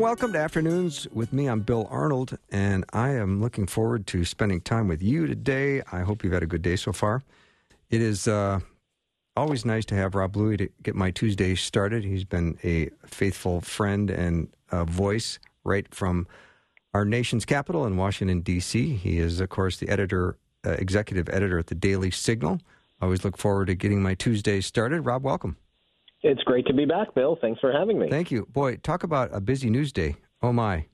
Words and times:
Welcome 0.00 0.32
to 0.32 0.38
Afternoons 0.38 1.06
with 1.12 1.30
me. 1.30 1.46
I'm 1.46 1.60
Bill 1.60 1.86
Arnold, 1.90 2.38
and 2.50 2.86
I 2.90 3.10
am 3.10 3.38
looking 3.38 3.66
forward 3.66 4.06
to 4.06 4.24
spending 4.24 4.62
time 4.62 4.88
with 4.88 5.02
you 5.02 5.26
today. 5.26 5.82
I 5.92 6.00
hope 6.00 6.24
you've 6.24 6.32
had 6.32 6.42
a 6.42 6.46
good 6.46 6.62
day 6.62 6.76
so 6.76 6.90
far. 6.90 7.22
It 7.90 8.00
is 8.00 8.26
uh, 8.26 8.60
always 9.36 9.66
nice 9.66 9.84
to 9.84 9.94
have 9.94 10.14
Rob 10.14 10.32
Bluey 10.32 10.56
to 10.56 10.70
get 10.82 10.94
my 10.94 11.10
Tuesday 11.10 11.54
started. 11.54 12.02
He's 12.02 12.24
been 12.24 12.56
a 12.64 12.88
faithful 13.04 13.60
friend 13.60 14.10
and 14.10 14.48
voice 14.72 15.38
right 15.64 15.86
from 15.94 16.26
our 16.94 17.04
nation's 17.04 17.44
capital 17.44 17.84
in 17.84 17.98
Washington, 17.98 18.40
D.C. 18.40 18.96
He 18.96 19.18
is, 19.18 19.38
of 19.38 19.50
course, 19.50 19.76
the 19.76 19.90
editor, 19.90 20.38
uh, 20.64 20.70
executive 20.70 21.28
editor 21.28 21.58
at 21.58 21.66
the 21.66 21.74
Daily 21.74 22.10
Signal. 22.10 22.62
I 23.02 23.04
always 23.04 23.22
look 23.22 23.36
forward 23.36 23.66
to 23.66 23.74
getting 23.74 24.02
my 24.02 24.14
Tuesdays 24.14 24.64
started. 24.64 25.02
Rob, 25.02 25.24
welcome. 25.24 25.58
It's 26.22 26.42
great 26.42 26.66
to 26.66 26.74
be 26.74 26.84
back, 26.84 27.14
Bill. 27.14 27.38
Thanks 27.40 27.60
for 27.60 27.72
having 27.72 27.98
me. 27.98 28.08
Thank 28.10 28.30
you. 28.30 28.46
Boy, 28.46 28.76
talk 28.76 29.02
about 29.04 29.30
a 29.32 29.40
busy 29.40 29.70
news 29.70 29.92
day. 29.92 30.16
Oh, 30.42 30.52
my. 30.52 30.86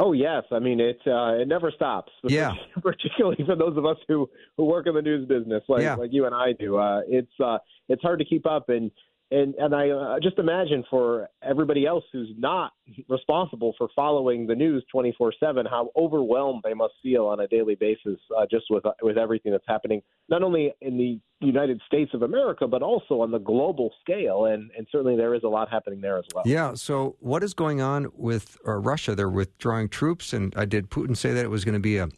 Oh 0.00 0.12
yes, 0.12 0.44
I 0.52 0.60
mean 0.60 0.78
it. 0.78 1.00
Uh, 1.04 1.40
it 1.42 1.48
never 1.48 1.72
stops. 1.72 2.12
Yeah. 2.28 2.52
Particularly 2.80 3.42
for 3.44 3.56
those 3.56 3.76
of 3.76 3.84
us 3.84 3.96
who 4.06 4.30
who 4.56 4.64
work 4.64 4.86
in 4.86 4.94
the 4.94 5.02
news 5.02 5.26
business, 5.26 5.64
like 5.68 5.82
Yeah. 5.82 5.96
like 5.96 6.12
you 6.12 6.24
and 6.26 6.32
I 6.34 6.52
do. 6.52 6.76
Uh, 6.76 7.00
it's 7.08 7.32
uh, 7.42 7.58
it's 7.88 8.00
hard 8.00 8.20
to 8.20 8.24
keep 8.24 8.46
up, 8.46 8.68
and 8.68 8.92
and 9.30 9.54
and 9.56 9.74
I 9.74 9.90
uh, 9.90 10.20
just 10.20 10.38
imagine 10.38 10.84
for 10.88 11.28
everybody 11.42 11.86
else 11.86 12.04
who's 12.12 12.30
not 12.38 12.72
responsible 13.08 13.74
for 13.76 13.88
following 13.94 14.46
the 14.46 14.54
news 14.54 14.84
twenty 14.90 15.14
four 15.16 15.32
seven, 15.38 15.66
how 15.66 15.90
overwhelmed 15.96 16.62
they 16.64 16.74
must 16.74 16.94
feel 17.02 17.26
on 17.26 17.40
a 17.40 17.48
daily 17.48 17.74
basis, 17.74 18.18
uh, 18.36 18.46
just 18.50 18.66
with 18.70 18.84
with 19.02 19.18
everything 19.18 19.52
that's 19.52 19.66
happening, 19.66 20.02
not 20.28 20.42
only 20.42 20.72
in 20.80 20.96
the 20.96 21.20
United 21.40 21.80
States 21.86 22.12
of 22.14 22.22
America, 22.22 22.66
but 22.66 22.82
also 22.82 23.20
on 23.20 23.30
the 23.30 23.38
global 23.38 23.92
scale, 24.00 24.46
and 24.46 24.70
and 24.76 24.86
certainly 24.90 25.16
there 25.16 25.34
is 25.34 25.42
a 25.44 25.48
lot 25.48 25.70
happening 25.70 26.00
there 26.00 26.18
as 26.18 26.24
well. 26.34 26.44
Yeah. 26.46 26.74
So, 26.74 27.16
what 27.20 27.42
is 27.42 27.52
going 27.52 27.80
on 27.80 28.08
with 28.14 28.56
uh, 28.66 28.76
Russia? 28.76 29.14
They're 29.14 29.28
withdrawing 29.28 29.90
troops, 29.90 30.32
and 30.32 30.54
I 30.56 30.64
did 30.64 30.90
Putin 30.90 31.16
say 31.16 31.32
that 31.32 31.44
it 31.44 31.50
was 31.50 31.64
going 31.64 31.74
to 31.74 31.80
be 31.80 31.98
a 31.98 32.08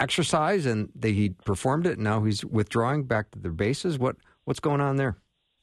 exercise, 0.00 0.66
and 0.66 0.90
they, 0.94 1.12
he 1.12 1.30
performed 1.30 1.86
it. 1.86 1.94
And 1.94 2.04
now 2.04 2.24
he's 2.24 2.44
withdrawing 2.44 3.04
back 3.04 3.30
to 3.30 3.38
their 3.38 3.52
bases. 3.52 3.98
What 3.98 4.16
what's 4.44 4.60
going 4.60 4.80
on 4.80 4.96
there? 4.96 5.18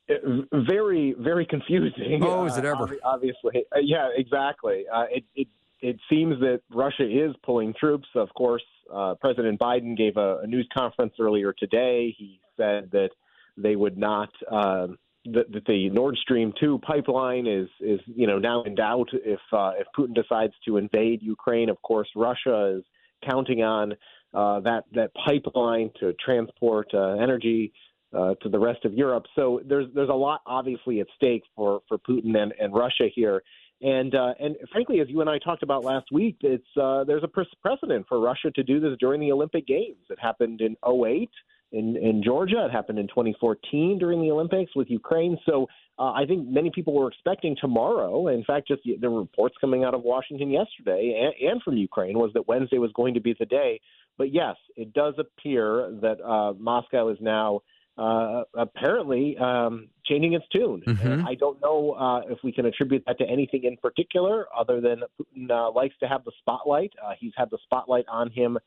It- 0.07 0.21
very 0.51 1.13
very 1.17 1.45
confusing. 1.45 2.23
Oh, 2.23 2.45
is 2.45 2.57
it 2.57 2.65
Uh, 2.65 2.69
ever? 2.71 2.87
obvi- 2.87 2.99
obviously, 3.03 3.65
Uh, 3.75 3.79
yeah, 3.79 4.09
exactly. 4.15 4.85
Uh, 4.87 5.05
it 5.09 5.23
it 5.35 5.47
it 5.81 5.97
seems 6.09 6.39
that 6.39 6.61
Russia 6.69 7.05
is 7.05 7.35
pulling 7.43 7.73
troops. 7.73 8.07
Of 8.15 8.33
course, 8.33 8.63
uh, 8.91 9.15
President 9.15 9.59
Biden 9.59 9.95
gave 9.97 10.15
a, 10.17 10.37
a 10.39 10.47
news 10.47 10.67
conference 10.73 11.13
earlier 11.19 11.53
today. 11.53 12.11
He 12.17 12.39
said 12.57 12.91
that 12.91 13.11
they 13.57 13.75
would 13.75 13.97
not. 13.97 14.29
Um, 14.49 14.97
that, 15.25 15.49
that 15.53 15.65
the 15.65 15.89
Nord 15.89 16.17
Stream 16.17 16.51
two 16.59 16.79
pipeline 16.79 17.47
is 17.47 17.69
is 17.79 18.01
you 18.07 18.27
know 18.27 18.39
now 18.39 18.63
in 18.63 18.75
doubt 18.75 19.09
if 19.13 19.39
uh, 19.53 19.71
if 19.77 19.87
Putin 19.97 20.13
decides 20.13 20.53
to 20.65 20.75
invade 20.77 21.21
Ukraine. 21.21 21.69
Of 21.69 21.81
course, 21.81 22.09
Russia 22.13 22.75
is 22.77 22.83
counting 23.29 23.63
on 23.63 23.93
uh, 24.33 24.59
that 24.61 24.83
that 24.93 25.11
pipeline 25.25 25.91
to 26.01 26.11
transport 26.13 26.93
uh, 26.93 27.13
energy 27.21 27.71
uh, 28.13 28.35
to 28.41 28.49
the 28.49 28.59
rest 28.59 28.85
of 28.85 28.93
Europe. 28.93 29.25
So 29.35 29.61
there's 29.65 29.87
there's 29.93 30.09
a 30.09 30.13
lot 30.13 30.41
obviously 30.45 30.99
at 30.99 31.07
stake 31.15 31.43
for 31.55 31.81
for 31.87 31.97
Putin 31.97 32.37
and, 32.37 32.53
and 32.59 32.73
Russia 32.73 33.07
here. 33.13 33.43
And 33.81 34.15
uh, 34.15 34.33
and 34.39 34.55
frankly, 34.71 35.01
as 35.01 35.09
you 35.09 35.21
and 35.21 35.29
I 35.29 35.39
talked 35.39 35.63
about 35.63 35.83
last 35.83 36.05
week, 36.11 36.37
it's 36.41 36.65
uh, 36.81 37.03
there's 37.03 37.23
a 37.23 37.27
precedent 37.61 38.05
for 38.07 38.19
Russia 38.19 38.51
to 38.55 38.63
do 38.63 38.79
this 38.79 38.91
during 38.99 39.19
the 39.19 39.31
Olympic 39.31 39.67
Games. 39.67 40.05
It 40.09 40.19
happened 40.21 40.61
in 40.61 40.75
08 40.87 41.29
in 41.73 41.97
in 41.97 42.23
Georgia. 42.23 42.65
It 42.65 42.71
happened 42.71 42.99
in 42.99 43.07
2014 43.07 43.97
during 43.99 44.21
the 44.21 44.31
Olympics 44.31 44.71
with 44.75 44.89
Ukraine. 44.89 45.37
So 45.45 45.67
uh, 45.99 46.11
I 46.11 46.25
think 46.25 46.47
many 46.47 46.71
people 46.73 46.93
were 46.93 47.09
expecting 47.09 47.57
tomorrow. 47.59 48.29
In 48.29 48.43
fact, 48.45 48.67
just 48.67 48.81
the 49.01 49.09
reports 49.09 49.55
coming 49.59 49.83
out 49.83 49.93
of 49.93 50.03
Washington 50.03 50.49
yesterday 50.49 51.19
and, 51.21 51.51
and 51.51 51.61
from 51.61 51.75
Ukraine 51.75 52.17
was 52.17 52.31
that 52.35 52.47
Wednesday 52.47 52.77
was 52.77 52.91
going 52.95 53.15
to 53.15 53.21
be 53.21 53.35
the 53.37 53.45
day. 53.45 53.81
But 54.17 54.33
yes, 54.33 54.55
it 54.75 54.93
does 54.93 55.15
appear 55.17 55.91
that 56.01 56.21
uh, 56.23 56.53
Moscow 56.53 57.09
is 57.09 57.17
now 57.19 57.61
uh, 57.97 58.43
apparently 58.55 59.37
um, 59.37 59.87
changing 60.05 60.33
its 60.33 60.45
tune. 60.51 60.81
Mhm. 60.85 61.25
I 61.27 61.35
don't 61.35 61.61
know 61.61 61.91
uh, 61.91 62.21
if 62.31 62.39
we 62.43 62.51
can 62.51 62.65
attribute 62.65 63.03
that 63.05 63.17
to 63.19 63.25
anything 63.25 63.65
in 63.65 63.77
particular, 63.77 64.47
other 64.55 64.81
than 64.81 65.01
Putin 65.19 65.51
uh, 65.51 65.71
likes 65.71 65.95
to 65.99 66.07
have 66.07 66.23
the 66.25 66.31
spotlight. 66.39 66.91
Uh, 67.03 67.13
he's 67.19 67.33
had 67.37 67.49
the 67.51 67.59
spotlight 67.63 68.05
on 68.07 68.31
him 68.31 68.57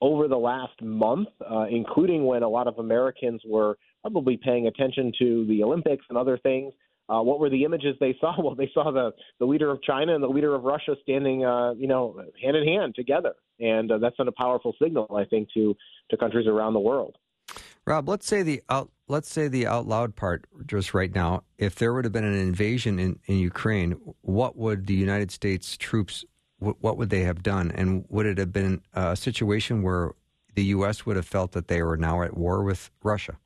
over 0.00 0.28
the 0.28 0.36
last 0.36 0.80
month, 0.80 1.28
uh, 1.50 1.64
including 1.70 2.24
when 2.24 2.42
a 2.42 2.48
lot 2.48 2.68
of 2.68 2.78
Americans 2.78 3.42
were 3.44 3.76
probably 4.02 4.36
paying 4.36 4.68
attention 4.68 5.12
to 5.18 5.44
the 5.46 5.62
Olympics 5.62 6.04
and 6.08 6.16
other 6.16 6.38
things. 6.38 6.72
Uh, 7.08 7.22
what 7.22 7.40
were 7.40 7.48
the 7.48 7.64
images 7.64 7.96
they 8.00 8.16
saw? 8.20 8.34
Well, 8.42 8.54
they 8.54 8.70
saw 8.72 8.92
the, 8.92 9.12
the 9.40 9.46
leader 9.46 9.70
of 9.70 9.82
China 9.82 10.14
and 10.14 10.22
the 10.22 10.28
leader 10.28 10.54
of 10.54 10.62
Russia 10.62 10.94
standing, 11.02 11.44
uh, 11.44 11.72
you 11.72 11.88
know, 11.88 12.22
hand 12.40 12.56
in 12.56 12.64
hand 12.64 12.94
together, 12.94 13.34
and 13.58 13.90
uh, 13.90 13.98
that's 13.98 14.16
been 14.16 14.28
a 14.28 14.32
powerful 14.32 14.74
signal, 14.80 15.10
I 15.16 15.24
think, 15.24 15.48
to 15.54 15.74
to 16.10 16.16
countries 16.16 16.46
around 16.46 16.74
the 16.74 16.80
world. 16.80 17.16
Rob, 17.88 18.06
let's 18.06 18.26
say 18.26 18.42
the 18.42 18.62
out, 18.68 18.90
let's 19.08 19.30
say 19.30 19.48
the 19.48 19.66
out 19.66 19.86
loud 19.86 20.14
part 20.14 20.44
just 20.66 20.92
right 20.92 21.14
now. 21.14 21.44
If 21.56 21.76
there 21.76 21.94
would 21.94 22.04
have 22.04 22.12
been 22.12 22.22
an 22.22 22.38
invasion 22.38 22.98
in, 22.98 23.18
in 23.24 23.38
Ukraine, 23.38 23.92
what 24.20 24.56
would 24.56 24.86
the 24.86 24.94
United 24.94 25.30
States 25.30 25.74
troops? 25.74 26.22
What, 26.58 26.76
what 26.82 26.98
would 26.98 27.08
they 27.08 27.22
have 27.22 27.42
done? 27.42 27.70
And 27.70 28.04
would 28.10 28.26
it 28.26 28.36
have 28.36 28.52
been 28.52 28.82
a 28.92 29.16
situation 29.16 29.82
where 29.82 30.12
the 30.54 30.64
U.S. 30.64 31.06
would 31.06 31.16
have 31.16 31.24
felt 31.24 31.52
that 31.52 31.68
they 31.68 31.82
were 31.82 31.96
now 31.96 32.22
at 32.22 32.36
war 32.36 32.62
with 32.62 32.90
Russia? 33.02 33.38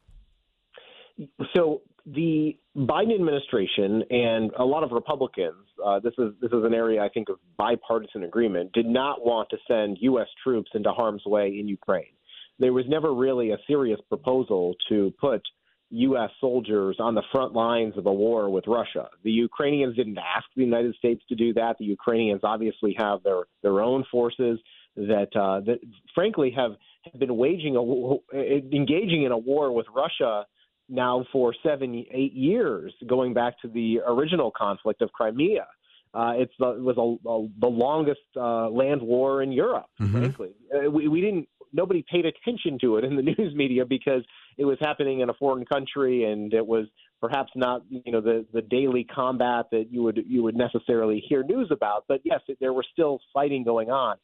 So 1.55 1.83
the 2.05 2.59
Biden 2.77 3.15
administration 3.15 4.03
and 4.11 4.51
a 4.59 4.65
lot 4.65 4.83
of 4.83 4.91
Republicans, 4.91 5.69
uh, 5.87 6.01
this 6.01 6.15
is 6.19 6.33
this 6.41 6.51
is 6.51 6.65
an 6.65 6.75
area 6.75 7.01
I 7.01 7.11
think 7.11 7.29
of 7.29 7.37
bipartisan 7.57 8.25
agreement, 8.25 8.73
did 8.73 8.87
not 8.87 9.25
want 9.25 9.51
to 9.51 9.57
send 9.69 9.99
U.S. 10.01 10.27
troops 10.43 10.73
into 10.75 10.91
harm's 10.91 11.25
way 11.27 11.57
in 11.61 11.69
Ukraine. 11.69 12.15
There 12.59 12.73
was 12.73 12.85
never 12.89 13.13
really 13.13 13.51
a 13.51 13.59
serious 13.67 14.01
proposal 14.09 14.75
to 14.89 15.13
put 15.21 15.43
U.S. 15.91 16.31
soldiers 16.41 16.97
on 16.99 17.15
the 17.15 17.23
front 17.33 17.53
lines 17.53 17.99
of 17.99 18.07
a 18.07 18.13
war 18.13 18.49
with 18.49 18.65
Russia. 18.67 19.09
The 19.25 19.31
Ukrainians 19.31 19.95
didn't 19.95 20.19
ask 20.19 20.47
the 20.57 20.65
United 20.65 20.95
States 20.95 21.23
to 21.29 21.35
do 21.35 21.53
that. 21.55 21.77
The 21.79 21.85
Ukrainians 21.85 22.41
obviously 22.45 22.95
have 22.99 23.23
their 23.23 23.43
their 23.63 23.81
own 23.81 24.05
forces 24.11 24.59
that 24.97 25.29
uh, 25.37 25.61
that 25.61 25.81
frankly 26.15 26.51
have, 26.57 26.73
have 27.11 27.21
been 27.21 27.37
waging 27.37 27.77
a 27.77 28.35
engaging 28.75 29.25
in 29.25 29.33
a 29.33 29.39
war 29.39 29.73
with 29.73 29.87
Russia 29.95 30.47
now 30.89 31.25
for 31.33 31.55
seven, 31.63 32.05
eight 32.11 32.33
years, 32.33 32.93
going 33.07 33.35
back 33.35 33.61
to 33.61 33.69
the 33.69 34.01
original 34.07 34.51
conflict 34.51 35.03
of 35.03 35.13
Crimea. 35.13 35.67
Uh, 36.15 36.35
it's 36.37 36.53
the, 36.59 36.69
it 36.71 36.83
was 36.83 36.97
a, 36.99 37.29
a, 37.29 37.49
the 37.59 37.67
longest 37.67 38.21
uh, 38.37 38.69
land 38.69 39.01
war 39.01 39.43
in 39.43 39.51
Europe. 39.51 39.87
Mhm. 40.01 40.13
Frankly, 40.13 40.51
uh, 40.75 40.91
we, 40.91 41.09
we 41.09 41.21
didn't. 41.21 41.49
Nobody 41.73 42.05
paid 42.11 42.27
attention 42.27 42.79
to 42.81 42.97
it 42.97 43.05
in 43.05 43.17
the 43.17 43.23
news 43.39 43.55
media 43.55 43.85
because 43.85 44.23
it 44.59 44.65
was 44.65 44.79
happening 44.81 45.21
in 45.21 45.31
a 45.31 45.35
foreign 45.35 45.65
country, 45.65 46.25
and 46.25 46.53
it 46.53 46.67
was 46.67 46.87
perhaps 47.21 47.53
not 47.55 47.83
you 47.89 48.13
know 48.13 48.21
the 48.21 48.45
the 48.53 48.63
daily 48.63 49.05
combat 49.05 49.67
that 49.73 49.87
you 49.91 50.03
would 50.03 50.21
you 50.27 50.43
would 50.43 50.57
necessarily 50.57 51.23
hear 51.29 51.43
news 51.43 51.69
about. 51.71 52.05
But 52.09 52.21
yes, 52.25 52.41
there 52.61 52.73
was 52.73 52.87
still 52.93 53.21
fighting 53.33 53.65
going 53.65 53.91
on 53.91 54.17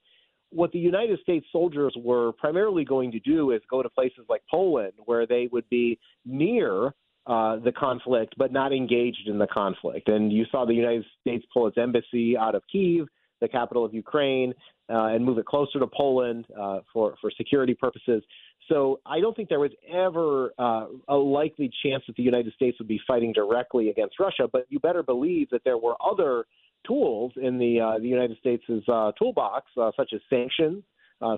what 0.51 0.73
the 0.73 0.79
United 0.79 1.19
States 1.21 1.47
soldiers 1.53 1.95
were 1.99 2.33
primarily 2.33 2.85
going 2.85 3.13
to 3.13 3.21
do 3.21 3.51
is 3.51 3.61
go 3.71 3.83
to 3.83 3.89
places 3.89 4.25
like 4.29 4.43
Poland, 4.51 4.93
where 5.05 5.27
they 5.27 5.49
would 5.53 5.69
be 5.69 5.99
near 6.25 6.95
uh, 7.27 7.57
the 7.57 7.73
conflict 7.73 8.35
but 8.39 8.53
not 8.53 8.73
engaged 8.73 9.27
in 9.29 9.39
the 9.39 9.47
conflict. 9.47 10.09
And 10.09 10.33
you 10.33 10.47
saw 10.51 10.65
the 10.65 10.75
United 10.75 11.05
States 11.21 11.45
pull 11.53 11.67
its 11.67 11.77
embassy 11.77 12.37
out 12.37 12.55
of 12.55 12.63
Kiev, 12.73 13.07
the 13.41 13.49
capital 13.49 13.85
of 13.85 13.93
Ukraine, 13.95 14.53
uh, 14.91 15.07
and 15.07 15.25
move 15.25 15.39
it 15.39 15.47
closer 15.47 15.79
to 15.79 15.87
Poland 15.87 16.47
uh, 16.59 16.81
for 16.93 17.17
for 17.21 17.31
security 17.37 17.75
purposes. 17.75 18.23
So 18.69 19.01
I 19.07 19.21
don't 19.21 19.35
think 19.35 19.49
there 19.49 19.61
was 19.61 19.73
ever 19.91 20.53
uh, 20.59 20.87
a 21.09 21.17
likely 21.17 21.71
chance 21.83 22.03
that 22.07 22.17
the 22.17 22.23
United 22.23 22.53
States 22.55 22.79
would 22.79 22.89
be 22.89 23.01
fighting 23.07 23.33
directly 23.33 23.89
against 23.89 24.19
Russia. 24.21 24.49
But 24.51 24.67
you 24.69 24.79
better 24.79 25.03
believe 25.03 25.49
that 25.51 25.63
there 25.65 25.79
were 25.79 25.97
other 26.05 26.45
tools 26.87 27.33
in 27.37 27.59
the 27.59 27.81
uh, 27.81 27.99
the 27.99 28.09
United 28.09 28.39
States' 28.39 28.65
uh, 28.69 29.13
toolbox, 29.19 29.67
uh, 29.81 29.91
such 29.97 30.11
as 30.15 30.21
sanctions, 30.29 30.83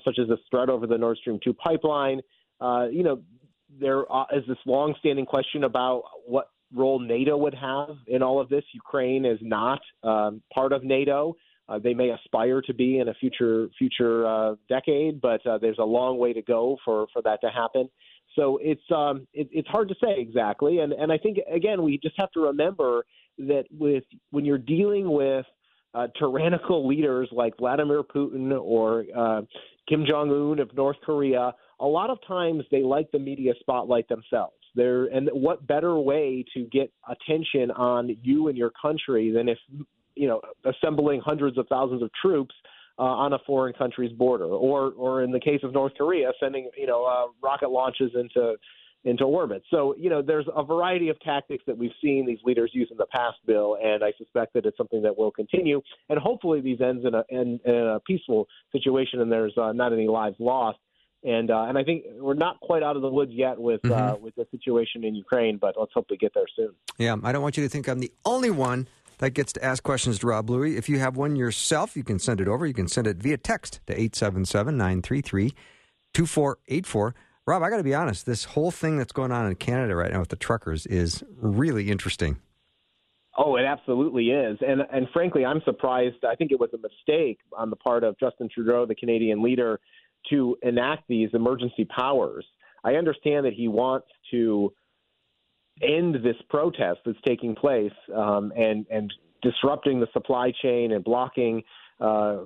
such 0.04 0.18
as 0.18 0.28
the 0.28 0.38
threat 0.50 0.68
over 0.68 0.86
the 0.86 0.98
Nord 0.98 1.18
Stream 1.18 1.38
two 1.42 1.54
pipeline. 1.54 2.20
You 2.60 3.02
know, 3.02 3.22
there 3.78 4.10
uh, 4.12 4.24
this 4.46 4.58
long-standing 4.66 5.26
question 5.26 5.64
about 5.64 6.02
what 6.26 6.50
role 6.74 6.98
NATO 6.98 7.36
would 7.36 7.54
have 7.54 7.96
in 8.06 8.22
all 8.22 8.40
of 8.40 8.48
this. 8.48 8.64
Ukraine 8.72 9.24
is 9.24 9.38
not 9.40 9.80
um, 10.02 10.42
part 10.52 10.72
of 10.72 10.84
NATO. 10.84 11.36
Uh, 11.70 11.78
they 11.78 11.94
may 11.94 12.10
aspire 12.10 12.60
to 12.60 12.74
be 12.74 12.98
in 12.98 13.08
a 13.08 13.14
future 13.14 13.68
future 13.78 14.26
uh, 14.26 14.54
decade, 14.68 15.20
but 15.20 15.44
uh, 15.46 15.56
there's 15.56 15.78
a 15.78 15.84
long 15.84 16.18
way 16.18 16.32
to 16.32 16.42
go 16.42 16.76
for, 16.84 17.06
for 17.12 17.22
that 17.22 17.40
to 17.42 17.48
happen. 17.48 17.88
So 18.34 18.58
it's 18.60 18.82
um, 18.90 19.26
it, 19.32 19.48
it's 19.52 19.68
hard 19.68 19.88
to 19.88 19.94
say 20.02 20.16
exactly, 20.18 20.80
and 20.80 20.92
and 20.92 21.12
I 21.12 21.18
think 21.18 21.38
again 21.52 21.82
we 21.82 21.98
just 21.98 22.16
have 22.18 22.30
to 22.32 22.40
remember 22.40 23.04
that 23.38 23.64
with 23.70 24.04
when 24.30 24.44
you're 24.44 24.58
dealing 24.58 25.10
with 25.10 25.46
uh, 25.94 26.08
tyrannical 26.18 26.86
leaders 26.86 27.28
like 27.32 27.56
Vladimir 27.56 28.02
Putin 28.02 28.58
or 28.60 29.04
uh, 29.16 29.42
Kim 29.88 30.04
Jong 30.06 30.30
Un 30.30 30.58
of 30.58 30.74
North 30.76 30.98
Korea, 31.04 31.52
a 31.80 31.86
lot 31.86 32.10
of 32.10 32.18
times 32.26 32.64
they 32.70 32.82
like 32.82 33.10
the 33.12 33.18
media 33.18 33.52
spotlight 33.60 34.08
themselves. 34.08 34.54
There 34.74 35.06
and 35.06 35.28
what 35.32 35.66
better 35.66 35.98
way 35.98 36.44
to 36.54 36.64
get 36.64 36.92
attention 37.08 37.70
on 37.72 38.16
you 38.22 38.48
and 38.48 38.56
your 38.56 38.70
country 38.80 39.32
than 39.32 39.48
if 39.48 39.58
you 40.20 40.28
know 40.28 40.40
assembling 40.64 41.20
hundreds 41.24 41.56
of 41.58 41.66
thousands 41.68 42.02
of 42.02 42.10
troops 42.20 42.54
uh, 42.98 43.02
on 43.02 43.32
a 43.32 43.38
foreign 43.46 43.72
country's 43.72 44.12
border, 44.12 44.44
or 44.44 44.92
or 44.96 45.22
in 45.22 45.30
the 45.30 45.40
case 45.40 45.60
of 45.62 45.72
North 45.72 45.92
Korea, 45.96 46.32
sending 46.38 46.70
you 46.76 46.86
know 46.86 47.04
uh, 47.04 47.26
rocket 47.42 47.70
launches 47.70 48.10
into 48.14 48.56
into 49.04 49.24
orbit. 49.24 49.62
So, 49.70 49.94
you 49.96 50.10
know, 50.10 50.20
there's 50.20 50.46
a 50.54 50.62
variety 50.62 51.08
of 51.08 51.18
tactics 51.20 51.64
that 51.66 51.76
we've 51.76 51.90
seen 52.02 52.26
these 52.26 52.38
leaders 52.44 52.70
use 52.74 52.88
in 52.90 52.98
the 52.98 53.06
past, 53.06 53.38
Bill, 53.46 53.78
and 53.82 54.04
I 54.04 54.12
suspect 54.18 54.52
that 54.52 54.66
it's 54.66 54.76
something 54.76 55.00
that 55.02 55.16
will 55.16 55.30
continue. 55.30 55.80
And 56.10 56.18
hopefully, 56.18 56.60
these 56.60 56.82
ends 56.82 57.06
in 57.06 57.14
a, 57.14 57.24
in, 57.30 57.58
in 57.64 57.74
a 57.74 58.00
peaceful 58.00 58.46
situation, 58.72 59.22
and 59.22 59.32
there's 59.32 59.56
uh, 59.56 59.72
not 59.72 59.94
any 59.94 60.06
lives 60.06 60.36
lost. 60.38 60.78
And 61.22 61.50
uh, 61.50 61.64
and 61.64 61.76
I 61.76 61.84
think 61.84 62.04
we're 62.18 62.32
not 62.32 62.60
quite 62.60 62.82
out 62.82 62.96
of 62.96 63.02
the 63.02 63.10
woods 63.10 63.32
yet 63.34 63.58
with 63.58 63.84
uh, 63.84 63.88
mm-hmm. 63.88 64.14
uh, 64.14 64.16
with 64.16 64.34
the 64.36 64.46
situation 64.50 65.04
in 65.04 65.14
Ukraine, 65.14 65.58
but 65.58 65.74
let's 65.78 65.92
hope 65.92 66.06
we 66.10 66.16
get 66.16 66.32
there 66.34 66.46
soon. 66.56 66.70
Yeah, 66.96 67.16
I 67.22 67.32
don't 67.32 67.42
want 67.42 67.58
you 67.58 67.62
to 67.62 67.68
think 67.68 67.88
I'm 67.88 68.00
the 68.00 68.12
only 68.24 68.50
one 68.50 68.88
that 69.20 69.34
gets 69.34 69.52
to 69.52 69.64
ask 69.64 69.82
questions 69.82 70.18
to 70.18 70.26
Rob 70.26 70.46
Bluey. 70.46 70.76
If 70.76 70.88
you 70.88 70.98
have 70.98 71.16
one 71.16 71.36
yourself, 71.36 71.96
you 71.96 72.02
can 72.02 72.18
send 72.18 72.40
it 72.40 72.48
over. 72.48 72.66
You 72.66 72.74
can 72.74 72.88
send 72.88 73.06
it 73.06 73.18
via 73.18 73.36
text 73.36 73.80
to 73.86 73.92
877 73.92 74.76
933 74.76 75.54
2484. 76.12 77.14
Rob, 77.46 77.62
I 77.62 77.70
got 77.70 77.76
to 77.76 77.82
be 77.82 77.94
honest. 77.94 78.26
This 78.26 78.44
whole 78.44 78.70
thing 78.70 78.96
that's 78.96 79.12
going 79.12 79.30
on 79.30 79.46
in 79.46 79.54
Canada 79.56 79.94
right 79.94 80.10
now 80.10 80.20
with 80.20 80.30
the 80.30 80.36
truckers 80.36 80.86
is 80.86 81.22
really 81.36 81.90
interesting. 81.90 82.38
Oh, 83.36 83.56
it 83.56 83.64
absolutely 83.64 84.30
is, 84.30 84.58
and 84.60 84.82
and 84.92 85.06
frankly, 85.12 85.44
I'm 85.44 85.62
surprised. 85.64 86.24
I 86.28 86.34
think 86.34 86.50
it 86.50 86.58
was 86.58 86.70
a 86.74 86.78
mistake 86.78 87.38
on 87.56 87.70
the 87.70 87.76
part 87.76 88.02
of 88.04 88.18
Justin 88.18 88.48
Trudeau, 88.52 88.86
the 88.86 88.94
Canadian 88.94 89.42
leader, 89.42 89.80
to 90.30 90.56
enact 90.62 91.04
these 91.08 91.30
emergency 91.32 91.84
powers. 91.84 92.44
I 92.82 92.94
understand 92.94 93.46
that 93.46 93.52
he 93.52 93.68
wants 93.68 94.08
to 94.32 94.72
end 95.82 96.16
this 96.16 96.36
protest 96.48 97.00
that's 97.04 97.18
taking 97.26 97.54
place 97.54 97.92
um, 98.14 98.52
and 98.56 98.86
and 98.90 99.12
disrupting 99.42 100.00
the 100.00 100.08
supply 100.12 100.52
chain 100.62 100.92
and 100.92 101.02
blocking 101.02 101.62
uh, 102.00 102.44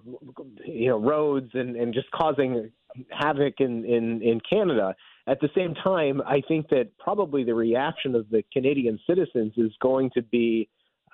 you 0.65 0.89
know 0.89 0.99
roads 0.99 1.51
and, 1.55 1.77
and 1.77 1.95
just 1.95 2.11
causing 2.11 2.71
havoc 3.11 3.55
in, 3.59 3.85
in, 3.85 4.23
in 4.23 4.41
Canada. 4.49 4.95
At 5.27 5.41
the 5.41 5.49
same 5.57 5.75
time, 5.75 6.23
I 6.27 6.43
think 6.47 6.69
that 6.69 6.97
probably 6.99 7.45
the 7.45 7.55
reaction 7.55 8.15
of 8.15 8.29
the 8.31 8.45
Canadian 8.53 8.99
citizens 9.09 9.53
is 9.57 9.73
going 9.81 10.11
to 10.15 10.23
be 10.23 10.69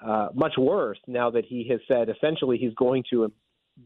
uh, 0.05 0.29
much 0.35 0.55
worse 0.59 0.99
now 1.07 1.31
that 1.31 1.45
he 1.45 1.69
has 1.71 1.81
said 1.87 2.09
essentially 2.09 2.59
he's 2.59 2.75
going 2.75 3.05
to 3.11 3.31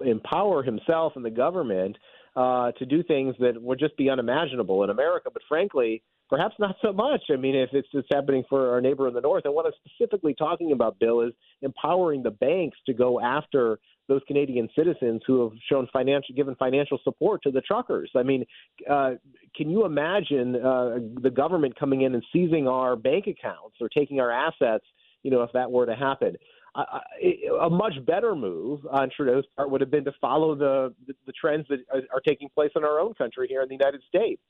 empower 0.00 0.62
himself 0.62 1.12
and 1.16 1.24
the 1.24 1.30
government 1.30 1.96
uh, 2.36 2.72
to 2.72 2.86
do 2.86 3.02
things 3.02 3.34
that 3.38 3.60
would 3.60 3.78
just 3.78 3.96
be 3.96 4.10
unimaginable 4.10 4.82
in 4.82 4.90
America. 4.90 5.28
But 5.32 5.42
frankly, 5.48 6.02
perhaps 6.28 6.54
not 6.58 6.76
so 6.82 6.92
much. 6.92 7.22
I 7.30 7.36
mean, 7.36 7.54
if 7.54 7.70
it's 7.72 7.90
just 7.92 8.06
happening 8.12 8.44
for 8.48 8.72
our 8.72 8.80
neighbor 8.80 9.08
in 9.08 9.14
the 9.14 9.20
north, 9.20 9.44
and 9.44 9.54
what 9.54 9.66
I'm 9.66 9.72
specifically 9.84 10.34
talking 10.34 10.72
about, 10.72 10.98
Bill, 10.98 11.20
is 11.20 11.32
empowering 11.62 12.22
the 12.22 12.30
banks 12.30 12.78
to 12.86 12.94
go 12.94 13.20
after 13.20 13.78
those 14.08 14.20
Canadian 14.26 14.68
citizens 14.76 15.22
who 15.26 15.42
have 15.42 15.52
shown 15.70 15.88
financial, 15.92 16.34
given 16.34 16.54
financial 16.56 16.98
support 17.04 17.42
to 17.42 17.50
the 17.50 17.62
truckers. 17.62 18.10
I 18.14 18.22
mean, 18.22 18.44
uh, 18.90 19.12
can 19.56 19.70
you 19.70 19.86
imagine 19.86 20.56
uh, 20.56 20.98
the 21.22 21.30
government 21.30 21.78
coming 21.78 22.02
in 22.02 22.14
and 22.14 22.22
seizing 22.32 22.68
our 22.68 22.96
bank 22.96 23.26
accounts 23.26 23.76
or 23.80 23.88
taking 23.88 24.20
our 24.20 24.30
assets? 24.30 24.84
You 25.22 25.30
know, 25.30 25.42
if 25.42 25.50
that 25.54 25.70
were 25.70 25.86
to 25.86 25.94
happen. 25.94 26.36
Uh, 26.74 26.98
a 27.62 27.70
much 27.70 27.94
better 28.04 28.34
move 28.34 28.80
on 28.90 29.08
Trudeau's 29.16 29.44
part 29.56 29.70
would 29.70 29.80
have 29.80 29.92
been 29.92 30.04
to 30.04 30.12
follow 30.20 30.56
the, 30.56 30.92
the, 31.06 31.32
trends 31.32 31.66
that 31.68 31.78
are 32.12 32.20
taking 32.26 32.48
place 32.52 32.72
in 32.74 32.82
our 32.82 32.98
own 32.98 33.14
country 33.14 33.46
here 33.48 33.62
in 33.62 33.68
the 33.68 33.76
United 33.76 34.02
States 34.08 34.42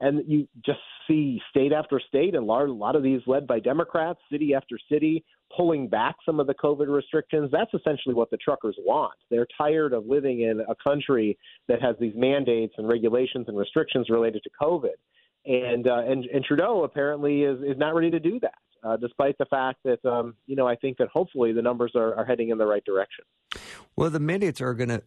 and 0.00 0.22
you 0.26 0.46
just 0.64 0.78
see 1.08 1.40
state 1.50 1.72
after 1.72 2.00
state, 2.06 2.34
and 2.34 2.48
a 2.48 2.72
lot 2.72 2.96
of 2.96 3.02
these 3.02 3.20
led 3.26 3.46
by 3.46 3.58
Democrats, 3.58 4.20
city 4.30 4.54
after 4.54 4.78
city, 4.90 5.24
pulling 5.56 5.88
back 5.88 6.16
some 6.24 6.38
of 6.40 6.46
the 6.46 6.54
COVID 6.54 6.88
restrictions. 6.88 7.50
That's 7.50 7.72
essentially 7.74 8.14
what 8.14 8.30
the 8.30 8.36
truckers 8.36 8.76
want. 8.78 9.14
They're 9.30 9.46
tired 9.56 9.92
of 9.92 10.06
living 10.06 10.42
in 10.42 10.60
a 10.60 10.74
country 10.74 11.38
that 11.68 11.82
has 11.82 11.96
these 11.98 12.12
mandates 12.14 12.74
and 12.78 12.88
regulations 12.88 13.46
and 13.48 13.56
restrictions 13.56 14.08
related 14.10 14.42
to 14.44 14.50
COVID. 14.60 14.96
And 15.46 15.88
uh, 15.88 16.02
and, 16.06 16.24
and 16.26 16.44
Trudeau 16.44 16.84
apparently 16.84 17.42
is, 17.42 17.58
is 17.62 17.78
not 17.78 17.94
ready 17.94 18.10
to 18.10 18.20
do 18.20 18.38
that, 18.40 18.54
uh, 18.82 18.96
despite 18.96 19.38
the 19.38 19.46
fact 19.46 19.78
that 19.84 20.04
um, 20.04 20.34
you 20.46 20.56
know 20.56 20.68
I 20.68 20.76
think 20.76 20.98
that 20.98 21.08
hopefully 21.08 21.52
the 21.52 21.62
numbers 21.62 21.92
are, 21.94 22.14
are 22.14 22.24
heading 22.24 22.50
in 22.50 22.58
the 22.58 22.66
right 22.66 22.84
direction. 22.84 23.24
Well, 23.96 24.10
the 24.10 24.20
mandates 24.20 24.60
are 24.60 24.74
going 24.74 24.90
to 24.90 25.02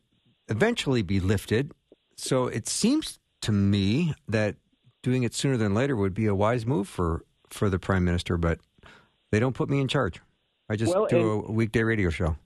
eventually 0.48 1.02
be 1.02 1.20
lifted, 1.20 1.72
so 2.16 2.48
it 2.48 2.68
seems 2.68 3.20
to 3.42 3.52
me 3.52 4.16
that 4.28 4.56
doing 5.02 5.24
it 5.24 5.34
sooner 5.34 5.58
than 5.58 5.74
later 5.74 5.96
would 5.96 6.14
be 6.14 6.28
a 6.28 6.36
wise 6.36 6.66
move 6.66 6.88
for, 6.88 7.24
for 7.50 7.70
the 7.70 7.80
prime 7.80 8.04
minister, 8.04 8.38
but 8.38 8.60
they 9.32 9.40
don't 9.40 9.56
put 9.56 9.70
me 9.70 9.80
in 9.80 9.88
charge. 9.88 10.22
I 10.70 10.76
just 10.76 10.94
well, 10.94 11.08
do 11.08 11.46
a 11.48 11.52
weekday 11.52 11.84
radio 11.84 12.10
show. 12.10 12.38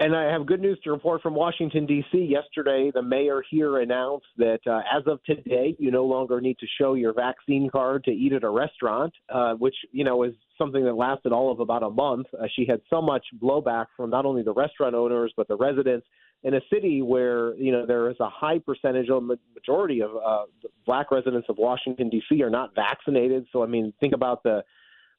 And 0.00 0.16
I 0.16 0.32
have 0.32 0.46
good 0.46 0.62
news 0.62 0.80
to 0.84 0.90
report 0.90 1.20
from 1.20 1.34
Washington, 1.34 1.84
D.C. 1.84 2.18
Yesterday, 2.18 2.90
the 2.92 3.02
mayor 3.02 3.42
here 3.50 3.80
announced 3.80 4.26
that 4.38 4.60
uh, 4.66 4.80
as 4.90 5.02
of 5.06 5.22
today, 5.24 5.76
you 5.78 5.90
no 5.90 6.06
longer 6.06 6.40
need 6.40 6.58
to 6.60 6.66
show 6.78 6.94
your 6.94 7.12
vaccine 7.12 7.68
card 7.70 8.04
to 8.04 8.10
eat 8.10 8.32
at 8.32 8.42
a 8.42 8.48
restaurant, 8.48 9.12
uh, 9.28 9.52
which, 9.54 9.74
you 9.92 10.04
know, 10.04 10.22
is 10.22 10.32
something 10.56 10.84
that 10.86 10.94
lasted 10.94 11.32
all 11.32 11.52
of 11.52 11.60
about 11.60 11.82
a 11.82 11.90
month. 11.90 12.26
Uh, 12.32 12.46
she 12.56 12.64
had 12.64 12.80
so 12.88 13.02
much 13.02 13.26
blowback 13.42 13.86
from 13.94 14.08
not 14.08 14.24
only 14.24 14.42
the 14.42 14.54
restaurant 14.54 14.94
owners, 14.94 15.34
but 15.36 15.48
the 15.48 15.56
residents 15.56 16.06
in 16.42 16.54
a 16.54 16.60
city 16.72 17.02
where 17.02 17.54
you 17.56 17.72
know 17.72 17.86
there 17.86 18.10
is 18.10 18.16
a 18.20 18.28
high 18.28 18.58
percentage 18.58 19.08
of 19.10 19.22
majority 19.22 20.00
of 20.00 20.10
uh, 20.16 20.44
black 20.86 21.10
residents 21.10 21.48
of 21.48 21.58
Washington 21.58 22.08
D.C. 22.08 22.42
are 22.42 22.50
not 22.50 22.74
vaccinated. 22.74 23.46
So 23.52 23.62
I 23.62 23.66
mean, 23.66 23.92
think 24.00 24.14
about 24.14 24.42
the 24.42 24.64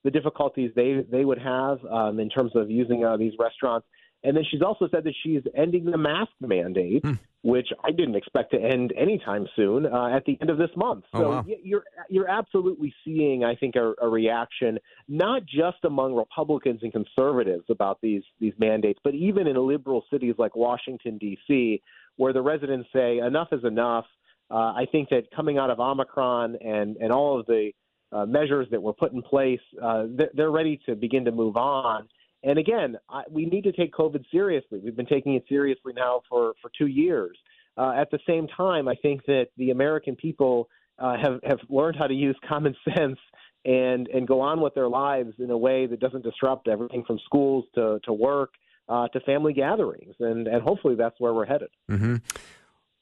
the 0.04 0.12
difficulties 0.12 0.72
they 0.76 1.06
they 1.12 1.26
would 1.26 1.40
have 1.40 1.80
um, 1.86 2.20
in 2.20 2.30
terms 2.30 2.52
of 2.56 2.70
using 2.70 3.06
uh, 3.06 3.18
these 3.18 3.34
restaurants. 3.40 3.88
And 4.24 4.38
then 4.38 4.44
she's 4.50 4.62
also 4.62 4.88
said 4.90 5.04
that 5.06 5.16
she's 5.24 5.42
ending 5.56 5.86
the 5.86 5.98
mask 5.98 6.32
mandate, 6.40 7.04
mm. 7.04 7.18
which 7.42 7.70
I 7.84 7.90
didn't 7.92 8.16
expect 8.16 8.52
to 8.52 8.62
end 8.62 8.94
anytime 8.96 9.48
soon 9.56 9.88
uh, 9.88 10.10
at 10.16 10.26
the 10.26 10.38
end 10.40 10.52
of 10.52 10.60
this 10.60 10.70
month. 10.76 11.06
Oh, 11.14 11.20
so 11.20 11.30
wow. 11.30 11.46
you're 11.64 11.84
you're 12.08 12.30
absolutely 12.30 12.94
seeing, 13.04 13.44
I 13.44 13.56
think, 13.56 13.76
a, 13.76 13.94
a, 14.00 14.08
reaction 14.08 14.78
not 15.08 15.44
just 15.46 15.84
among 15.86 16.14
Republicans 16.14 16.82
and 16.84 16.92
conservatives 16.92 17.66
about 17.70 18.00
these 18.02 18.22
these 18.40 18.54
mandates, 18.60 19.00
but 19.04 19.16
even 19.16 19.48
in 19.48 19.56
liberal 19.56 20.04
cities 20.12 20.36
like 20.38 20.56
Washington 20.56 21.18
D.C., 21.18 21.82
where 22.18 22.34
the 22.34 22.42
residents 22.42 22.90
say 22.94 23.18
enough 23.18 23.48
is 23.52 23.64
enough. 23.64 24.06
Uh, 24.52 24.74
I 24.76 24.86
think 24.92 25.10
that 25.10 25.32
coming 25.36 25.58
out 25.58 25.72
of 25.72 25.80
Omicron 25.80 26.58
and 26.58 26.98
and 26.98 27.12
all 27.12 27.40
of 27.40 27.48
the 27.48 27.72
uh, 28.12 28.26
measures 28.26 28.68
that 28.70 28.84
were 28.84 28.94
put 28.94 29.14
in 29.14 29.24
place, 29.24 29.62
uh, 29.82 30.06
they're 30.36 30.52
ready 30.52 30.80
to 30.86 30.96
begin 30.96 31.26
to 31.26 31.32
move 31.32 31.58
on. 31.58 32.08
And 32.44 32.58
again, 32.58 32.98
I, 33.10 33.24
we 33.30 33.46
need 33.46 33.64
to 33.66 33.72
take 33.72 33.94
COVID 33.94 34.26
seriously. 34.32 34.80
We've 34.84 34.96
been 34.96 35.06
taking 35.06 35.36
it 35.36 35.44
seriously 35.48 35.94
now 35.96 36.22
for, 36.30 36.54
for 36.62 36.72
two 36.78 36.88
years. 36.88 37.38
Uh, 37.78 37.94
at 37.96 38.12
the 38.12 38.20
same 38.28 38.48
time, 38.48 38.88
I 38.88 38.96
think 38.96 39.26
that 39.26 39.48
the 39.58 39.72
American 39.72 40.16
people 40.16 40.70
uh, 41.00 41.18
have, 41.22 41.40
have 41.44 41.60
learned 41.70 41.98
how 41.98 42.08
to 42.08 42.14
use 42.14 42.36
common 42.48 42.76
sense 42.98 43.20
and, 43.64 44.08
and 44.08 44.28
go 44.28 44.42
on 44.42 44.62
with 44.62 44.74
their 44.74 44.90
lives 44.90 45.34
in 45.40 45.52
a 45.52 45.58
way 45.58 45.86
that 45.86 46.00
doesn't 46.00 46.24
disrupt 46.24 46.68
everything 46.68 47.04
from 47.06 47.20
schools 47.26 47.66
to, 47.76 48.00
to 48.04 48.14
work 48.14 48.52
uh, 48.90 49.08
to 49.10 49.20
family 49.22 49.54
gatherings. 49.54 50.16
And, 50.20 50.48
and 50.48 50.62
hopefully 50.62 50.96
that's 50.96 51.20
where 51.20 51.34
we're 51.34 51.46
headed. 51.46 51.70
Mm-hmm. 51.90 52.16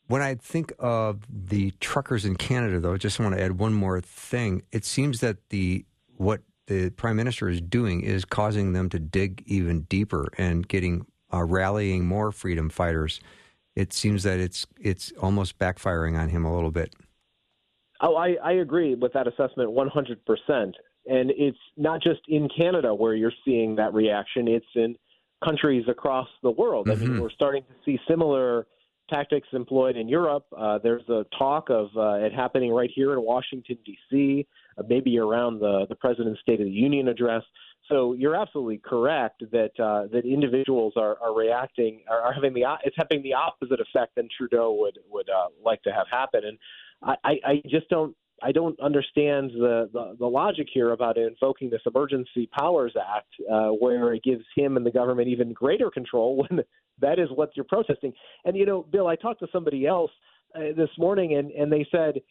When 0.08 0.22
I 0.22 0.36
think 0.36 0.74
of 0.80 1.22
the 1.30 1.72
truckers 1.80 2.26
in 2.26 2.36
Canada, 2.36 2.80
though, 2.80 2.94
I 2.94 2.98
just 2.98 3.20
want 3.20 3.36
to 3.36 3.42
add 3.42 3.60
one 3.60 3.74
more 3.74 4.02
thing. 4.02 4.64
It 4.72 4.84
seems 4.84 5.20
that 5.22 5.50
the 5.50 5.86
what 6.18 6.42
the 6.70 6.92
prime 6.92 7.16
minister 7.16 7.50
is 7.50 7.60
doing 7.60 8.02
is 8.02 8.24
causing 8.24 8.74
them 8.74 8.90
to 8.90 9.00
dig 9.00 9.44
even 9.48 9.82
deeper 9.82 10.28
and 10.38 10.68
getting 10.68 11.06
uh, 11.34 11.44
rallying 11.44 12.06
more 12.06 12.32
freedom 12.32 12.70
fighters. 12.70 13.20
It 13.76 13.92
seems 13.92 14.24
that 14.24 14.40
it's 14.40 14.66
it's 14.80 15.12
almost 15.20 15.58
backfiring 15.58 16.18
on 16.18 16.30
him 16.30 16.46
a 16.46 16.54
little 16.54 16.72
bit. 16.72 16.94
Oh, 18.02 18.16
I, 18.16 18.38
I 18.44 18.54
agree 18.54 18.96
with 18.96 19.12
that 19.14 19.28
assessment 19.28 19.72
100%. 19.72 20.72
And 21.06 21.32
it's 21.32 21.58
not 21.76 22.02
just 22.02 22.22
in 22.30 22.48
Canada 22.56 22.94
where 22.96 23.14
you're 23.14 23.34
seeing 23.44 23.76
that 23.76 23.94
reaction, 23.94 24.48
it's 24.48 24.66
in 24.76 24.96
countries 25.44 25.86
across 25.90 26.28
the 26.44 26.52
world. 26.52 26.88
Mm-hmm. 26.88 26.98
I 26.98 27.02
mean, 27.02 27.10
mm-hmm. 27.14 27.22
we're 27.22 27.32
starting 27.32 27.64
to 27.64 27.74
see 27.84 28.00
similar 28.08 28.68
tactics 29.10 29.48
employed 29.54 29.98
in 29.98 30.08
Europe. 30.08 30.46
Uh, 30.56 30.78
there's 30.78 31.08
a 31.10 31.26
talk 31.38 31.70
of 31.70 31.88
uh, 31.98 32.26
it 32.26 32.34
happening 32.34 32.72
right 32.72 32.92
here 32.94 33.14
in 33.14 33.22
Washington, 33.22 33.78
D.C., 33.86 34.48
maybe 34.88 35.18
around 35.18 35.60
the, 35.60 35.86
the 35.90 35.96
President's 35.96 36.42
State 36.42 36.60
of 36.60 36.66
the 36.66 36.72
Union 36.72 37.08
address. 37.08 37.44
So 37.88 38.14
you're 38.14 38.36
absolutely 38.36 38.78
correct 38.78 39.44
that 39.52 39.72
uh, 39.80 40.08
that 40.12 40.24
individuals 40.24 40.94
are, 40.96 41.18
are 41.22 41.36
reacting 41.36 42.02
are, 42.10 42.22
are 42.22 42.34
having 42.34 42.54
the 42.54 42.66
it's 42.84 42.96
having 42.98 43.24
the 43.24 43.34
opposite 43.34 43.80
effect 43.80 44.16
than 44.16 44.28
Trudeau 44.38 44.74
would 44.74 45.00
would 45.10 45.30
uh, 45.30 45.48
like 45.64 45.82
to 45.84 45.92
have 45.92 46.06
happen, 46.12 46.42
and 46.46 46.58
I, 47.02 47.38
I 47.46 47.62
just 47.68 47.90
don't 47.90 48.16
I 48.42 48.52
don't 48.52 48.80
understand 48.80 49.52
the, 49.52 49.90
the, 49.92 50.16
the 50.20 50.26
logic 50.26 50.68
here 50.74 50.92
about 50.92 51.18
invoking 51.18 51.70
this 51.70 51.82
Emergency 51.86 52.50
Powers 52.58 52.94
Act, 52.96 53.28
uh, 53.52 53.70
where 53.70 54.14
it 54.14 54.24
gives 54.24 54.46
him 54.56 54.78
and 54.78 54.86
the 54.86 54.92
government 54.92 55.28
even 55.28 55.54
greater 55.54 55.90
control 55.90 56.46
when 56.50 56.64
that 57.00 57.20
is 57.20 57.30
what 57.34 57.52
you're 57.56 57.66
protesting. 57.66 58.14
And 58.46 58.56
you 58.56 58.66
know, 58.66 58.84
Bill, 58.84 59.08
I 59.08 59.16
talked 59.16 59.40
to 59.42 59.48
somebody 59.52 59.86
else 59.86 60.12
uh, 60.56 60.74
this 60.76 60.90
morning, 60.98 61.36
and 61.36 61.52
and 61.52 61.72
they 61.72 61.88
said 61.92 62.22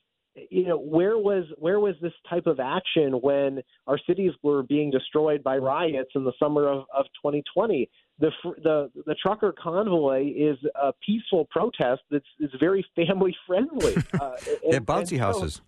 you 0.51 0.67
know 0.67 0.79
where 0.79 1.19
was 1.19 1.45
where 1.59 1.81
was 1.81 1.95
this 2.01 2.13
type 2.29 2.47
of 2.47 2.61
action 2.61 3.13
when 3.15 3.61
our 3.87 3.99
cities 4.07 4.33
were 4.43 4.63
being 4.63 4.91
destroyed 4.91 5.43
by 5.43 5.57
riots 5.57 6.11
in 6.15 6.25
the 6.25 6.33
summer 6.39 6.69
of, 6.69 6.85
of 6.97 7.07
2020 7.23 7.89
the 8.19 8.31
the 8.63 8.91
the 9.07 9.15
trucker 9.15 9.53
convoy 9.53 10.33
is 10.37 10.57
a 10.83 10.93
peaceful 11.05 11.47
protest 11.51 12.03
that's 12.11 12.27
is 12.41 12.51
very 12.61 12.85
family 12.95 13.35
friendly 13.47 13.97
uh, 14.21 14.33
and, 14.73 14.87
bouncy 14.87 15.13
and 15.13 15.21
houses 15.21 15.55
so, 15.55 15.63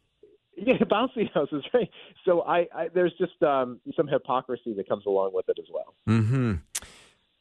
yeah, 0.57 0.77
bouncy 0.79 1.33
houses, 1.33 1.65
right? 1.73 1.89
So 2.27 2.43
I, 2.43 2.67
I 2.75 2.89
there's 2.93 3.15
just 3.19 3.43
um, 3.43 3.81
some 3.97 4.07
hypocrisy 4.07 4.75
that 4.75 4.89
comes 4.89 5.07
along 5.07 5.31
with 5.33 5.49
it 5.49 5.57
as 5.59 5.67
well. 5.73 5.95
Hmm. 6.07 6.55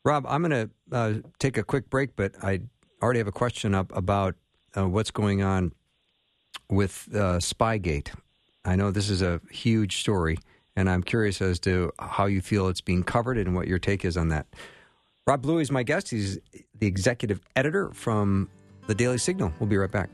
Rob, 0.05 0.25
I'm 0.27 0.41
going 0.41 0.69
to 0.69 0.95
uh, 0.95 1.13
take 1.39 1.57
a 1.57 1.63
quick 1.63 1.89
break, 1.89 2.15
but 2.15 2.33
I 2.41 2.61
already 3.01 3.19
have 3.19 3.27
a 3.27 3.33
question 3.33 3.75
up 3.75 3.95
about 3.95 4.35
uh, 4.77 4.87
what's 4.87 5.11
going 5.11 5.41
on 5.41 5.73
with 6.69 7.07
uh, 7.13 7.39
Spygate. 7.39 8.09
I 8.65 8.75
know 8.75 8.91
this 8.91 9.09
is 9.09 9.21
a 9.21 9.41
huge 9.49 9.97
story, 9.97 10.37
and 10.75 10.89
I'm 10.89 11.03
curious 11.03 11.41
as 11.41 11.59
to 11.61 11.91
how 11.99 12.25
you 12.25 12.41
feel 12.41 12.67
it's 12.67 12.81
being 12.81 13.03
covered 13.03 13.37
and 13.37 13.55
what 13.55 13.67
your 13.67 13.79
take 13.79 14.05
is 14.05 14.17
on 14.17 14.29
that. 14.29 14.47
Rob 15.25 15.41
Bluey 15.41 15.61
is 15.61 15.71
my 15.71 15.83
guest. 15.83 16.09
He's 16.09 16.39
the 16.79 16.87
executive 16.87 17.39
editor 17.55 17.91
from 17.93 18.49
the 18.87 18.95
Daily 18.95 19.17
Signal. 19.17 19.53
We'll 19.59 19.69
be 19.69 19.77
right 19.77 19.91
back. 19.91 20.09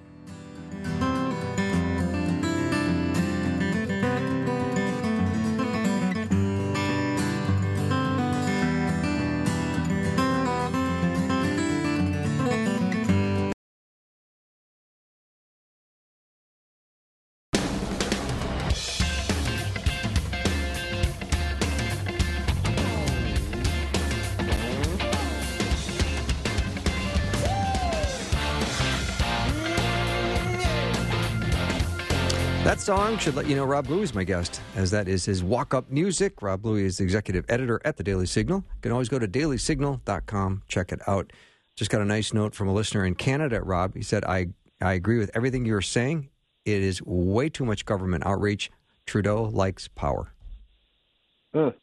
Should 33.19 33.35
let 33.35 33.47
you 33.47 33.55
know 33.55 33.65
Rob 33.65 33.87
Bluey 33.87 34.03
is 34.03 34.13
my 34.13 34.23
guest, 34.23 34.61
as 34.75 34.91
that 34.91 35.07
is 35.07 35.25
his 35.25 35.43
walk 35.43 35.73
up 35.73 35.89
music. 35.89 36.41
Rob 36.41 36.61
Bluey 36.61 36.83
is 36.83 36.97
the 36.97 37.03
executive 37.03 37.45
editor 37.49 37.81
at 37.83 37.97
the 37.97 38.03
Daily 38.03 38.27
Signal. 38.27 38.57
You 38.57 38.81
can 38.81 38.91
always 38.91 39.09
go 39.09 39.17
to 39.17 39.27
dailysignal.com, 39.27 40.63
check 40.67 40.91
it 40.91 40.99
out. 41.07 41.31
Just 41.75 41.89
got 41.89 42.01
a 42.01 42.05
nice 42.05 42.33
note 42.33 42.53
from 42.53 42.67
a 42.67 42.73
listener 42.73 43.05
in 43.05 43.15
Canada, 43.15 43.61
Rob. 43.61 43.95
He 43.95 44.03
said, 44.03 44.25
I, 44.25 44.49
I 44.79 44.93
agree 44.93 45.17
with 45.17 45.31
everything 45.33 45.65
you're 45.65 45.81
saying. 45.81 46.29
It 46.65 46.83
is 46.83 47.01
way 47.03 47.49
too 47.49 47.65
much 47.65 47.85
government 47.85 48.25
outreach. 48.27 48.69
Trudeau 49.07 49.43
likes 49.45 49.87
power. 49.87 50.31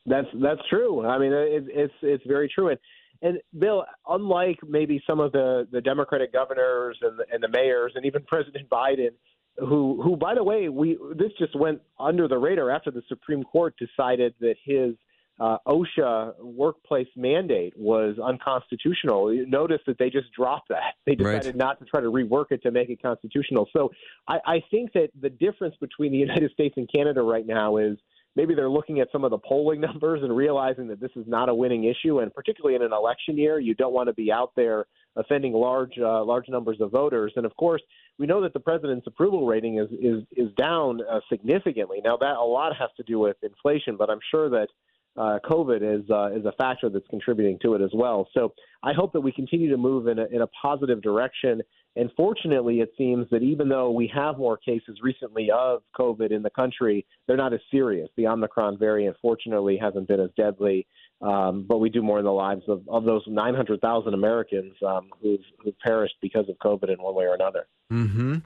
That's 0.06 0.28
that's 0.34 0.60
true. 0.68 1.04
I 1.04 1.18
mean, 1.18 1.32
it, 1.32 1.64
it's 1.68 1.94
it's 2.02 2.24
very 2.26 2.48
true. 2.54 2.68
And 2.68 2.78
and 3.22 3.38
Bill, 3.58 3.84
unlike 4.08 4.58
maybe 4.68 5.02
some 5.06 5.18
of 5.18 5.32
the 5.32 5.66
the 5.72 5.80
Democratic 5.80 6.32
governors 6.32 6.98
and 7.00 7.18
the, 7.18 7.24
and 7.32 7.42
the 7.42 7.48
mayors 7.48 7.92
and 7.96 8.04
even 8.04 8.22
President 8.24 8.68
Biden, 8.68 9.10
who 9.58 10.00
who 10.02 10.16
by 10.16 10.34
the 10.34 10.42
way 10.42 10.68
we 10.68 10.98
this 11.16 11.32
just 11.38 11.54
went 11.58 11.80
under 11.98 12.26
the 12.28 12.38
radar 12.38 12.70
after 12.70 12.90
the 12.90 13.02
Supreme 13.08 13.42
Court 13.42 13.74
decided 13.78 14.34
that 14.40 14.56
his 14.64 14.94
uh, 15.40 15.56
OSHA 15.66 16.34
workplace 16.40 17.08
mandate 17.16 17.72
was 17.76 18.16
unconstitutional. 18.22 19.34
Notice 19.48 19.80
that 19.86 19.98
they 19.98 20.10
just 20.10 20.30
dropped 20.32 20.68
that. 20.68 20.94
They 21.06 21.14
decided 21.14 21.46
right. 21.46 21.56
not 21.56 21.78
to 21.80 21.84
try 21.84 22.00
to 22.00 22.06
rework 22.12 22.46
it 22.50 22.62
to 22.62 22.70
make 22.70 22.90
it 22.90 23.02
constitutional. 23.02 23.68
So 23.72 23.90
I, 24.28 24.38
I 24.46 24.62
think 24.70 24.92
that 24.92 25.08
the 25.20 25.30
difference 25.30 25.74
between 25.80 26.12
the 26.12 26.18
United 26.26 26.52
States 26.52 26.74
and 26.76 26.88
Canada 26.92 27.22
right 27.22 27.46
now 27.46 27.78
is 27.78 27.96
maybe 28.36 28.54
they're 28.54 28.70
looking 28.70 29.00
at 29.00 29.08
some 29.10 29.24
of 29.24 29.30
the 29.30 29.38
polling 29.38 29.80
numbers 29.80 30.20
and 30.22 30.34
realizing 30.36 30.86
that 30.88 31.00
this 31.00 31.10
is 31.16 31.24
not 31.26 31.48
a 31.48 31.54
winning 31.54 31.84
issue. 31.84 32.20
And 32.20 32.32
particularly 32.32 32.76
in 32.76 32.82
an 32.82 32.92
election 32.92 33.36
year, 33.36 33.58
you 33.58 33.74
don't 33.74 33.92
want 33.92 34.08
to 34.08 34.14
be 34.14 34.30
out 34.30 34.52
there 34.54 34.86
offending 35.16 35.52
large 35.52 35.98
uh, 35.98 36.24
large 36.24 36.48
numbers 36.48 36.78
of 36.80 36.90
voters. 36.90 37.32
And 37.36 37.46
of 37.46 37.54
course, 37.56 37.82
we 38.18 38.26
know 38.26 38.40
that 38.42 38.52
the 38.52 38.60
president's 38.60 39.06
approval 39.06 39.46
rating 39.46 39.78
is 39.78 39.88
is 39.92 40.24
is 40.36 40.52
down 40.56 41.00
uh, 41.10 41.20
significantly. 41.28 42.00
Now 42.04 42.16
that 42.18 42.36
a 42.36 42.44
lot 42.44 42.76
has 42.76 42.90
to 42.96 43.02
do 43.02 43.18
with 43.18 43.36
inflation, 43.42 43.96
but 43.96 44.10
I'm 44.10 44.20
sure 44.30 44.48
that 44.50 44.68
uh, 45.16 45.38
COVID 45.44 45.82
is 45.82 46.08
uh, 46.10 46.30
is 46.32 46.44
a 46.46 46.52
factor 46.52 46.88
that's 46.88 47.06
contributing 47.08 47.58
to 47.62 47.74
it 47.74 47.82
as 47.82 47.90
well. 47.94 48.28
So 48.34 48.54
I 48.82 48.92
hope 48.92 49.12
that 49.12 49.20
we 49.20 49.32
continue 49.32 49.70
to 49.70 49.76
move 49.76 50.06
in 50.08 50.18
a, 50.18 50.26
in 50.26 50.42
a 50.42 50.46
positive 50.46 51.02
direction. 51.02 51.62
And 51.94 52.10
fortunately, 52.16 52.80
it 52.80 52.90
seems 52.96 53.28
that 53.30 53.42
even 53.42 53.68
though 53.68 53.90
we 53.90 54.10
have 54.14 54.38
more 54.38 54.56
cases 54.56 54.98
recently 55.02 55.50
of 55.50 55.82
COVID 55.98 56.30
in 56.30 56.42
the 56.42 56.48
country, 56.48 57.04
they're 57.26 57.36
not 57.36 57.52
as 57.52 57.60
serious. 57.70 58.08
The 58.16 58.26
Omicron 58.28 58.78
variant, 58.78 59.16
fortunately, 59.20 59.76
hasn't 59.76 60.08
been 60.08 60.20
as 60.20 60.30
deadly. 60.34 60.86
Um, 61.22 61.64
but 61.68 61.78
we 61.78 61.88
do 61.88 62.02
more 62.02 62.18
in 62.18 62.24
the 62.24 62.32
lives 62.32 62.62
of, 62.66 62.82
of 62.88 63.04
those 63.04 63.22
900,000 63.28 64.12
Americans 64.12 64.74
um, 64.84 65.10
who've, 65.20 65.40
who've 65.62 65.78
perished 65.78 66.16
because 66.20 66.48
of 66.48 66.56
COVID 66.58 66.92
in 66.92 67.00
one 67.00 67.14
way 67.14 67.24
or 67.24 67.34
another. 67.34 67.68
Mm-hmm. 67.92 68.38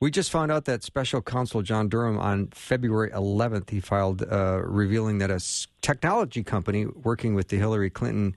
We 0.00 0.10
just 0.10 0.30
found 0.30 0.52
out 0.52 0.64
that 0.66 0.82
special 0.82 1.22
counsel 1.22 1.62
John 1.62 1.88
Durham 1.88 2.18
on 2.18 2.48
February 2.48 3.10
11th, 3.10 3.70
he 3.70 3.80
filed 3.80 4.22
uh, 4.22 4.60
revealing 4.64 5.18
that 5.18 5.30
a 5.30 5.40
technology 5.80 6.42
company 6.42 6.86
working 6.86 7.34
with 7.34 7.48
the 7.48 7.56
Hillary 7.56 7.90
Clinton 7.90 8.36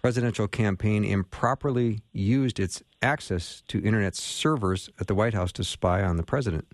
presidential 0.00 0.48
campaign 0.48 1.04
improperly 1.04 2.00
used 2.12 2.58
its 2.58 2.82
access 3.02 3.62
to 3.68 3.82
internet 3.82 4.16
servers 4.16 4.90
at 5.00 5.06
the 5.06 5.14
White 5.14 5.34
House 5.34 5.52
to 5.52 5.64
spy 5.64 6.02
on 6.02 6.16
the 6.16 6.22
president. 6.24 6.66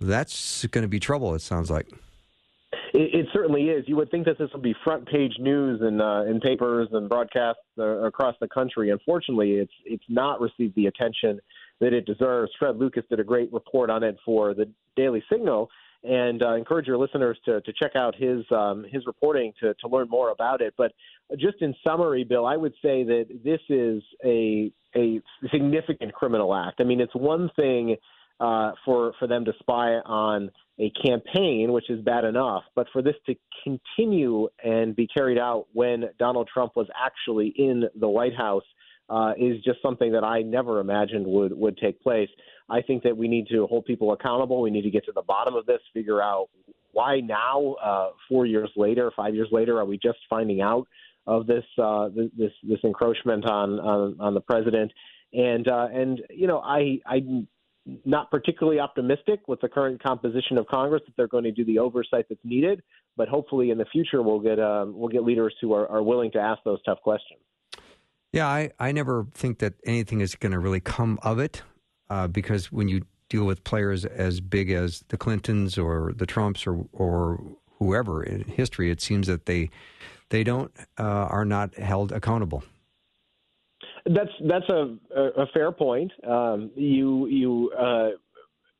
That's 0.00 0.66
going 0.66 0.82
to 0.82 0.88
be 0.88 1.00
trouble, 1.00 1.34
it 1.34 1.40
sounds 1.40 1.70
like. 1.70 1.88
It, 2.94 3.12
it, 3.12 3.26
certainly 3.32 3.64
is. 3.64 3.84
You 3.88 3.96
would 3.96 4.10
think 4.12 4.24
that 4.26 4.38
this 4.38 4.48
would 4.52 4.62
be 4.62 4.74
front 4.84 5.08
page 5.08 5.34
news 5.40 5.80
in 5.82 6.00
uh, 6.00 6.22
in 6.22 6.38
papers 6.38 6.88
and 6.92 7.08
broadcasts 7.08 7.60
uh, 7.76 7.82
across 7.82 8.36
the 8.40 8.46
country. 8.46 8.90
Unfortunately, 8.90 9.54
it's 9.54 9.72
it's 9.84 10.04
not 10.08 10.40
received 10.40 10.76
the 10.76 10.86
attention 10.86 11.40
that 11.80 11.92
it 11.92 12.06
deserves. 12.06 12.52
Fred 12.56 12.76
Lucas 12.76 13.02
did 13.10 13.18
a 13.18 13.24
great 13.24 13.52
report 13.52 13.90
on 13.90 14.04
it 14.04 14.16
for 14.24 14.54
the 14.54 14.70
Daily 14.94 15.24
Signal, 15.28 15.68
and 16.04 16.40
uh, 16.44 16.54
encourage 16.54 16.86
your 16.86 16.96
listeners 16.96 17.36
to 17.46 17.60
to 17.62 17.72
check 17.72 17.96
out 17.96 18.14
his 18.14 18.44
um, 18.52 18.86
his 18.88 19.04
reporting 19.06 19.52
to 19.58 19.74
to 19.74 19.88
learn 19.88 20.08
more 20.08 20.30
about 20.30 20.60
it. 20.60 20.72
But 20.78 20.92
just 21.36 21.62
in 21.62 21.74
summary, 21.82 22.22
Bill, 22.22 22.46
I 22.46 22.56
would 22.56 22.74
say 22.80 23.02
that 23.02 23.26
this 23.44 23.60
is 23.68 24.04
a 24.24 24.70
a 24.94 25.20
significant 25.50 26.12
criminal 26.12 26.54
act. 26.54 26.80
I 26.80 26.84
mean, 26.84 27.00
it's 27.00 27.14
one 27.16 27.50
thing 27.56 27.96
uh, 28.40 28.72
for 28.84 29.12
for 29.18 29.26
them 29.26 29.44
to 29.44 29.52
spy 29.60 29.94
on 30.04 30.50
a 30.78 30.90
campaign, 31.04 31.72
which 31.72 31.88
is 31.88 32.00
bad 32.00 32.24
enough, 32.24 32.64
but 32.74 32.86
for 32.92 33.00
this 33.00 33.14
to 33.26 33.34
continue 33.62 34.48
and 34.62 34.96
be 34.96 35.06
carried 35.06 35.38
out 35.38 35.66
when 35.72 36.04
Donald 36.18 36.48
Trump 36.52 36.72
was 36.74 36.88
actually 37.00 37.54
in 37.56 37.84
the 37.94 38.08
White 38.08 38.34
House 38.36 38.64
uh, 39.08 39.32
is 39.38 39.62
just 39.64 39.80
something 39.82 40.12
that 40.12 40.24
I 40.24 40.42
never 40.42 40.80
imagined 40.80 41.26
would 41.26 41.52
would 41.56 41.76
take 41.78 42.00
place. 42.02 42.28
I 42.68 42.80
think 42.82 43.02
that 43.04 43.16
we 43.16 43.28
need 43.28 43.46
to 43.48 43.66
hold 43.66 43.84
people 43.84 44.12
accountable. 44.12 44.62
We 44.62 44.70
need 44.70 44.82
to 44.82 44.90
get 44.90 45.04
to 45.04 45.12
the 45.12 45.22
bottom 45.22 45.54
of 45.54 45.66
this, 45.66 45.80
figure 45.92 46.22
out 46.22 46.48
why 46.92 47.20
now, 47.20 47.74
uh, 47.82 48.10
four 48.28 48.46
years 48.46 48.70
later, 48.76 49.12
five 49.14 49.34
years 49.34 49.48
later, 49.52 49.78
are 49.78 49.84
we 49.84 49.98
just 49.98 50.18
finding 50.30 50.60
out 50.60 50.86
of 51.26 51.46
this 51.46 51.64
uh, 51.80 52.08
this 52.14 52.52
this 52.62 52.78
encroachment 52.84 53.44
on 53.44 53.78
on, 53.78 54.16
on 54.20 54.34
the 54.34 54.40
president? 54.40 54.92
And 55.32 55.68
uh, 55.68 55.88
and 55.92 56.22
you 56.30 56.46
know, 56.46 56.60
I 56.60 57.00
I 57.06 57.20
not 58.04 58.30
particularly 58.30 58.80
optimistic 58.80 59.46
with 59.46 59.60
the 59.60 59.68
current 59.68 60.02
composition 60.02 60.56
of 60.58 60.66
Congress 60.66 61.02
that 61.06 61.16
they're 61.16 61.28
going 61.28 61.44
to 61.44 61.52
do 61.52 61.64
the 61.64 61.78
oversight 61.78 62.26
that's 62.28 62.40
needed. 62.44 62.82
But 63.16 63.28
hopefully, 63.28 63.70
in 63.70 63.78
the 63.78 63.84
future, 63.86 64.22
we'll 64.22 64.40
get 64.40 64.58
um, 64.58 64.94
we'll 64.96 65.08
get 65.08 65.22
leaders 65.22 65.54
who 65.60 65.72
are, 65.74 65.88
are 65.88 66.02
willing 66.02 66.30
to 66.32 66.38
ask 66.38 66.62
those 66.64 66.82
tough 66.84 67.00
questions. 67.02 67.40
Yeah, 68.32 68.48
I, 68.48 68.72
I 68.80 68.90
never 68.90 69.26
think 69.32 69.60
that 69.60 69.74
anything 69.84 70.20
is 70.20 70.34
going 70.34 70.52
to 70.52 70.58
really 70.58 70.80
come 70.80 71.20
of 71.22 71.38
it 71.38 71.62
uh, 72.10 72.26
because 72.26 72.72
when 72.72 72.88
you 72.88 73.02
deal 73.28 73.44
with 73.44 73.62
players 73.62 74.04
as 74.04 74.40
big 74.40 74.70
as 74.70 75.04
the 75.08 75.16
Clintons 75.16 75.78
or 75.78 76.12
the 76.16 76.26
Trumps 76.26 76.66
or 76.66 76.86
or 76.92 77.40
whoever 77.78 78.22
in 78.22 78.42
history, 78.44 78.90
it 78.90 79.00
seems 79.00 79.26
that 79.26 79.46
they 79.46 79.70
they 80.30 80.42
don't 80.42 80.72
uh, 80.98 81.02
are 81.02 81.44
not 81.44 81.74
held 81.74 82.12
accountable. 82.12 82.64
That's 84.06 84.30
that's 84.46 84.68
a, 84.68 84.96
a, 85.16 85.46
fair 85.54 85.72
point. 85.72 86.12
Um, 86.28 86.70
you 86.74 87.26
you 87.26 87.70
uh, 87.70 88.10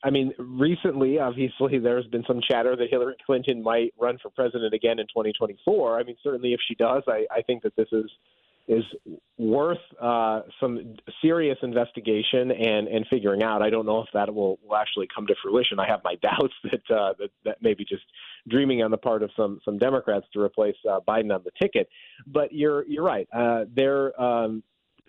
I 0.04 0.10
mean, 0.10 0.34
recently, 0.38 1.18
obviously, 1.18 1.78
there's 1.78 2.06
been 2.08 2.24
some 2.26 2.40
chatter 2.46 2.76
that 2.76 2.88
Hillary 2.90 3.16
Clinton 3.24 3.62
might 3.62 3.94
run 3.98 4.18
for 4.22 4.28
president 4.28 4.74
again 4.74 4.98
in 4.98 5.06
2024. 5.06 5.98
I 5.98 6.02
mean, 6.02 6.16
certainly, 6.22 6.52
if 6.52 6.60
she 6.68 6.74
does, 6.74 7.02
I, 7.08 7.24
I 7.30 7.40
think 7.40 7.62
that 7.62 7.74
this 7.74 7.88
is 7.90 8.10
is 8.66 8.84
worth 9.36 9.78
uh, 10.00 10.40
some 10.58 10.96
serious 11.20 11.58
investigation 11.62 12.50
and, 12.50 12.88
and 12.88 13.06
figuring 13.10 13.42
out. 13.42 13.60
I 13.60 13.68
don't 13.68 13.84
know 13.84 14.00
if 14.00 14.08
that 14.14 14.34
will, 14.34 14.58
will 14.66 14.76
actually 14.76 15.06
come 15.14 15.26
to 15.26 15.34
fruition. 15.42 15.78
I 15.78 15.86
have 15.86 16.00
my 16.02 16.14
doubts 16.22 16.54
that 16.64 16.94
uh, 16.94 17.14
that, 17.18 17.30
that 17.44 17.62
may 17.62 17.74
be 17.74 17.84
just 17.84 18.04
dreaming 18.48 18.82
on 18.82 18.90
the 18.90 18.96
part 18.96 19.22
of 19.22 19.30
some 19.36 19.60
some 19.64 19.78
Democrats 19.78 20.26
to 20.34 20.40
replace 20.40 20.76
uh, 20.88 21.00
Biden 21.06 21.34
on 21.34 21.42
the 21.44 21.50
ticket. 21.60 21.88
But 22.26 22.52
you're 22.52 22.86
you're 22.86 23.04
right. 23.04 23.28
Uh, 23.32 23.64
there, 23.74 24.20
um, 24.20 24.62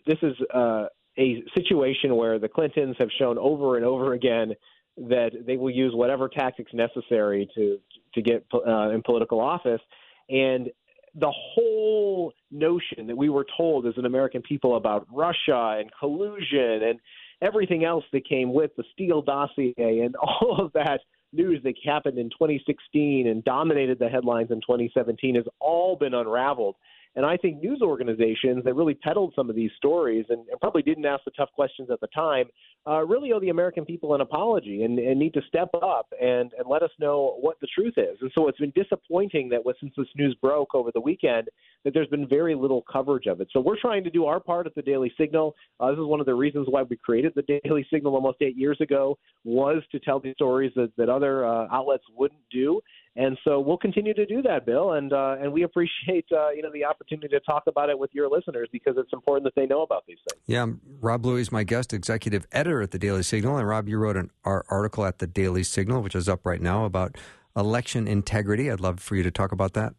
this 0.06 0.18
is 0.22 0.36
uh, 0.54 0.86
a 1.18 1.44
situation 1.56 2.16
where 2.16 2.40
the 2.40 2.50
Clintons 2.50 2.96
have 3.00 3.10
shown 3.18 3.38
over 3.38 3.78
and 3.78 3.86
over 3.86 4.14
again 4.14 4.54
that 4.98 5.32
they 5.46 5.58
will 5.58 5.72
use 5.72 5.94
whatever 5.94 6.30
tactics 6.30 6.72
necessary 6.74 7.50
to 7.56 7.80
to 8.14 8.22
get 8.22 8.46
uh, 8.54 8.90
in 8.90 9.02
political 9.04 9.40
office. 9.42 9.82
And 10.30 10.70
the 11.16 11.32
whole 11.32 12.34
notion 12.52 13.08
that 13.08 13.16
we 13.16 13.30
were 13.30 13.46
told 13.58 13.88
as 13.88 13.94
an 13.98 14.06
American 14.06 14.42
people 14.42 14.76
about 14.76 15.08
Russia 15.12 15.78
and 15.80 15.90
collusion 15.98 16.84
and 16.84 17.00
everything 17.42 17.86
else 17.86 18.04
that 18.12 18.28
came 18.28 18.54
with 18.54 18.72
the 18.76 18.84
Steele 18.94 19.22
dossier 19.22 19.74
and 19.78 20.16
all 20.22 20.58
of 20.60 20.74
that 20.74 21.02
news 21.34 21.62
that 21.64 21.76
happened 21.86 22.18
in 22.18 22.30
2016 22.30 23.28
and 23.28 23.44
dominated 23.44 24.00
the 24.00 24.08
headlines 24.08 24.52
in 24.52 24.62
2017 24.62 25.36
has 25.36 25.46
all 25.60 25.96
been 25.96 26.14
unraveled. 26.14 26.76
And 27.16 27.26
I 27.26 27.38
think 27.38 27.62
news 27.62 27.82
organizations 27.82 28.64
that 28.66 28.74
really 28.74 28.94
peddled 28.94 29.34
some 29.36 29.50
of 29.50 29.56
these 29.56 29.72
stories 29.78 30.26
and, 30.30 30.48
and 30.50 30.60
probably 30.60 30.82
didn't 30.82 31.06
ask 31.06 31.24
the 31.24 31.32
tough 31.32 31.50
questions 31.54 31.90
at 31.90 32.02
the 32.02 32.08
time 32.08 32.46
uh, 32.88 33.04
really 33.06 33.32
owe 33.32 33.40
the 33.40 33.50
American 33.50 33.86
people 33.86 34.14
an 34.14 34.22
apology 34.22 34.84
and, 34.84 35.00
and 35.00 35.20
need 35.20 35.34
to 35.34 35.42
step 35.48 35.70
up 35.82 36.08
and, 36.22 36.52
and 36.58 36.68
let 36.70 36.84
us 36.84 36.92
know 37.00 37.38
what 37.40 37.60
the 37.62 37.68
truth 37.74 37.96
is. 37.98 38.18
And 38.22 38.32
so 38.36 38.48
it's 38.48 38.60
been 38.60 38.74
disappointing 38.76 39.50
that 39.50 39.62
since 39.80 39.94
this 39.98 40.08
news 40.16 40.36
broke 40.42 40.76
over 40.76 40.92
the 40.94 41.00
weekend, 41.00 41.48
that 41.86 41.94
there's 41.94 42.10
been 42.10 42.28
very 42.28 42.56
little 42.56 42.84
coverage 42.92 43.28
of 43.28 43.40
it. 43.40 43.48
So 43.54 43.62
we're 43.62 43.80
trying 43.80 44.04
to 44.04 44.10
do 44.10 44.26
our 44.26 44.40
part 44.40 44.66
at 44.66 44.76
the 44.76 44.82
Daily 44.82 45.14
Signal. 45.18 45.56
Uh, 45.80 45.92
this 45.92 46.00
is 46.00 46.06
one 46.06 46.20
of 46.20 46.26
the 46.26 46.34
reasons 46.34 46.68
why 46.70 46.82
we 46.82 46.98
created 46.98 47.34
the 47.36 47.60
Daily 47.64 47.88
Signal 47.94 48.16
almost 48.16 48.42
eight 48.42 48.58
years 48.58 48.82
ago 48.82 49.18
was 49.44 49.84
to 49.92 50.00
tell 50.00 50.20
these 50.20 50.34
stories 50.34 50.72
that, 50.76 50.92
that 50.98 51.10
other 51.10 51.46
uh, 51.46 51.68
outlets 51.72 52.04
wouldn't 52.18 52.42
do. 52.52 52.82
And 53.18 53.38
so 53.46 53.62
we'll 53.62 53.78
continue 53.78 54.14
to 54.14 54.26
do 54.26 54.42
that, 54.42 54.66
Bill, 54.66 54.94
and 54.94 55.14
uh, 55.14 55.38
and 55.40 55.54
we 55.54 55.64
appreciate 55.64 56.26
uh, 56.34 56.50
you 56.50 56.62
know 56.62 56.70
the 56.74 56.84
opportunity 56.84 57.30
to 57.30 57.40
talk 57.40 57.64
about 57.66 57.90
it 57.90 57.98
with 57.98 58.10
your 58.12 58.30
listeners 58.30 58.68
because 58.74 58.96
it's 58.98 59.14
important 59.14 59.46
that 59.46 59.56
they 59.56 59.66
know 59.66 59.84
about 59.84 60.04
these 60.06 60.18
things. 60.30 60.42
Yeah, 60.48 60.66
Rob 61.00 61.22
Bluey 61.22 61.40
is 61.40 61.50
my 61.50 61.64
guest, 61.64 61.94
executive 61.94 62.46
editor 62.52 62.82
at 62.82 62.92
the 62.92 63.00
Daily 63.00 63.24
Signal, 63.24 63.56
and 63.56 63.66
Rob, 63.66 63.88
you 63.88 63.98
wrote 64.00 64.18
an 64.18 64.32
article 64.44 65.06
at 65.06 65.20
the 65.20 65.28
Daily 65.28 65.64
Signal, 65.64 66.02
which 66.02 66.14
is 66.14 66.28
up 66.28 66.46
right 66.46 66.62
now 66.62 66.84
about 66.84 67.16
election 67.56 68.06
integrity. 68.06 68.70
I'd 68.70 68.82
love 68.82 69.00
for 69.00 69.16
you 69.16 69.24
to 69.24 69.32
talk 69.32 69.54
about 69.54 69.76
that. 69.76 69.94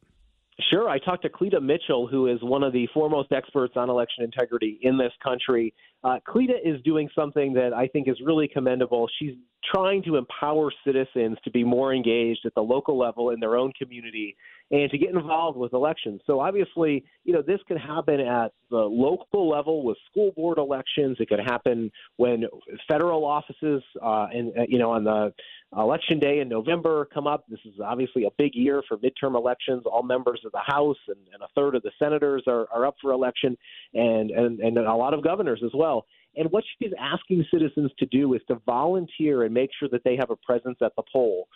Sure. 0.70 0.88
I 0.88 0.98
talked 0.98 1.22
to 1.22 1.28
Cleta 1.28 1.60
Mitchell, 1.60 2.06
who 2.06 2.28
is 2.28 2.38
one 2.42 2.62
of 2.62 2.72
the 2.72 2.88
foremost 2.94 3.30
experts 3.30 3.74
on 3.76 3.90
election 3.90 4.24
integrity 4.24 4.78
in 4.80 4.96
this 4.96 5.12
country. 5.22 5.74
Uh, 6.02 6.18
Cleta 6.26 6.54
is 6.64 6.80
doing 6.82 7.10
something 7.14 7.52
that 7.54 7.74
I 7.74 7.88
think 7.88 8.08
is 8.08 8.16
really 8.24 8.48
commendable. 8.48 9.06
She's 9.18 9.34
trying 9.74 10.02
to 10.04 10.16
empower 10.16 10.72
citizens 10.84 11.36
to 11.44 11.50
be 11.50 11.62
more 11.62 11.92
engaged 11.92 12.46
at 12.46 12.54
the 12.54 12.62
local 12.62 12.96
level 12.98 13.30
in 13.30 13.40
their 13.40 13.56
own 13.56 13.72
community 13.78 14.36
and 14.70 14.90
to 14.90 14.98
get 14.98 15.10
involved 15.10 15.58
with 15.58 15.72
elections. 15.72 16.20
So 16.26 16.40
obviously, 16.40 17.04
you 17.24 17.32
know, 17.32 17.42
this 17.42 17.60
can 17.68 17.76
happen 17.76 18.20
at 18.20 18.52
the 18.70 18.76
local 18.76 19.48
level 19.48 19.84
with 19.84 19.96
school 20.10 20.32
board 20.34 20.58
elections. 20.58 21.18
It 21.20 21.28
could 21.28 21.40
happen 21.40 21.90
when 22.16 22.44
federal 22.88 23.24
offices, 23.24 23.82
uh, 24.02 24.26
and 24.32 24.56
uh, 24.56 24.62
you 24.68 24.78
know, 24.78 24.90
on 24.90 25.04
the 25.04 25.32
election 25.76 26.18
day 26.18 26.40
in 26.40 26.48
November 26.48 27.08
come 27.12 27.26
up. 27.26 27.44
This 27.48 27.60
is 27.64 27.74
obviously 27.84 28.24
a 28.24 28.30
big 28.38 28.54
year 28.54 28.82
for 28.88 28.96
midterm 28.98 29.36
elections. 29.36 29.82
All 29.84 30.02
members 30.02 30.40
of 30.44 30.52
the 30.52 30.60
House 30.60 30.96
and, 31.08 31.18
and 31.32 31.42
a 31.42 31.48
third 31.54 31.74
of 31.74 31.82
the 31.82 31.90
senators 31.98 32.44
are, 32.46 32.66
are 32.72 32.86
up 32.86 32.96
for 33.00 33.12
election, 33.12 33.56
and, 33.94 34.30
and 34.30 34.60
and 34.60 34.78
a 34.78 34.94
lot 34.94 35.14
of 35.14 35.22
governors 35.22 35.62
as 35.64 35.72
well. 35.74 36.06
And 36.36 36.50
what 36.52 36.64
she's 36.78 36.92
asking 37.00 37.44
citizens 37.52 37.90
to 37.98 38.06
do 38.06 38.34
is 38.34 38.42
to 38.48 38.60
volunteer 38.66 39.44
and 39.44 39.54
make 39.54 39.70
sure 39.78 39.88
that 39.90 40.04
they 40.04 40.16
have 40.16 40.30
a 40.30 40.36
presence 40.36 40.78
at 40.82 40.94
the 40.96 41.02
poll. 41.12 41.48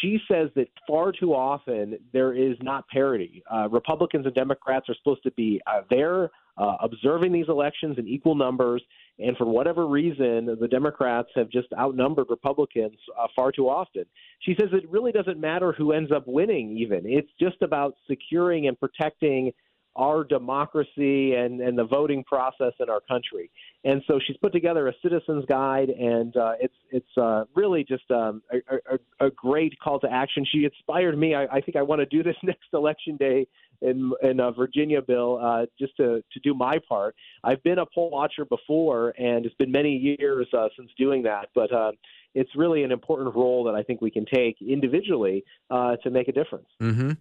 She 0.00 0.18
says 0.30 0.50
that 0.56 0.68
far 0.86 1.12
too 1.12 1.32
often 1.32 1.98
there 2.12 2.34
is 2.34 2.56
not 2.60 2.88
parity. 2.88 3.42
Uh, 3.52 3.68
Republicans 3.68 4.26
and 4.26 4.34
Democrats 4.34 4.88
are 4.88 4.94
supposed 4.96 5.22
to 5.22 5.30
be 5.32 5.60
uh, 5.66 5.82
there 5.90 6.30
uh, 6.58 6.76
observing 6.80 7.32
these 7.32 7.46
elections 7.48 7.96
in 7.98 8.08
equal 8.08 8.34
numbers, 8.34 8.82
and 9.18 9.36
for 9.36 9.46
whatever 9.46 9.86
reason, 9.86 10.56
the 10.60 10.68
Democrats 10.68 11.28
have 11.34 11.48
just 11.48 11.68
outnumbered 11.78 12.26
Republicans 12.28 12.96
uh, 13.18 13.26
far 13.34 13.50
too 13.50 13.68
often. 13.68 14.04
She 14.40 14.54
says 14.58 14.68
it 14.72 14.88
really 14.90 15.12
doesn't 15.12 15.40
matter 15.40 15.72
who 15.72 15.92
ends 15.92 16.12
up 16.12 16.24
winning, 16.26 16.76
even. 16.76 17.02
It's 17.04 17.30
just 17.40 17.62
about 17.62 17.94
securing 18.08 18.68
and 18.68 18.78
protecting 18.78 19.52
our 19.96 20.24
democracy 20.24 21.34
and, 21.34 21.60
and 21.60 21.78
the 21.78 21.84
voting 21.84 22.22
process 22.24 22.72
in 22.80 22.90
our 22.90 23.00
country. 23.00 23.50
And 23.84 24.02
so 24.06 24.20
she's 24.24 24.36
put 24.36 24.52
together 24.52 24.88
a 24.88 24.92
citizens 25.02 25.44
guide, 25.48 25.88
and 25.88 26.36
uh, 26.36 26.52
it's 26.60 26.74
it's 26.90 27.16
uh, 27.16 27.44
really 27.54 27.84
just 27.84 28.10
um, 28.10 28.42
a, 28.52 28.94
a, 29.24 29.26
a, 29.28 29.30
great 29.30 29.78
call 29.82 29.98
to 30.00 30.12
action. 30.12 30.44
She 30.52 30.64
inspired 30.64 31.16
me. 31.18 31.34
I, 31.34 31.44
I 31.44 31.60
think 31.60 31.76
I 31.76 31.82
want 31.82 32.00
to 32.00 32.06
do 32.06 32.22
this 32.22 32.36
next 32.42 32.66
election 32.74 33.16
day 33.16 33.46
in 33.80 34.12
in 34.22 34.40
uh, 34.40 34.50
Virginia, 34.52 35.02
Bill, 35.02 35.38
uh, 35.42 35.66
just 35.78 35.96
to 35.96 36.22
to 36.32 36.40
do 36.42 36.54
my 36.54 36.78
part. 36.88 37.14
I've 37.44 37.62
been 37.62 37.78
a 37.78 37.86
poll 37.86 38.10
watcher 38.10 38.44
before, 38.44 39.14
and 39.18 39.46
it's 39.46 39.54
been 39.56 39.72
many 39.72 39.96
years 39.96 40.46
uh, 40.56 40.68
since 40.76 40.90
doing 40.98 41.22
that, 41.24 41.48
but. 41.54 41.72
Uh, 41.72 41.92
it's 42.38 42.54
really 42.54 42.82
an 42.82 42.92
important 42.92 43.34
role 43.34 43.64
that 43.64 43.74
I 43.74 43.82
think 43.82 44.02
we 44.02 44.10
can 44.10 44.26
take 44.26 44.60
individually 44.60 45.42
uh, 45.70 45.96
to 46.02 46.10
make 46.10 46.28
a 46.28 46.32
difference. 46.32 46.66
Mm-hmm. 46.82 47.12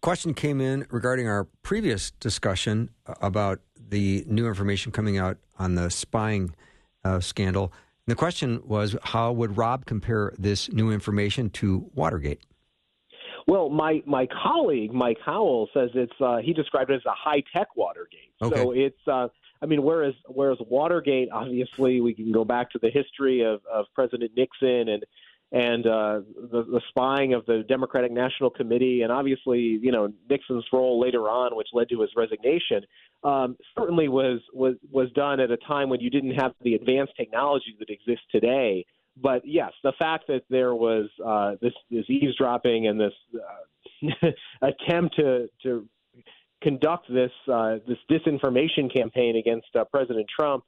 Question 0.00 0.32
came 0.32 0.62
in 0.62 0.86
regarding 0.90 1.28
our 1.28 1.44
previous 1.62 2.10
discussion 2.12 2.88
about 3.20 3.60
the 3.76 4.24
new 4.26 4.48
information 4.48 4.90
coming 4.90 5.18
out 5.18 5.36
on 5.58 5.74
the 5.74 5.90
spying 5.90 6.54
uh, 7.04 7.20
scandal. 7.20 7.64
And 7.64 8.12
the 8.12 8.16
question 8.16 8.62
was, 8.64 8.96
how 9.02 9.30
would 9.32 9.58
Rob 9.58 9.84
compare 9.84 10.32
this 10.38 10.72
new 10.72 10.90
information 10.90 11.50
to 11.50 11.90
Watergate? 11.94 12.40
Well, 13.46 13.68
my 13.68 14.02
my 14.06 14.26
colleague 14.26 14.92
Mike 14.92 15.18
Howell 15.24 15.68
says 15.74 15.90
it's 15.94 16.12
uh, 16.20 16.38
he 16.38 16.52
described 16.52 16.90
it 16.90 16.94
as 16.94 17.06
a 17.06 17.14
high 17.14 17.42
tech 17.54 17.76
Watergate. 17.76 18.32
Okay. 18.40 18.56
So 18.56 18.72
it's 18.72 19.08
uh, 19.08 19.28
I 19.62 19.66
mean, 19.66 19.82
whereas 19.82 20.14
whereas 20.26 20.58
Watergate, 20.60 21.28
obviously, 21.32 22.00
we 22.00 22.14
can 22.14 22.32
go 22.32 22.44
back 22.44 22.70
to 22.72 22.78
the 22.80 22.90
history 22.90 23.42
of, 23.42 23.60
of 23.72 23.86
President 23.94 24.32
Nixon 24.36 24.88
and 24.88 25.04
and 25.52 25.86
uh, 25.86 26.20
the, 26.50 26.64
the 26.64 26.80
spying 26.88 27.34
of 27.34 27.44
the 27.44 27.62
Democratic 27.68 28.10
National 28.10 28.48
Committee, 28.48 29.02
and 29.02 29.12
obviously, 29.12 29.58
you 29.60 29.92
know, 29.92 30.10
Nixon's 30.28 30.64
role 30.72 30.98
later 30.98 31.28
on, 31.28 31.54
which 31.54 31.68
led 31.74 31.90
to 31.90 32.00
his 32.00 32.10
resignation, 32.16 32.80
um, 33.22 33.56
certainly 33.78 34.08
was 34.08 34.40
was 34.52 34.76
was 34.90 35.10
done 35.12 35.40
at 35.40 35.50
a 35.50 35.58
time 35.58 35.88
when 35.88 36.00
you 36.00 36.10
didn't 36.10 36.32
have 36.32 36.54
the 36.62 36.74
advanced 36.74 37.12
technology 37.16 37.76
that 37.78 37.90
exists 37.90 38.24
today. 38.32 38.84
But 39.20 39.42
yes, 39.44 39.72
the 39.82 39.92
fact 39.98 40.26
that 40.28 40.42
there 40.48 40.74
was 40.74 41.08
uh, 41.24 41.56
this 41.60 41.74
this 41.90 42.04
eavesdropping 42.08 42.86
and 42.86 43.00
this 43.00 43.12
uh, 43.34 44.30
attempt 44.62 45.16
to 45.16 45.48
to 45.64 45.86
conduct 46.62 47.12
this 47.12 47.30
uh, 47.52 47.76
this 47.86 47.98
disinformation 48.10 48.92
campaign 48.92 49.36
against 49.36 49.68
uh, 49.74 49.84
President 49.84 50.26
Trump 50.34 50.64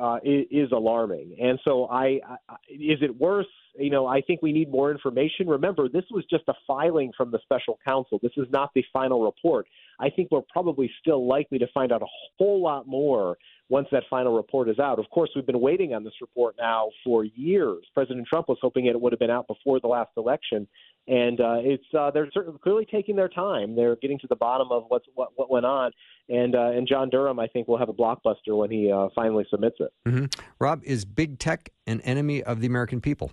uh, 0.00 0.18
is, 0.24 0.70
alarming. 0.72 1.36
And 1.40 1.58
so, 1.64 1.86
I, 1.86 2.20
I, 2.28 2.54
is 2.68 2.98
it 3.02 3.18
worse? 3.18 3.46
You 3.78 3.90
know, 3.90 4.06
I 4.06 4.20
think 4.20 4.42
we 4.42 4.52
need 4.52 4.70
more 4.70 4.90
information. 4.90 5.48
Remember, 5.48 5.88
this 5.88 6.04
was 6.10 6.24
just 6.30 6.44
a 6.48 6.54
filing 6.66 7.12
from 7.16 7.30
the 7.30 7.38
special 7.42 7.78
counsel. 7.86 8.18
This 8.22 8.32
is 8.36 8.46
not 8.50 8.70
the 8.74 8.84
final 8.92 9.24
report. 9.24 9.66
I 10.00 10.10
think 10.10 10.30
we're 10.30 10.42
probably 10.52 10.90
still 11.00 11.26
likely 11.26 11.58
to 11.58 11.66
find 11.72 11.92
out 11.92 12.02
a 12.02 12.08
whole 12.38 12.62
lot 12.62 12.86
more 12.86 13.36
once 13.68 13.86
that 13.92 14.02
final 14.08 14.34
report 14.34 14.68
is 14.68 14.78
out. 14.78 14.98
Of 14.98 15.10
course, 15.10 15.30
we've 15.34 15.46
been 15.46 15.60
waiting 15.60 15.94
on 15.94 16.04
this 16.04 16.14
report 16.20 16.54
now 16.58 16.88
for 17.04 17.24
years. 17.24 17.84
President 17.94 18.26
Trump 18.26 18.48
was 18.48 18.58
hoping 18.62 18.86
it 18.86 19.00
would 19.00 19.12
have 19.12 19.20
been 19.20 19.30
out 19.30 19.46
before 19.46 19.80
the 19.80 19.88
last 19.88 20.10
election, 20.16 20.66
and 21.08 21.40
uh, 21.40 21.56
it's 21.60 21.84
uh, 21.98 22.10
they're 22.10 22.28
certainly 22.32 22.58
clearly 22.62 22.86
taking 22.90 23.16
their 23.16 23.28
time. 23.28 23.74
They're 23.74 23.96
getting 23.96 24.18
to 24.20 24.26
the 24.26 24.36
bottom 24.36 24.68
of 24.70 24.84
what's 24.88 25.06
what, 25.14 25.30
what 25.36 25.50
went 25.50 25.64
on, 25.64 25.90
and 26.28 26.54
uh, 26.54 26.70
and 26.70 26.86
John 26.86 27.08
Durham, 27.08 27.38
I 27.38 27.46
think, 27.46 27.66
will 27.66 27.78
have 27.78 27.88
a 27.88 27.94
blockbuster 27.94 28.56
when 28.56 28.70
he 28.70 28.92
uh, 28.92 29.08
finally 29.14 29.46
submits 29.50 29.76
it. 29.80 29.92
Mm-hmm. 30.06 30.26
Rob, 30.58 30.82
is 30.84 31.04
big 31.04 31.38
tech 31.38 31.70
an 31.86 32.00
enemy 32.02 32.42
of 32.42 32.60
the 32.60 32.66
American 32.66 33.00
people? 33.00 33.32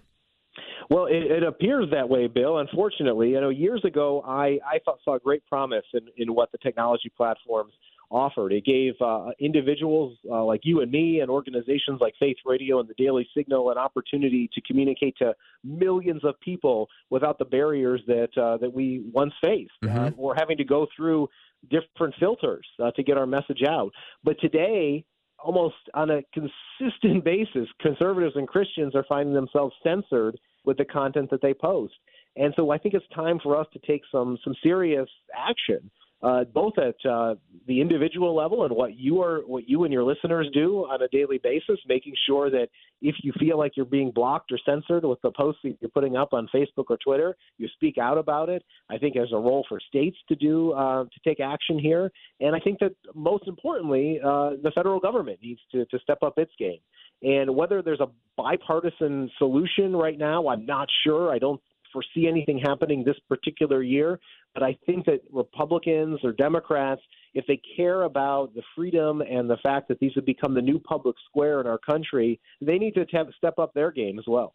Well, 0.89 1.07
it, 1.07 1.31
it, 1.31 1.43
appears 1.43 1.88
that 1.91 2.07
way, 2.07 2.27
Bill. 2.27 2.59
Unfortunately, 2.59 3.31
you 3.31 3.41
know, 3.41 3.49
years 3.49 3.83
ago, 3.83 4.23
I 4.25 4.59
I 4.65 4.79
thought, 4.85 4.99
saw 5.03 5.17
great 5.19 5.45
promise 5.45 5.85
in 5.93 6.07
in 6.17 6.33
what 6.33 6.51
the 6.51 6.57
technology 6.59 7.11
platforms 7.15 7.73
offered. 8.09 8.53
It 8.53 8.65
gave 8.65 8.93
uh, 9.01 9.31
individuals 9.39 10.17
uh, 10.29 10.43
like 10.43 10.61
you 10.63 10.81
and 10.81 10.91
me 10.91 11.19
and 11.21 11.29
organizations 11.29 11.99
like 12.01 12.13
Faith 12.19 12.37
Radio 12.45 12.79
and 12.79 12.87
the 12.87 12.93
Daily 12.97 13.27
Signal 13.35 13.71
an 13.71 13.77
opportunity 13.77 14.49
to 14.53 14.61
communicate 14.61 15.15
to 15.17 15.33
millions 15.63 16.23
of 16.23 16.39
people 16.39 16.87
without 17.09 17.39
the 17.39 17.45
barriers 17.45 18.01
that 18.07 18.29
uh, 18.37 18.57
that 18.57 18.71
we 18.71 19.03
once 19.11 19.33
faced. 19.43 19.71
Mm-hmm. 19.83 19.97
Uh, 19.97 20.09
we're 20.15 20.35
having 20.37 20.57
to 20.57 20.65
go 20.65 20.87
through 20.95 21.27
different 21.69 22.13
filters 22.19 22.65
uh, 22.83 22.91
to 22.91 23.03
get 23.03 23.17
our 23.17 23.25
message 23.25 23.63
out. 23.67 23.91
But 24.23 24.39
today, 24.39 25.03
almost 25.39 25.75
on 25.93 26.11
a 26.11 26.21
consistent 26.33 27.23
basis, 27.23 27.67
conservatives 27.81 28.35
and 28.35 28.47
Christians 28.47 28.95
are 28.95 29.05
finding 29.07 29.33
themselves 29.33 29.75
censored 29.83 30.37
with 30.63 30.77
the 30.77 30.85
content 30.85 31.29
that 31.31 31.41
they 31.41 31.53
post. 31.53 31.93
And 32.37 32.53
so 32.55 32.71
I 32.71 32.77
think 32.77 32.95
it's 32.95 33.05
time 33.13 33.39
for 33.41 33.57
us 33.57 33.67
to 33.73 33.79
take 33.87 34.01
some 34.11 34.37
some 34.43 34.55
serious 34.61 35.09
action 35.35 35.89
uh, 36.23 36.43
both 36.45 36.73
at 36.78 36.95
uh, 37.10 37.36
the 37.67 37.82
individual 37.82 38.36
level 38.36 38.63
and 38.63 38.75
what 38.75 38.95
you 38.95 39.21
are, 39.21 39.41
what 39.41 39.67
you 39.69 39.84
and 39.84 39.93
your 39.93 40.04
listeners 40.04 40.47
do 40.54 40.86
on 40.89 41.01
a 41.01 41.08
daily 41.10 41.39
basis, 41.43 41.80
making 41.88 42.13
sure 42.28 42.49
that 42.49 42.67
if 43.01 43.15
you 43.21 43.32
feel 43.39 43.58
like 43.58 43.73
you're 43.75 43.86
being 43.86 44.12
blocked 44.12 44.51
or 44.51 44.60
censored 44.65 45.04
with 45.04 45.21
the 45.21 45.32
posts 45.32 45.62
that 45.63 45.78
you're 45.82 45.89
putting 45.89 46.15
up 46.15 46.34
on 46.34 46.47
Facebook 46.54 46.86
or 46.89 46.97
Twitter, 46.97 47.36
you 47.58 47.67
speak 47.75 47.97
out 47.97 48.17
about 48.17 48.49
it. 48.49 48.63
I 48.89 48.97
think 48.97 49.13
there's 49.13 49.34
a 49.34 49.38
role 49.38 49.65
for 49.67 49.80
states 49.80 50.17
to 50.30 50.36
do 50.36 50.71
uh, 50.71 51.04
to 51.04 51.19
take 51.23 51.39
action 51.39 51.78
here, 51.78 52.12
and 52.39 52.56
I 52.56 52.60
think 52.60 52.80
that 52.80 52.95
most 53.13 53.47
importantly, 53.47 54.19
uh, 54.23 54.51
the 54.63 54.71
federal 54.73 54.99
government 54.99 55.39
needs 55.41 55.60
to 55.71 55.86
to 55.86 55.99
step 55.99 56.19
up 56.23 56.38
its 56.38 56.51
game. 56.58 56.80
And 57.21 57.56
whether 57.56 57.82
there's 57.82 58.01
a 58.01 58.10
bipartisan 58.38 59.32
solution 59.38 59.95
right 59.95 60.17
now, 60.17 60.47
I'm 60.47 60.65
not 60.65 60.88
sure. 61.04 61.34
I 61.34 61.39
don't 61.39 61.62
foresee 61.95 62.27
anything 62.27 62.60
happening 62.60 63.03
this 63.03 63.15
particular 63.29 63.81
year. 63.81 64.19
But 64.53 64.63
I 64.63 64.77
think 64.86 65.05
that 65.05 65.21
Republicans 65.31 66.19
or 66.23 66.34
Democrats, 66.34 67.01
if 67.34 67.45
they 67.47 67.60
care 67.77 68.03
about 68.03 68.53
the 68.53 68.62
freedom 68.75 69.21
and 69.21 69.49
the 69.49 69.58
fact 69.63 69.88
that 69.88 69.99
these 69.99 70.12
have 70.15 70.25
become 70.25 70.53
the 70.53 70.62
new 70.62 70.79
public 70.79 71.15
square 71.29 71.62
in 71.62 71.67
our 71.67 71.77
country, 71.77 72.39
they 72.62 72.77
need 72.77 72.93
to 72.95 73.05
step 73.38 73.60
up 73.60 73.73
their 73.73 73.91
game 73.91 74.19
as 74.19 74.25
well. 74.27 74.53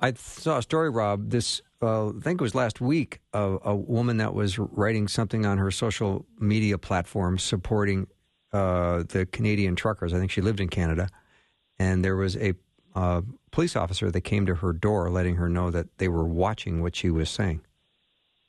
I 0.00 0.12
saw 0.14 0.58
a 0.58 0.62
story, 0.62 0.90
Rob. 0.90 1.30
This 1.30 1.62
uh, 1.82 2.08
I 2.08 2.20
think 2.20 2.40
it 2.40 2.44
was 2.44 2.54
last 2.54 2.80
week. 2.80 3.20
of 3.32 3.60
a 3.64 3.74
woman 3.74 4.18
that 4.18 4.34
was 4.34 4.58
writing 4.58 5.08
something 5.08 5.46
on 5.46 5.58
her 5.58 5.70
social 5.70 6.26
media 6.38 6.78
platform 6.78 7.38
supporting 7.38 8.06
uh, 8.52 9.04
the 9.08 9.26
Canadian 9.26 9.76
truckers. 9.76 10.12
I 10.12 10.18
think 10.18 10.30
she 10.30 10.42
lived 10.42 10.60
in 10.60 10.68
Canada, 10.68 11.08
and 11.78 12.04
there 12.04 12.16
was 12.16 12.36
a 12.36 12.54
uh, 12.96 13.20
police 13.52 13.76
officer 13.76 14.10
that 14.10 14.22
came 14.22 14.46
to 14.46 14.56
her 14.56 14.72
door, 14.72 15.10
letting 15.10 15.36
her 15.36 15.48
know 15.48 15.70
that 15.70 15.98
they 15.98 16.08
were 16.08 16.24
watching 16.24 16.82
what 16.82 16.96
she 16.96 17.10
was 17.10 17.28
saying. 17.28 17.60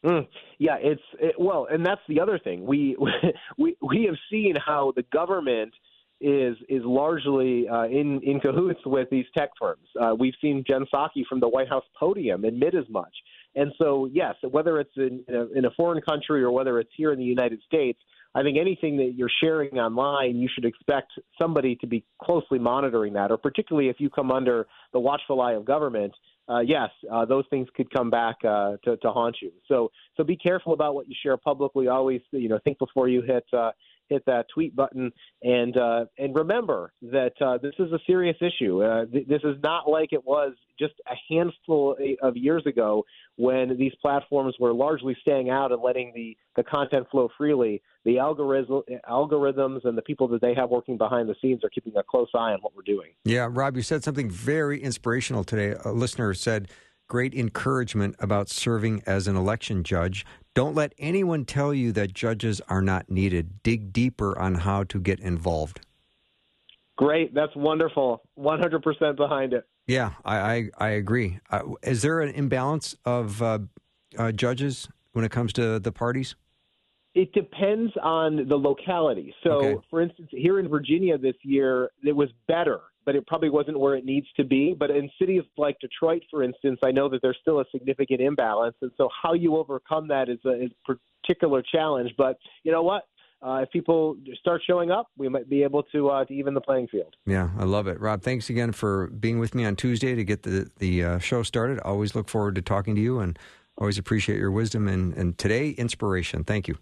Mm, 0.06 0.28
yeah, 0.58 0.78
it's 0.80 1.02
it, 1.20 1.36
well, 1.38 1.68
and 1.70 1.86
that's 1.86 2.02
the 2.08 2.22
other 2.22 2.40
thing. 2.40 2.66
We 2.66 2.96
we 3.58 3.76
we 3.82 4.06
have 4.06 4.16
seen 4.32 4.56
how 4.56 4.94
the 4.96 5.04
government 5.12 5.74
is 6.22 6.56
is 6.70 6.82
largely 6.86 7.68
uh, 7.68 7.86
in 7.86 8.22
in 8.24 8.40
cahoots 8.40 8.80
with 8.86 9.10
these 9.10 9.26
tech 9.38 9.50
firms. 9.60 9.88
Uh, 10.00 10.16
we've 10.18 10.36
seen 10.42 10.64
Jen 10.68 10.86
Psaki 10.92 11.26
from 11.28 11.42
the 11.42 11.50
White 11.50 11.68
House 11.68 11.84
podium 12.00 12.46
admit 12.46 12.74
as 12.74 12.86
much. 12.90 13.14
And 13.56 13.72
so, 13.78 14.10
yes, 14.12 14.36
whether 14.50 14.80
it's 14.80 14.96
in 14.98 15.24
in 15.28 15.36
a, 15.36 15.46
in 15.60 15.66
a 15.66 15.72
foreign 15.72 16.02
country 16.02 16.44
or 16.44 16.52
whether 16.52 16.80
it's 16.80 16.92
here 16.96 17.12
in 17.12 17.20
the 17.20 17.26
United 17.26 17.62
States, 17.66 18.00
I 18.36 18.44
think 18.44 18.58
anything 18.58 18.98
that 18.98 19.14
you're 19.16 19.32
sharing 19.42 19.80
online, 19.80 20.36
you 20.36 20.48
should 20.54 20.66
expect 20.66 21.12
somebody 21.42 21.76
to 21.78 21.88
be 21.88 22.06
closely 22.22 22.60
monitoring 22.60 23.14
that, 23.14 23.32
or 23.32 23.38
particularly 23.38 23.90
if 23.90 24.00
you 24.00 24.10
come 24.10 24.32
under 24.32 24.68
the 24.94 25.00
watchful 25.00 25.42
eye 25.42 25.54
of 25.54 25.66
government 25.66 26.14
uh, 26.50 26.60
yes, 26.60 26.90
uh, 27.12 27.26
those 27.26 27.44
things 27.50 27.68
could 27.76 27.92
come 27.94 28.10
back 28.10 28.38
uh, 28.48 28.78
to, 28.84 28.96
to 28.98 29.12
haunt 29.12 29.38
you. 29.42 29.52
So, 29.68 29.92
so 30.16 30.24
be 30.24 30.38
careful 30.38 30.74
about 30.74 30.96
what 30.96 31.08
you 31.08 31.16
share 31.22 31.36
publicly. 31.36 31.88
Always, 31.88 32.22
you 32.32 32.48
know, 32.48 32.60
think 32.64 32.80
before 32.80 33.10
you 33.10 33.22
hit 33.22 33.46
uh, 33.52 33.72
hit 34.10 34.26
that 34.26 34.46
tweet 34.54 34.76
button, 34.76 35.12
and 35.42 35.78
uh, 35.78 36.06
and 36.18 36.36
remember 36.36 36.94
that 37.02 37.34
uh, 37.42 37.58
this 37.58 37.74
is 37.80 37.92
a 37.92 38.00
serious 38.06 38.38
issue. 38.42 38.84
Uh, 38.84 39.06
th- 39.06 39.28
this 39.28 39.42
is 39.44 39.56
not 39.64 39.90
like 39.90 40.14
it 40.14 40.26
was 40.26 40.54
just 40.80 40.94
a 41.08 41.16
handful 41.34 41.98
of 42.22 42.38
years 42.38 42.64
ago 42.66 43.04
when 43.36 43.78
these 43.78 43.94
platforms 44.02 44.56
were 44.60 44.74
largely 44.74 45.16
staying 45.22 45.50
out 45.50 45.72
and 45.72 45.82
letting 45.82 46.12
the, 46.16 46.38
the 46.56 46.64
content 46.64 47.08
flow 47.10 47.30
freely. 47.38 47.82
The 48.06 48.20
algorithm, 48.20 48.84
algorithms 49.10 49.86
and 49.86 49.98
the 49.98 50.02
people 50.02 50.28
that 50.30 50.42
they 50.42 50.54
have 50.54 50.70
working 50.70 50.98
behind 50.98 51.28
the 51.28 51.36
scenes 51.42 51.64
are 51.64 51.70
keeping 51.70 51.94
a 51.98 52.04
close 52.04 52.30
eye 52.34 52.54
on 52.54 52.60
what 52.62 52.76
we're 52.76 52.84
doing. 52.84 53.10
Yeah, 53.26 53.50
Rob, 53.50 53.76
you 53.76 53.84
said 53.84 54.04
something 54.04 54.30
very 54.30 54.82
inspirational 54.82 55.44
today. 55.44 55.76
A 55.84 55.92
listener 55.92 56.34
said, 56.34 56.70
Great 57.10 57.34
encouragement 57.34 58.16
about 58.20 58.50
serving 58.50 59.02
as 59.06 59.30
an 59.30 59.38
election 59.38 59.82
judge. 59.82 60.26
Don't 60.54 60.76
let 60.76 60.94
anyone 60.98 61.46
tell 61.46 61.74
you 61.74 61.94
that 61.94 62.14
judges 62.14 62.60
are 62.68 62.82
not 62.82 63.10
needed. 63.10 63.64
Dig 63.64 63.94
deeper 63.94 64.38
on 64.38 64.56
how 64.56 64.84
to 64.84 65.00
get 65.00 65.20
involved. 65.22 65.80
Great. 66.98 67.34
That's 67.34 67.56
wonderful. 67.56 68.24
100% 68.38 69.16
behind 69.16 69.54
it. 69.54 69.66
Yeah, 69.86 70.12
I, 70.26 70.38
I, 70.38 70.70
I 70.80 70.90
agree. 70.90 71.40
Uh, 71.50 71.62
is 71.82 72.02
there 72.02 72.20
an 72.20 72.36
imbalance 72.36 72.94
of 73.06 73.42
uh, 73.42 73.60
uh, 74.18 74.34
judges 74.34 74.90
when 75.14 75.24
it 75.24 75.32
comes 75.32 75.54
to 75.54 75.80
the 75.80 75.94
parties? 75.94 76.36
It 77.16 77.32
depends 77.32 77.94
on 78.04 78.50
the 78.50 78.58
locality. 78.58 79.34
So, 79.44 79.52
okay. 79.52 79.82
for 79.90 80.02
instance, 80.02 80.28
here 80.32 80.60
in 80.60 80.68
Virginia 80.68 81.18
this 81.18 81.36
year, 81.42 81.90
it 82.04 82.16
was 82.16 82.30
better, 82.50 82.82
but 83.08 83.16
it 83.16 83.26
probably 83.26 83.50
wasn't 83.50 83.80
where 83.80 83.96
it 83.96 84.06
needs 84.06 84.28
to 84.36 84.44
be. 84.44 84.76
But 84.78 84.92
in 84.92 85.10
cities 85.18 85.42
like 85.58 85.80
Detroit, 85.80 86.22
for 86.30 86.44
instance, 86.44 86.78
I 86.84 86.92
know 86.92 87.10
that 87.10 87.22
there's 87.24 87.38
still 87.42 87.62
a 87.62 87.66
significant 87.72 88.22
imbalance. 88.22 88.76
And 88.84 88.92
so, 88.98 89.10
how 89.24 89.34
you 89.34 89.56
overcome 89.56 90.10
that 90.10 90.30
is 90.30 90.38
a, 90.46 90.66
is 90.66 90.72
a 90.88 90.94
particular 91.24 91.64
challenge. 91.64 92.12
But 92.18 92.38
you 92.64 92.72
know 92.72 92.84
what? 92.84 93.04
uh, 93.42 93.60
if 93.64 93.70
people 93.72 94.18
start 94.40 94.62
showing 94.66 94.90
up, 94.92 95.08
we 95.18 95.30
might 95.30 95.50
be 95.50 95.64
able 95.64 95.84
to 95.84 96.10
uh, 96.10 96.26
to 96.26 96.34
even 96.34 96.54
the 96.54 96.62
playing 96.62 96.88
field. 96.88 97.16
Yeah, 97.26 97.50
I 97.58 97.66
love 97.66 97.88
it, 97.88 98.00
Rob. 98.00 98.24
Thanks 98.24 98.50
again 98.50 98.72
for 98.72 99.08
being 99.08 99.40
with 99.40 99.54
me 99.54 99.64
on 99.64 99.76
Tuesday 99.76 100.16
to 100.16 100.24
get 100.24 100.44
the 100.44 100.70
the 100.78 101.04
uh, 101.04 101.20
show 101.20 101.44
started. 101.44 101.80
Always 101.82 102.16
look 102.16 102.30
forward 102.30 102.56
to 102.56 102.62
talking 102.62 102.96
to 102.96 103.02
you, 103.02 103.20
and 103.20 103.38
always 103.78 103.98
appreciate 103.98 104.40
your 104.40 104.52
wisdom 104.52 104.88
and 104.88 105.14
and 105.14 105.38
today 105.38 105.70
inspiration. 105.70 106.44
Thank 106.44 106.68
you. 106.68 106.78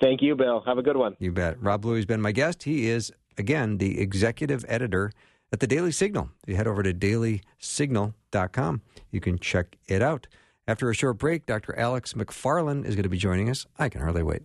Thank 0.00 0.20
you, 0.20 0.34
Bill. 0.34 0.62
Have 0.66 0.78
a 0.78 0.82
good 0.82 0.96
one. 0.96 1.16
You 1.20 1.32
bet. 1.32 1.62
Rob 1.62 1.84
has 1.84 2.04
been 2.04 2.20
my 2.20 2.32
guest. 2.32 2.64
He 2.64 2.88
is 2.88 3.12
again 3.38 3.78
the 3.78 4.00
executive 4.00 4.64
editor 4.68 5.12
at 5.52 5.60
the 5.60 5.66
Daily 5.66 5.92
Signal. 5.92 6.30
If 6.42 6.50
you 6.50 6.56
head 6.56 6.66
over 6.66 6.82
to 6.82 6.92
dailysignal.com, 6.92 8.82
you 9.10 9.20
can 9.20 9.38
check 9.38 9.76
it 9.86 10.02
out. 10.02 10.26
After 10.68 10.90
a 10.90 10.94
short 10.94 11.18
break, 11.18 11.46
Dr. 11.46 11.78
Alex 11.78 12.14
McFarland 12.14 12.84
is 12.84 12.96
going 12.96 13.04
to 13.04 13.08
be 13.08 13.18
joining 13.18 13.48
us. 13.48 13.66
I 13.78 13.88
can 13.88 14.00
hardly 14.00 14.24
wait. 14.24 14.42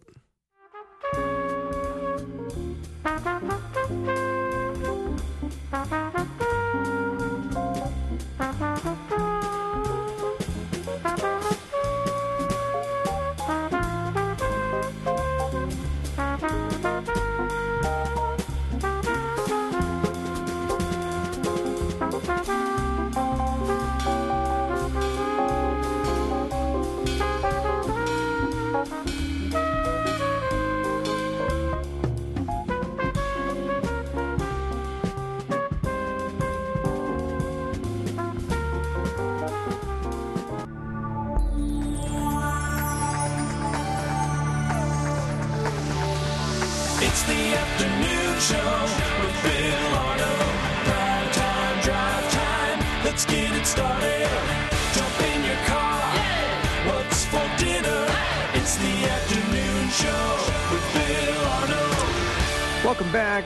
Welcome 62.84 63.12
back. 63.12 63.46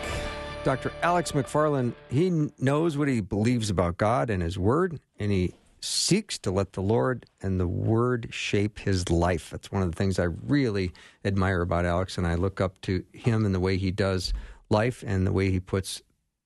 Dr. 0.63 0.93
Alex 1.03 1.33
McFarland, 1.33 1.93
he 2.09 2.49
knows 2.57 2.97
what 2.97 3.09
he 3.09 3.19
believes 3.19 3.69
about 3.69 3.97
God 3.97 4.29
and 4.29 4.41
His 4.41 4.57
Word, 4.57 5.01
and 5.19 5.29
he 5.29 5.53
seeks 5.81 6.37
to 6.39 6.51
let 6.51 6.73
the 6.73 6.81
Lord 6.81 7.25
and 7.41 7.59
the 7.59 7.67
Word 7.67 8.29
shape 8.31 8.79
his 8.79 9.09
life. 9.09 9.49
That's 9.51 9.71
one 9.71 9.83
of 9.83 9.91
the 9.91 9.95
things 9.95 10.17
I 10.17 10.23
really 10.23 10.91
admire 11.23 11.61
about 11.61 11.85
Alex, 11.85 12.17
and 12.17 12.25
I 12.25 12.35
look 12.35 12.59
up 12.59 12.81
to 12.81 13.03
him 13.13 13.45
and 13.45 13.53
the 13.53 13.59
way 13.59 13.77
he 13.77 13.91
does 13.91 14.33
life 14.75 15.03
and 15.07 15.25
the 15.25 15.31
way 15.31 15.49
he 15.49 15.59
puts 15.59 16.01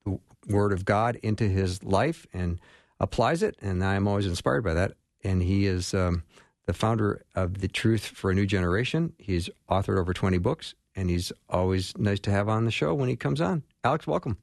the 0.05 0.19
Word 0.47 0.71
of 0.71 0.85
God 0.85 1.17
into 1.23 1.49
his 1.49 1.83
life 1.83 2.27
and 2.31 2.59
applies 2.99 3.41
it. 3.43 3.55
And 3.59 3.83
I'm 3.83 4.07
always 4.07 4.27
inspired 4.27 4.63
by 4.63 4.75
that. 4.75 4.93
And 5.23 5.41
he 5.41 5.65
is 5.65 5.93
um, 5.93 6.23
the 6.65 6.73
founder 6.73 7.23
of 7.35 7.59
The 7.61 7.67
Truth 7.67 8.05
for 8.05 8.29
a 8.29 8.35
New 8.35 8.45
Generation. 8.45 9.13
He's 9.17 9.49
authored 9.69 9.99
over 9.99 10.13
20 10.13 10.37
books, 10.37 10.75
and 10.95 11.09
he's 11.09 11.31
always 11.49 11.97
nice 11.97 12.19
to 12.21 12.31
have 12.31 12.47
on 12.47 12.65
the 12.65 12.71
show 12.71 12.93
when 12.93 13.09
he 13.09 13.15
comes 13.15 13.41
on. 13.41 13.63
Alex, 13.83 14.05
welcome. 14.05 14.37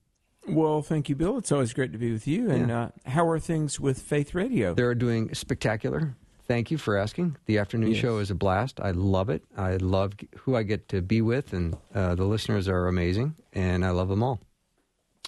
Well, 0.49 0.83
thank 0.83 1.09
you, 1.09 1.17
Bill. 1.17 1.39
It's 1.39 1.51
always 1.51 1.73
great 1.73 1.93
to 1.93 1.99
be 1.99 2.13
with 2.13 2.27
you. 2.27 2.51
And 2.51 2.69
yeah. 2.69 2.83
uh, 2.83 3.11
how 3.11 3.29
are 3.29 3.39
things 3.39 3.81
with 3.81 4.01
Faith 4.01 4.35
Radio? 4.35 4.75
They're 4.75 4.95
doing 4.95 5.35
spectacular. 5.35 6.17
Thank 6.47 6.71
you 6.71 6.79
for 6.79 6.97
asking. 6.97 7.37
The 7.47 7.59
afternoon 7.59 7.93
yes. 7.93 8.01
show 8.01 8.19
is 8.19 8.31
a 8.31 8.35
blast. 8.35 8.81
I 8.81 8.93
love 8.93 9.31
it. 9.31 9.43
I 9.57 9.77
love 9.77 10.13
who 10.39 10.55
I 10.55 10.63
get 10.63 10.89
to 10.91 11.03
be 11.03 11.21
with, 11.21 11.53
and 11.53 11.77
uh, 11.95 12.15
the 12.15 12.25
listeners 12.25 12.69
are 12.69 12.87
amazing, 12.87 13.35
and 13.53 13.85
I 13.85 13.91
love 13.91 14.09
them 14.09 14.23
all. 14.23 14.41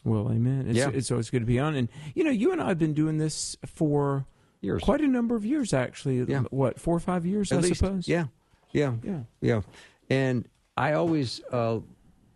Well, 0.05 0.31
amen. 0.31 0.67
It's, 0.69 0.79
yeah. 0.79 0.91
it's 0.93 1.11
always 1.11 1.29
good 1.29 1.41
to 1.41 1.47
be 1.47 1.59
on. 1.59 1.75
And, 1.75 1.89
you 2.15 2.23
know, 2.23 2.31
you 2.31 2.53
and 2.53 2.63
I 2.63 2.69
have 2.69 2.79
been 2.79 2.95
doing 2.95 3.19
this 3.19 3.57
for 3.67 4.27
years. 4.61 4.83
Quite 4.83 5.01
a 5.01 5.09
number 5.09 5.35
of 5.35 5.45
years, 5.45 5.75
actually. 5.75 6.23
Yeah. 6.23 6.43
What, 6.51 6.79
four 6.79 6.97
or 6.97 7.01
five 7.01 7.27
years, 7.27 7.51
At 7.51 7.59
I 7.59 7.61
least. 7.63 7.81
suppose? 7.81 8.07
Yeah, 8.07 8.27
yeah, 8.73 8.95
Yeah. 9.03 9.21
yeah. 9.41 9.61
And 10.09 10.49
I 10.77 10.93
always 10.93 11.41
uh, 11.51 11.81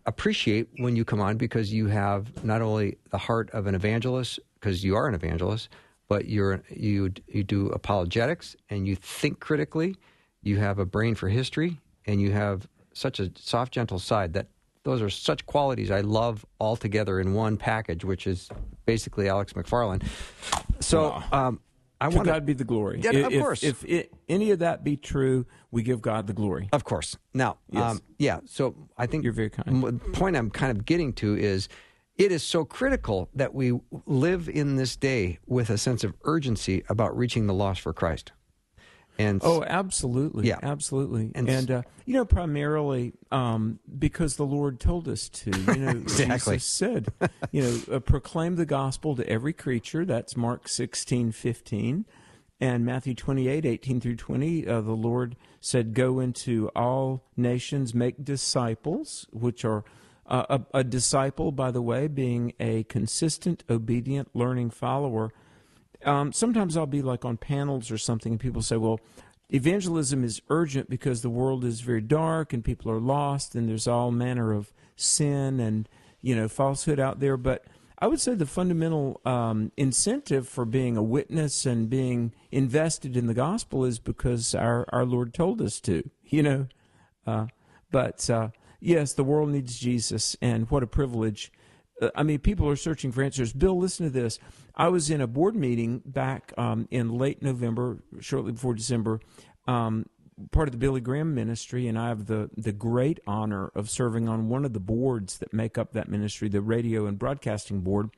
appreciate 0.05 0.67
when 0.77 0.97
you 0.97 1.05
come 1.05 1.21
on 1.21 1.37
because 1.37 1.71
you 1.71 1.87
have 1.87 2.43
not 2.43 2.61
only 2.61 2.97
the 3.11 3.17
heart 3.17 3.49
of 3.51 3.65
an 3.65 3.75
evangelist, 3.75 4.39
because 4.59 4.83
you 4.83 4.95
are 4.95 5.07
an 5.07 5.15
evangelist, 5.15 5.69
but 6.07 6.27
you're 6.27 6.61
you 6.69 7.11
you 7.27 7.43
do 7.43 7.67
apologetics 7.67 8.55
and 8.69 8.87
you 8.87 8.95
think 8.95 9.39
critically. 9.39 9.95
You 10.41 10.57
have 10.57 10.77
a 10.79 10.85
brain 10.85 11.15
for 11.15 11.29
history, 11.29 11.79
and 12.05 12.21
you 12.21 12.31
have 12.33 12.67
such 12.93 13.19
a 13.19 13.31
soft, 13.37 13.71
gentle 13.73 13.97
side 13.99 14.33
that 14.33 14.47
those 14.83 15.01
are 15.01 15.09
such 15.09 15.45
qualities 15.45 15.89
I 15.89 16.01
love 16.01 16.45
all 16.59 16.75
together 16.75 17.19
in 17.21 17.33
one 17.33 17.55
package, 17.55 18.03
which 18.03 18.27
is 18.27 18.49
basically 18.85 19.29
Alex 19.29 19.53
McFarland. 19.53 20.03
So 20.81 21.09
Wow. 21.09 21.23
um, 21.47 21.59
I 22.01 22.09
To 22.09 22.15
want 22.17 22.27
to 22.27 22.33
God 22.33 22.45
be 22.45 22.51
the 22.51 22.65
glory. 22.65 22.99
Yeah, 23.01 23.11
if, 23.13 23.25
of 23.27 23.33
course. 23.39 23.63
If, 23.63 23.85
it, 23.85 24.11
any 24.27 24.51
of 24.51 24.59
that 24.59 24.83
be 24.83 24.97
true, 24.97 25.45
we 25.71 25.81
give 25.83 26.01
God 26.01 26.27
the 26.27 26.33
glory. 26.33 26.67
Of 26.73 26.83
course. 26.83 27.15
Now, 27.33 27.59
Yes. 27.71 27.81
um, 27.91 28.01
yeah. 28.19 28.41
So 28.45 28.75
I 28.97 29.05
think 29.05 29.23
You're 29.23 29.31
very 29.31 29.49
kind. 29.49 29.69
m- 29.69 29.81
The 30.03 30.11
point 30.11 30.35
I'm 30.35 30.49
kind 30.49 30.77
of 30.77 30.83
getting 30.85 31.13
to 31.13 31.37
is, 31.37 31.69
it 32.17 32.31
is 32.31 32.43
so 32.43 32.63
critical 32.65 33.29
that 33.33 33.53
we 33.53 33.79
live 34.05 34.47
in 34.49 34.75
this 34.75 34.95
day 34.95 35.39
with 35.47 35.69
a 35.69 35.77
sense 35.77 36.03
of 36.03 36.13
urgency 36.23 36.83
about 36.89 37.15
reaching 37.17 37.47
the 37.47 37.53
lost 37.53 37.81
for 37.81 37.93
Christ. 37.93 38.31
And 39.19 39.41
Oh, 39.43 39.63
absolutely. 39.63 40.47
Yeah. 40.47 40.57
absolutely. 40.63 41.31
And 41.35 41.47
And, 41.47 41.69
uh, 41.69 41.81
you 42.05 42.15
know, 42.15 42.25
primarily 42.25 43.13
um, 43.31 43.79
because 43.99 44.37
the 44.37 44.45
Lord 44.45 44.79
told 44.79 45.07
us 45.07 45.29
to. 45.29 45.51
You 45.51 45.75
know, 45.75 45.89
Exactly. 46.01 46.55
Jesus 46.55 46.67
said, 46.67 47.07
you 47.51 47.61
know, 47.61 47.95
uh, 47.95 47.99
proclaim 47.99 48.55
the 48.55 48.65
gospel 48.65 49.15
to 49.15 49.27
every 49.29 49.53
creature. 49.53 50.03
That's 50.03 50.35
Mark 50.35 50.67
sixteen 50.67 51.31
fifteen, 51.31 52.05
and 52.59 52.85
Matthew 52.85 53.13
twenty 53.13 53.47
eight 53.47 53.67
eighteen 53.67 54.01
through 54.01 54.15
twenty. 54.15 54.67
Uh, 54.67 54.81
the 54.81 54.93
Lord 54.93 55.35
said, 55.61 55.93
"Go 55.93 56.19
into 56.19 56.69
all 56.75 57.23
nations, 57.37 57.93
make 57.93 58.23
disciples," 58.25 59.27
which 59.31 59.63
are 59.63 59.83
uh, 60.25 60.57
a, 60.73 60.79
a 60.79 60.83
disciple, 60.83 61.51
by 61.51 61.71
the 61.71 61.81
way, 61.81 62.07
being 62.07 62.53
a 62.59 62.83
consistent, 62.83 63.63
obedient, 63.69 64.29
learning 64.33 64.69
follower 64.69 65.31
um, 66.05 66.33
sometimes 66.33 66.75
I'll 66.75 66.85
be 66.85 67.01
like 67.01 67.25
on 67.25 67.37
panels 67.37 67.91
or 67.91 67.97
something, 67.97 68.33
and 68.33 68.39
people 68.39 68.61
say, 68.61 68.77
well, 68.77 68.99
evangelism 69.49 70.23
is 70.23 70.41
urgent 70.49 70.89
because 70.89 71.21
the 71.21 71.29
world 71.29 71.63
is 71.63 71.81
very 71.81 72.01
dark 72.01 72.53
and 72.53 72.63
people 72.63 72.91
are 72.91 72.99
lost 72.99 73.55
and 73.55 73.69
there's 73.69 73.87
all 73.87 74.11
manner 74.11 74.51
of 74.51 74.73
sin 74.95 75.59
and, 75.59 75.87
you 76.21 76.35
know, 76.35 76.47
falsehood 76.47 76.99
out 76.99 77.19
there. 77.19 77.37
But 77.37 77.65
I 77.99 78.07
would 78.07 78.19
say 78.19 78.35
the 78.35 78.45
fundamental 78.45 79.21
um, 79.25 79.71
incentive 79.77 80.47
for 80.47 80.65
being 80.65 80.97
a 80.97 81.03
witness 81.03 81.65
and 81.65 81.89
being 81.89 82.33
invested 82.51 83.15
in 83.15 83.27
the 83.27 83.33
gospel 83.33 83.85
is 83.85 83.99
because 83.99 84.53
our, 84.55 84.85
our 84.91 85.05
Lord 85.05 85.33
told 85.33 85.61
us 85.61 85.79
to, 85.81 86.09
you 86.23 86.43
know. 86.43 86.67
Uh, 87.25 87.47
but 87.91 88.29
uh, 88.29 88.49
yes, 88.83 89.13
the 89.13 89.23
world 89.23 89.49
needs 89.49 89.79
Jesus, 89.79 90.35
and 90.41 90.69
what 90.69 90.83
a 90.83 90.87
privilege. 90.87 91.51
Uh, 92.01 92.09
I 92.15 92.23
mean, 92.23 92.39
people 92.39 92.67
are 92.69 92.75
searching 92.75 93.11
for 93.11 93.23
answers. 93.23 93.53
Bill, 93.53 93.77
listen 93.77 94.05
to 94.05 94.11
this. 94.11 94.39
I 94.75 94.89
was 94.89 95.09
in 95.09 95.21
a 95.21 95.27
board 95.27 95.55
meeting 95.55 96.01
back 96.05 96.53
um, 96.57 96.87
in 96.91 97.17
late 97.17 97.41
November, 97.41 98.03
shortly 98.19 98.51
before 98.51 98.73
December, 98.73 99.19
um, 99.67 100.07
part 100.51 100.67
of 100.67 100.71
the 100.73 100.77
Billy 100.77 100.99
Graham 100.99 101.33
ministry, 101.33 101.87
and 101.87 101.97
I 101.97 102.09
have 102.09 102.25
the, 102.25 102.49
the 102.57 102.71
great 102.71 103.19
honor 103.25 103.71
of 103.75 103.89
serving 103.89 104.27
on 104.27 104.49
one 104.49 104.65
of 104.65 104.73
the 104.73 104.79
boards 104.79 105.37
that 105.37 105.53
make 105.53 105.77
up 105.77 105.93
that 105.93 106.09
ministry, 106.09 106.49
the 106.49 106.61
radio 106.61 107.05
and 107.05 107.17
broadcasting 107.17 107.81
board. 107.81 108.09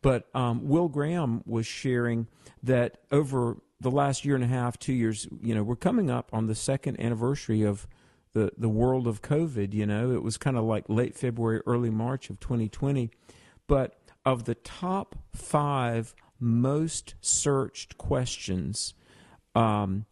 But 0.00 0.28
um, 0.34 0.66
Will 0.68 0.88
Graham 0.88 1.42
was 1.44 1.66
sharing 1.66 2.28
that 2.62 2.98
over 3.10 3.58
the 3.80 3.90
last 3.90 4.24
year 4.24 4.34
and 4.34 4.44
a 4.44 4.48
half, 4.48 4.78
two 4.78 4.92
years, 4.92 5.28
you 5.42 5.54
know, 5.54 5.62
we're 5.62 5.76
coming 5.76 6.10
up 6.10 6.30
on 6.32 6.46
the 6.46 6.54
second 6.54 7.00
anniversary 7.00 7.62
of 7.62 7.86
the, 8.38 8.52
the 8.56 8.68
world 8.68 9.06
of 9.06 9.22
COVID. 9.22 9.72
You 9.72 9.86
know, 9.86 10.12
it 10.12 10.22
was 10.22 10.36
kind 10.36 10.56
of 10.56 10.64
like 10.64 10.84
late 10.88 11.14
February, 11.14 11.60
early 11.66 11.90
March 11.90 12.30
of 12.30 12.40
2020. 12.40 13.10
But 13.66 13.98
of 14.24 14.44
the 14.44 14.54
top 14.54 15.16
five 15.34 16.14
most 16.40 17.14
searched 17.20 17.98
questions 17.98 18.94
um, 19.54 20.04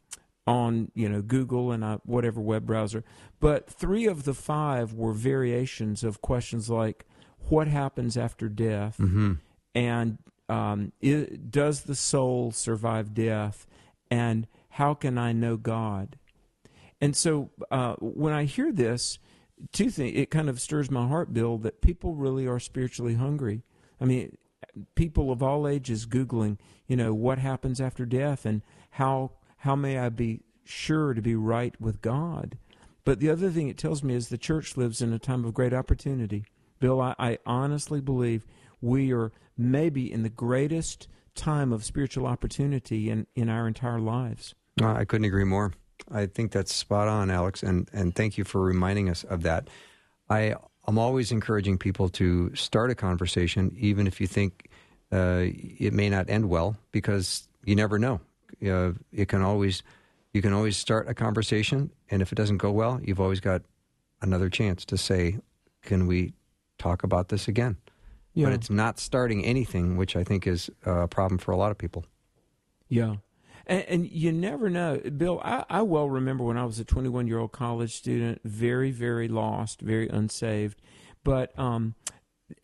on 0.47 0.91
you 0.95 1.09
know 1.09 1.23
Google 1.23 1.73
and 1.73 1.85
uh, 1.85 1.99
whatever 2.05 2.41
web 2.41 2.67
browser, 2.67 3.05
but 3.41 3.69
three 3.69 4.07
of 4.07 4.25
the 4.25 4.35
five 4.35 4.93
were 4.95 5.13
variations 5.13 6.03
of 6.03 6.23
questions 6.23 6.71
like 6.71 7.05
what 7.49 7.69
happens 7.69 8.17
after 8.17 8.49
death, 8.49 8.97
and 9.75 10.19
um, 10.49 10.93
i 11.03 11.27
does 11.51 11.83
the 11.83 11.95
soul 11.95 12.53
survive 12.53 13.15
death, 13.15 13.67
and 14.11 14.47
how 14.71 14.95
can 14.95 15.19
I 15.19 15.33
know 15.33 15.57
God? 15.57 16.17
And 17.01 17.17
so 17.17 17.51
uh, 17.71 17.95
when 18.01 18.33
I 18.33 18.45
hear 18.45 18.73
this, 18.73 19.19
two 19.73 19.91
things, 19.91 20.17
it 20.17 20.31
kind 20.31 20.49
of 20.49 20.61
stirs 20.61 20.91
my 20.91 21.07
heart, 21.07 21.33
Bill, 21.33 21.59
that 21.59 21.81
people 21.81 22.15
really 22.15 22.47
are 22.47 22.59
spiritually 22.59 23.15
hungry. 23.15 23.63
I 24.01 24.05
mean, 24.05 24.37
people 24.95 25.31
of 25.31 25.43
all 25.43 25.69
ages 25.69 26.07
Googling, 26.07 26.59
you 26.87 26.97
know, 26.97 27.13
what 27.15 27.39
happens 27.39 27.81
after 27.81 28.07
death 28.07 28.47
and 28.47 28.63
how, 28.91 29.33
how 29.59 29.77
may 29.77 29.99
I 29.99 30.09
be 30.09 30.41
sure 30.65 31.15
to 31.15 31.23
be 31.23 31.35
right 31.35 31.79
with 31.81 32.03
God? 32.03 32.59
But 33.05 33.21
the 33.21 33.31
other 33.31 33.51
thing 33.51 33.69
it 33.69 33.79
tells 33.79 34.03
me 34.03 34.15
is 34.15 34.29
the 34.29 34.39
church 34.39 34.77
lives 34.77 35.01
in 35.01 35.13
a 35.13 35.19
time 35.19 35.45
of 35.45 35.55
great 35.55 35.73
opportunity. 35.73 36.45
Bill, 36.81 37.01
I, 37.01 37.15
I 37.19 37.39
honestly 37.47 38.01
believe 38.01 38.47
we 38.81 39.13
are 39.13 39.33
maybe 39.57 40.13
in 40.13 40.23
the 40.23 40.29
greatest 40.29 41.09
time 41.35 41.73
of 41.73 41.85
spiritual 41.85 42.27
opportunity 42.27 43.09
in, 43.11 43.27
in 43.35 43.49
our 43.49 43.69
entire 43.69 44.01
lives. 44.01 44.55
I 44.83 45.05
couldn't 45.05 45.27
agree 45.27 45.45
more. 45.45 45.73
I 46.11 46.27
think 46.27 46.53
that's 46.53 46.75
spot 46.75 47.09
on, 47.09 47.31
Alex, 47.31 47.63
and, 47.63 47.89
and 47.93 48.15
thank 48.15 48.39
you 48.39 48.45
for 48.45 48.61
reminding 48.61 49.09
us 49.09 49.25
of 49.25 49.43
that. 49.43 49.69
I 50.29 50.55
I'm 50.87 50.99
always 50.99 51.33
encouraging 51.33 51.79
people 51.79 52.09
to 52.11 52.55
start 52.55 52.91
a 52.91 52.95
conversation, 52.95 53.75
even 53.77 54.07
if 54.07 54.21
you 54.21 54.27
think 54.27 54.71
uh, 55.13 55.43
it 55.47 55.93
may 55.93 56.09
not 56.09 56.31
end 56.31 56.49
well, 56.49 56.77
because 56.93 57.49
you 57.65 57.75
never 57.75 57.99
know. 57.99 58.21
Uh, 58.65 58.93
it 59.13 59.29
can 59.29 59.43
always 59.43 59.83
you 60.33 60.43
can 60.43 60.53
always 60.53 60.77
start 60.77 61.09
a 61.09 61.15
conversation, 61.15 61.91
and 62.11 62.23
if 62.23 62.31
it 62.31 62.37
doesn't 62.37 62.59
go 62.59 62.71
well, 62.71 63.01
you've 63.03 63.21
always 63.21 63.41
got 63.41 63.63
another 64.23 64.49
chance 64.49 64.85
to 64.85 64.97
say, 64.97 65.39
"Can 65.83 66.07
we 66.07 66.35
talk 66.79 67.03
about 67.03 67.29
this 67.29 67.49
again?" 67.49 67.77
Yeah. 68.35 68.47
But 68.47 68.53
it's 68.53 68.71
not 68.71 68.99
starting 69.01 69.45
anything, 69.45 69.97
which 69.97 70.15
I 70.15 70.23
think 70.23 70.47
is 70.47 70.71
a 70.85 71.09
problem 71.09 71.39
for 71.39 71.53
a 71.53 71.57
lot 71.57 71.71
of 71.71 71.79
people. 71.79 72.05
Yeah. 72.89 73.17
And, 73.67 73.83
and 73.83 74.11
you 74.11 74.33
never 74.33 74.71
know. 74.71 74.99
Bill, 74.99 75.41
I, 75.45 75.65
I 75.69 75.83
well 75.83 76.09
remember 76.09 76.45
when 76.45 76.57
I 76.57 76.65
was 76.65 76.79
a 76.79 76.85
21 76.85 77.27
year 77.27 77.39
old 77.39 77.53
college 77.53 77.95
student, 77.97 78.41
very, 78.45 78.91
very 78.91 79.29
lost, 79.29 79.81
very 79.81 80.09
unsaved. 80.09 80.81
But 81.25 81.59
um, 81.59 81.97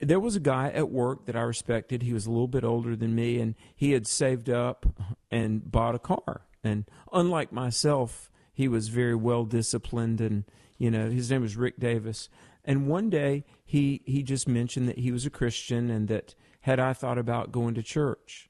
there 0.01 0.21
was 0.21 0.37
a 0.37 0.41
guy 0.41 0.71
at 0.71 0.91
work 0.91 1.27
that 1.27 1.37
I 1.37 1.43
respected. 1.43 2.03
He 2.03 2.13
was 2.13 2.27
a 2.27 2.31
little 2.31 2.49
bit 2.49 2.65
older 2.65 2.95
than 2.95 3.15
me, 3.15 3.41
and 3.41 3.55
he 3.75 3.93
had 3.93 4.07
saved 4.07 4.49
up 4.49 4.87
and 5.31 5.71
bought 5.71 5.95
a 5.95 5.99
car. 5.99 6.43
And 6.63 6.85
unlike 7.13 7.53
myself, 7.53 8.31
he 8.53 8.69
was 8.69 8.89
very 8.89 9.15
well 9.15 9.45
disciplined, 9.45 10.21
and 10.21 10.45
you 10.79 10.91
know 10.91 11.11
his 11.11 11.31
name 11.31 11.43
was 11.43 11.57
Rick 11.57 11.81
Davis. 11.81 12.29
And 12.65 12.87
one 12.87 13.11
day 13.11 13.45
he 13.65 14.03
he 14.05 14.23
just 14.23 14.49
mentioned 14.49 14.89
that 14.89 14.99
he 14.99 15.11
was 15.11 15.27
a 15.27 15.31
Christian 15.31 15.91
and 15.91 16.07
that 16.09 16.35
had 16.61 16.79
I 16.79 16.93
thought 16.93 17.19
about 17.19 17.51
going 17.51 17.75
to 17.75 17.83
church, 17.83 18.49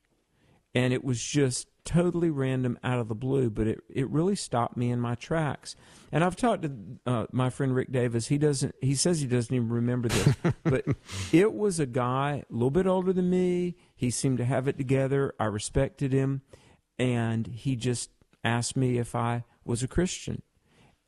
and 0.75 0.93
it 0.93 1.05
was 1.05 1.23
just 1.23 1.69
totally 1.85 2.31
random 2.31 2.79
out 2.83 2.99
of 2.99 3.09
the 3.09 3.15
blue, 3.15 3.51
but 3.51 3.67
it, 3.67 3.81
it 3.89 4.09
really 4.09 4.37
stopped 4.37 4.77
me 4.77 4.91
in 4.91 5.01
my 5.01 5.15
tracks. 5.15 5.75
And 6.11 6.23
I've 6.23 6.37
talked 6.37 6.63
to 6.63 6.73
uh, 7.07 7.27
my 7.33 7.51
friend 7.51 7.75
Rick 7.75 7.93
Davis. 7.93 8.29
He 8.29 8.39
doesn't. 8.39 8.75
He 8.81 8.95
says 8.95 9.21
he 9.21 9.27
doesn't 9.27 9.55
even 9.55 9.69
remember 9.69 10.09
this, 10.09 10.35
but 10.63 10.85
it 11.33 11.53
was 11.53 11.81
a 11.81 11.87
guy 11.87 12.45
a 12.49 12.53
little 12.53 12.71
bit 12.71 12.87
older 12.87 13.13
than 13.13 13.31
me. 13.31 13.77
He 13.95 14.11
seemed 14.11 14.39
to 14.39 14.45
have 14.45 14.69
it 14.69 14.79
together. 14.79 15.35
I 15.39 15.47
respected 15.47 16.13
him, 16.13 16.43
and 16.99 17.47
he 17.47 17.77
just 17.77 18.11
asked 18.45 18.77
me 18.77 18.99
if 18.99 19.15
I 19.15 19.45
was 19.65 19.83
a 19.83 19.89
Christian 19.89 20.43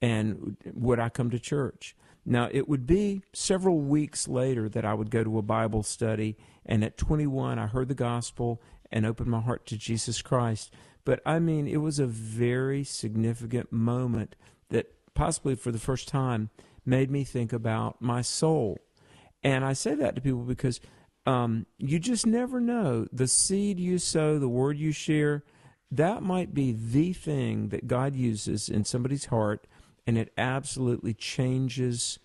and 0.01 0.57
would 0.73 0.99
I 0.99 1.09
come 1.09 1.31
to 1.31 1.39
church. 1.39 1.97
Now, 2.27 2.49
it 2.51 2.69
would 2.69 2.87
be 2.87 3.23
several 3.33 3.79
weeks 3.81 4.27
later 4.27 4.69
that 4.71 4.85
I 4.85 4.95
would 4.95 5.11
go 5.11 5.23
to 5.25 5.39
a 5.39 5.43
Bible 5.43 5.83
study, 5.83 6.37
and 6.65 6.83
at 6.83 6.97
21, 6.97 7.59
I 7.59 7.67
heard 7.67 7.89
the 7.89 7.95
gospel 7.95 8.63
and 8.95 9.05
opened 9.05 9.29
my 9.29 9.41
heart 9.41 9.67
to 9.67 9.77
Jesus 9.77 10.23
Christ. 10.23 10.73
But 11.05 11.21
I 11.27 11.41
mean, 11.41 11.67
it 11.67 11.79
was 11.79 11.99
a 11.99 12.07
very 12.07 12.85
significant 12.85 13.73
moment 13.73 14.37
that 14.71 14.95
possibly 15.15 15.57
for 15.57 15.73
the 15.73 15.81
first 15.81 16.09
time 16.09 16.49
made 16.87 17.11
me 17.11 17.25
think 17.25 17.53
about 17.53 18.01
my 18.01 18.23
soul. 18.23 18.79
And 19.43 19.65
I 19.65 19.73
say 19.73 19.95
that 19.97 20.15
to 20.15 20.23
people 20.23 20.45
because 20.45 20.81
um, 21.27 21.67
you 21.77 21.99
just 21.99 22.25
never 22.25 22.61
know. 22.61 23.07
The 23.13 23.27
seed 23.27 23.81
you 23.81 23.99
sow, 23.99 24.39
the 24.39 24.49
word 24.49 24.79
you 24.79 24.93
share, 24.93 25.43
that 25.91 26.23
might 26.23 26.55
be 26.55 26.73
the 26.73 27.13
thing 27.13 27.69
that 27.69 27.89
God 27.89 28.15
uses 28.15 28.69
in 28.69 28.85
somebody's 28.85 29.27
heart, 29.27 29.67
and 30.07 30.17
it 30.17 30.33
absolutely 30.39 31.15
changes 31.15 32.19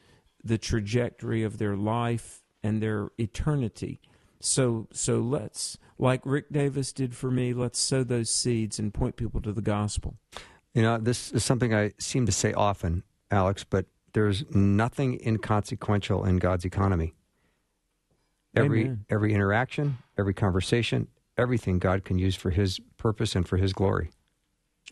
the 0.44 0.58
trajectory 0.58 1.44
of 1.44 1.58
their 1.58 1.76
life 1.76 2.42
and 2.64 2.82
their 2.82 3.10
eternity. 3.18 4.02
So 4.42 4.88
so 4.92 5.20
let's 5.20 5.78
like 5.98 6.22
Rick 6.24 6.52
Davis 6.52 6.94
did 6.94 7.16
for 7.16 7.30
me, 7.30 7.54
let's 7.54 7.80
sow 7.80 8.04
those 8.04 8.30
seeds 8.30 8.80
and 8.80 8.94
point 8.94 9.16
people 9.16 9.42
to 9.42 9.52
the 9.52 9.62
gospel. 9.62 10.16
You 10.74 10.82
know, 10.82 10.98
this 10.98 11.32
is 11.32 11.44
something 11.44 11.74
I 11.74 11.92
seem 11.98 12.26
to 12.26 12.32
say 12.32 12.54
often, 12.54 13.04
Alex, 13.32 13.64
but 13.64 13.86
there's 14.14 14.44
nothing 14.54 15.20
inconsequential 15.26 16.26
in 16.26 16.38
God's 16.38 16.66
economy. 16.66 17.14
Every 18.56 18.82
Amen. 18.82 19.06
every 19.10 19.34
interaction, 19.34 19.98
every 20.18 20.34
conversation, 20.34 21.08
everything 21.38 21.80
God 21.80 22.06
can 22.06 22.18
use 22.18 22.36
for 22.36 22.50
His 22.50 22.80
purpose 22.98 23.36
and 23.36 23.48
for 23.48 23.58
His 23.58 23.74
glory. 23.74 24.10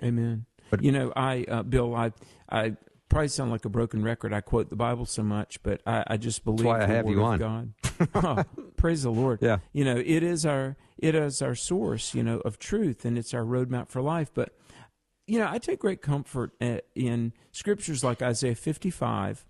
Amen. 0.03 0.45
But- 0.69 0.83
you 0.83 0.91
know, 0.91 1.13
I 1.15 1.45
uh, 1.47 1.63
Bill, 1.63 1.95
I 1.95 2.11
I 2.49 2.75
probably 3.09 3.29
sound 3.29 3.51
like 3.51 3.65
a 3.65 3.69
broken 3.69 4.03
record. 4.03 4.33
I 4.33 4.41
quote 4.41 4.69
the 4.69 4.75
Bible 4.75 5.05
so 5.05 5.23
much, 5.23 5.61
but 5.63 5.81
I, 5.85 6.03
I 6.07 6.17
just 6.17 6.43
believe 6.43 6.65
why 6.65 6.83
I 6.83 6.85
have 6.85 7.07
you 7.07 7.23
on. 7.23 7.39
God. 7.39 7.73
oh, 8.15 8.43
praise 8.77 9.03
the 9.03 9.11
Lord. 9.11 9.39
Yeah. 9.41 9.57
You 9.73 9.83
know, 9.83 9.97
it 9.97 10.23
is 10.23 10.45
our 10.45 10.77
it 10.97 11.15
is 11.15 11.41
our 11.41 11.55
source, 11.55 12.13
you 12.13 12.23
know, 12.23 12.39
of 12.39 12.59
truth, 12.59 13.05
and 13.05 13.17
it's 13.17 13.33
our 13.33 13.43
roadmap 13.43 13.89
for 13.89 14.01
life. 14.01 14.31
But 14.33 14.55
you 15.25 15.39
know, 15.39 15.47
I 15.49 15.57
take 15.57 15.79
great 15.79 16.01
comfort 16.01 16.53
uh, 16.61 16.77
in 16.95 17.33
scriptures 17.51 18.03
like 18.03 18.21
Isaiah 18.21 18.55
fifty 18.55 18.89
five. 18.89 19.45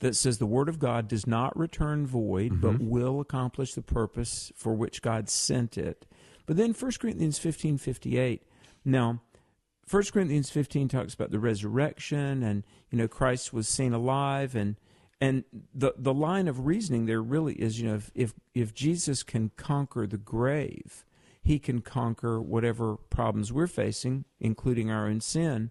That 0.00 0.16
says 0.16 0.38
the 0.38 0.46
word 0.46 0.68
of 0.68 0.78
God 0.78 1.08
does 1.08 1.26
not 1.26 1.56
return 1.56 2.06
void, 2.06 2.60
but 2.60 2.80
will 2.80 3.20
accomplish 3.20 3.74
the 3.74 3.82
purpose 3.82 4.52
for 4.56 4.72
which 4.74 5.02
God 5.02 5.28
sent 5.28 5.76
it. 5.76 6.06
But 6.46 6.56
then 6.56 6.72
1 6.72 6.92
Corinthians 7.00 7.38
fifteen 7.38 7.78
fifty 7.78 8.16
eight. 8.16 8.44
Now, 8.84 9.20
1 9.90 10.02
Corinthians 10.12 10.50
15 10.50 10.88
talks 10.88 11.14
about 11.14 11.30
the 11.30 11.38
resurrection 11.38 12.42
and 12.42 12.62
you 12.90 12.98
know 12.98 13.08
Christ 13.08 13.52
was 13.52 13.68
seen 13.68 13.92
alive 13.92 14.54
and 14.54 14.76
and 15.20 15.44
the 15.74 15.94
the 15.96 16.14
line 16.14 16.48
of 16.48 16.66
reasoning 16.66 17.06
there 17.06 17.22
really 17.22 17.54
is 17.54 17.80
you 17.80 17.88
know 17.88 17.94
if 17.96 18.10
if, 18.14 18.34
if 18.54 18.74
Jesus 18.74 19.22
can 19.22 19.50
conquer 19.56 20.06
the 20.06 20.18
grave 20.18 21.04
he 21.42 21.58
can 21.58 21.80
conquer 21.80 22.40
whatever 22.40 22.96
problems 22.96 23.52
we're 23.52 23.66
facing 23.66 24.24
including 24.40 24.90
our 24.90 25.06
own 25.06 25.20
sin. 25.20 25.70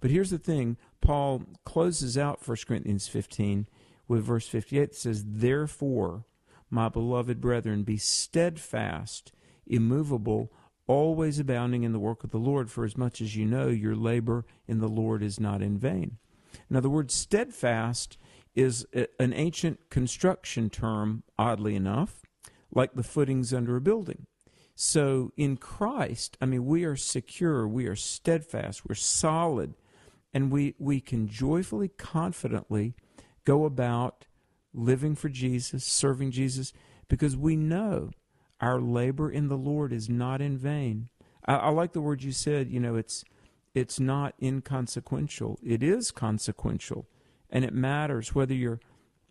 But 0.00 0.12
here's 0.12 0.30
the 0.30 0.38
thing. 0.38 0.76
Paul 1.00 1.42
closes 1.64 2.16
out 2.16 2.46
1 2.46 2.56
Corinthians 2.66 3.08
15 3.08 3.66
with 4.06 4.24
verse 4.24 4.46
58 4.46 4.90
that 4.90 4.96
says 4.96 5.24
therefore 5.26 6.24
my 6.70 6.88
beloved 6.88 7.40
brethren 7.40 7.82
be 7.82 7.96
steadfast 7.96 9.32
immovable 9.66 10.52
always 10.88 11.38
abounding 11.38 11.84
in 11.84 11.92
the 11.92 12.00
work 12.00 12.24
of 12.24 12.30
the 12.30 12.38
Lord, 12.38 12.70
for 12.70 12.84
as 12.84 12.96
much 12.96 13.20
as 13.20 13.36
you 13.36 13.44
know 13.44 13.68
your 13.68 13.94
labor 13.94 14.44
in 14.66 14.80
the 14.80 14.88
Lord 14.88 15.22
is 15.22 15.38
not 15.38 15.62
in 15.62 15.78
vain. 15.78 16.16
Now, 16.68 16.80
the 16.80 16.90
word 16.90 17.10
steadfast 17.10 18.18
is 18.58 18.84
an 19.20 19.32
ancient 19.32 19.88
construction 19.88 20.68
term, 20.68 21.22
oddly 21.38 21.76
enough, 21.76 22.22
like 22.72 22.94
the 22.94 23.04
footings 23.04 23.54
under 23.54 23.76
a 23.76 23.80
building. 23.80 24.26
So, 24.74 25.32
in 25.36 25.56
Christ, 25.56 26.36
I 26.40 26.46
mean, 26.46 26.66
we 26.66 26.84
are 26.84 26.96
secure, 26.96 27.66
we 27.66 27.86
are 27.86 27.96
steadfast, 27.96 28.82
we're 28.88 28.94
solid, 28.94 29.74
and 30.32 30.50
we, 30.50 30.74
we 30.78 31.00
can 31.00 31.28
joyfully, 31.28 31.88
confidently 31.88 32.94
go 33.44 33.64
about 33.64 34.26
living 34.74 35.14
for 35.14 35.28
Jesus, 35.28 35.84
serving 35.84 36.32
Jesus, 36.32 36.72
because 37.08 37.36
we 37.36 37.56
know 37.56 38.10
our 38.60 38.80
labor 38.80 39.30
in 39.30 39.48
the 39.48 39.56
Lord 39.56 39.92
is 39.92 40.08
not 40.08 40.40
in 40.40 40.58
vain. 40.58 41.08
I, 41.46 41.54
I 41.54 41.68
like 41.70 41.92
the 41.92 42.00
word 42.00 42.22
you 42.22 42.32
said. 42.32 42.70
You 42.70 42.80
know, 42.80 42.96
it's 42.96 43.24
it's 43.74 44.00
not 44.00 44.34
inconsequential. 44.42 45.58
It 45.64 45.82
is 45.82 46.10
consequential, 46.10 47.06
and 47.50 47.64
it 47.64 47.72
matters 47.72 48.34
whether 48.34 48.54
you're. 48.54 48.80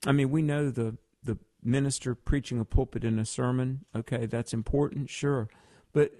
I 0.06 0.12
mean, 0.12 0.30
we 0.30 0.42
know 0.42 0.70
the 0.70 0.98
the 1.24 1.38
minister 1.64 2.16
preaching 2.16 2.60
a 2.60 2.66
pulpit 2.66 3.04
in 3.04 3.20
a 3.20 3.26
sermon. 3.26 3.86
Okay, 3.96 4.26
that's 4.26 4.54
important, 4.54 5.10
sure, 5.10 5.50
but 5.94 6.12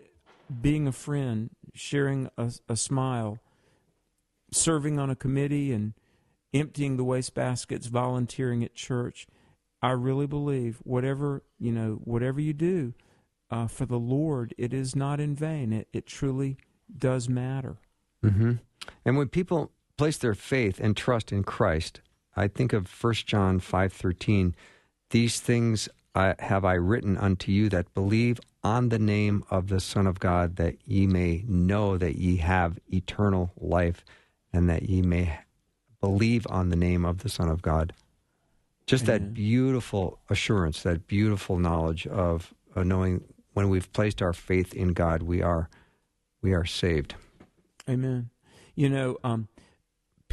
being 0.62 0.88
a 0.88 0.92
friend, 0.92 1.50
sharing 1.74 2.30
a, 2.38 2.52
a 2.70 2.76
smile, 2.76 3.40
serving 4.52 4.98
on 5.00 5.10
a 5.10 5.16
committee, 5.16 5.72
and 5.72 5.94
emptying 6.54 6.98
the 6.98 7.04
waste 7.04 7.34
baskets, 7.34 7.88
volunteering 7.88 8.64
at 8.64 8.76
church. 8.76 9.28
I 9.82 9.92
really 9.92 10.26
believe 10.26 10.80
whatever 10.84 11.44
you 11.60 11.72
know, 11.72 12.00
whatever 12.04 12.42
you 12.42 12.54
do 12.54 12.94
uh, 13.52 13.68
for 13.68 13.86
the 13.86 14.00
Lord, 14.00 14.54
it 14.58 14.74
is 14.74 14.96
not 14.96 15.20
in 15.20 15.36
vain. 15.36 15.72
It, 15.74 15.88
it 15.94 16.06
truly 16.06 16.58
does 16.98 17.30
matter. 17.30 17.78
hmm 18.24 18.54
And 19.06 19.18
when 19.18 19.28
people 19.28 19.72
place 19.98 20.18
their 20.18 20.36
faith 20.36 20.80
and 20.80 20.96
trust 20.96 21.32
in 21.32 21.44
Christ, 21.44 22.02
I 22.36 22.48
think 22.48 22.72
of 22.74 22.88
1 22.88 23.26
John 23.26 23.60
5:13, 23.60 24.54
these 25.10 25.40
things 25.40 25.90
I, 26.14 26.36
have 26.40 26.66
I 26.66 26.74
written 26.74 27.18
unto 27.18 27.52
you 27.52 27.70
that 27.70 27.94
believe 27.94 28.40
on 28.64 28.90
the 28.90 29.00
name 29.00 29.44
of 29.50 29.68
the 29.68 29.80
Son 29.80 30.08
of 30.08 30.20
God 30.20 30.56
that 30.58 30.76
ye 30.86 31.08
may 31.08 31.44
know 31.48 31.98
that 31.98 32.16
ye 32.16 32.38
have 32.38 32.80
eternal 32.92 33.52
life 33.58 34.04
and 34.52 34.70
that 34.70 34.84
ye 34.84 35.02
may 35.02 35.40
believe 36.02 36.46
on 36.50 36.70
the 36.70 36.76
name 36.76 37.06
of 37.06 37.20
the 37.20 37.30
Son 37.30 37.50
of 37.50 37.62
God. 37.62 37.94
Just 38.86 39.06
that 39.06 39.34
beautiful 39.34 40.20
assurance, 40.30 40.82
that 40.84 41.08
beautiful 41.08 41.60
knowledge 41.60 42.08
of, 42.08 42.54
of 42.74 42.86
knowing 42.86 43.24
when 43.54 43.70
we've 43.70 43.92
placed 43.92 44.22
our 44.22 44.34
faith 44.34 44.74
in 44.74 44.94
God, 44.94 45.24
we 45.24 45.42
are 45.42 45.70
we 46.42 46.54
are 46.54 46.66
saved. 46.66 47.16
Amen. 47.90 48.30
You 48.76 48.90
know, 48.90 49.18
um, 49.24 49.48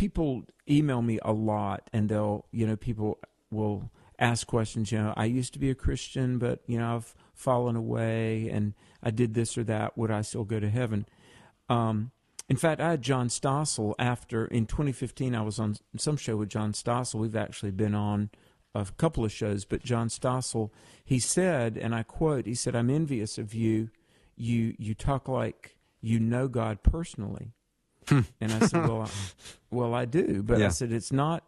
people 0.04 0.44
email 0.68 1.00
me 1.00 1.18
a 1.22 1.32
lot, 1.32 1.88
and 1.90 2.10
they'll, 2.10 2.44
you 2.52 2.66
know, 2.66 2.76
people 2.76 3.18
will 3.50 3.90
ask 4.18 4.46
questions. 4.46 4.92
You 4.92 4.98
know, 4.98 5.14
I 5.16 5.24
used 5.24 5.54
to 5.54 5.58
be 5.58 5.70
a 5.70 5.74
Christian, 5.74 6.36
but 6.36 6.60
you 6.66 6.78
know, 6.78 6.96
I've 6.96 7.14
fallen 7.32 7.74
away, 7.74 8.50
and 8.50 8.74
I 9.02 9.10
did 9.10 9.32
this 9.32 9.56
or 9.56 9.64
that. 9.64 9.96
Would 9.96 10.10
I 10.10 10.20
still 10.20 10.44
go 10.44 10.60
to 10.60 10.68
heaven? 10.68 11.06
Um, 11.70 12.10
in 12.50 12.56
fact, 12.56 12.82
I 12.82 12.90
had 12.90 13.00
John 13.00 13.28
Stossel 13.28 13.94
after 13.98 14.44
in 14.44 14.66
2015. 14.66 15.34
I 15.34 15.40
was 15.40 15.58
on 15.58 15.76
some 15.96 16.18
show 16.18 16.36
with 16.36 16.50
John 16.50 16.74
Stossel. 16.74 17.20
We've 17.20 17.34
actually 17.34 17.70
been 17.70 17.94
on 17.94 18.28
a 18.74 18.86
couple 18.98 19.24
of 19.24 19.32
shows, 19.32 19.64
but 19.64 19.82
John 19.82 20.08
Stossel, 20.08 20.68
he 21.02 21.18
said, 21.18 21.78
and 21.78 21.94
I 21.94 22.02
quote, 22.02 22.44
he 22.44 22.54
said, 22.54 22.76
"I'm 22.76 22.90
envious 22.90 23.38
of 23.38 23.54
you. 23.54 23.88
You 24.36 24.74
you 24.78 24.94
talk 24.94 25.28
like 25.28 25.76
you 26.02 26.20
know 26.20 26.46
God 26.46 26.82
personally." 26.82 27.54
And 28.10 28.52
I 28.52 28.60
said, 28.66 28.86
"Well, 28.88 29.02
I, 29.02 29.08
well, 29.70 29.94
I 29.94 30.04
do, 30.04 30.42
but 30.42 30.58
Yeah. 30.58 30.66
I 30.66 30.68
said 30.70 30.92
it's 30.92 31.12
not. 31.12 31.44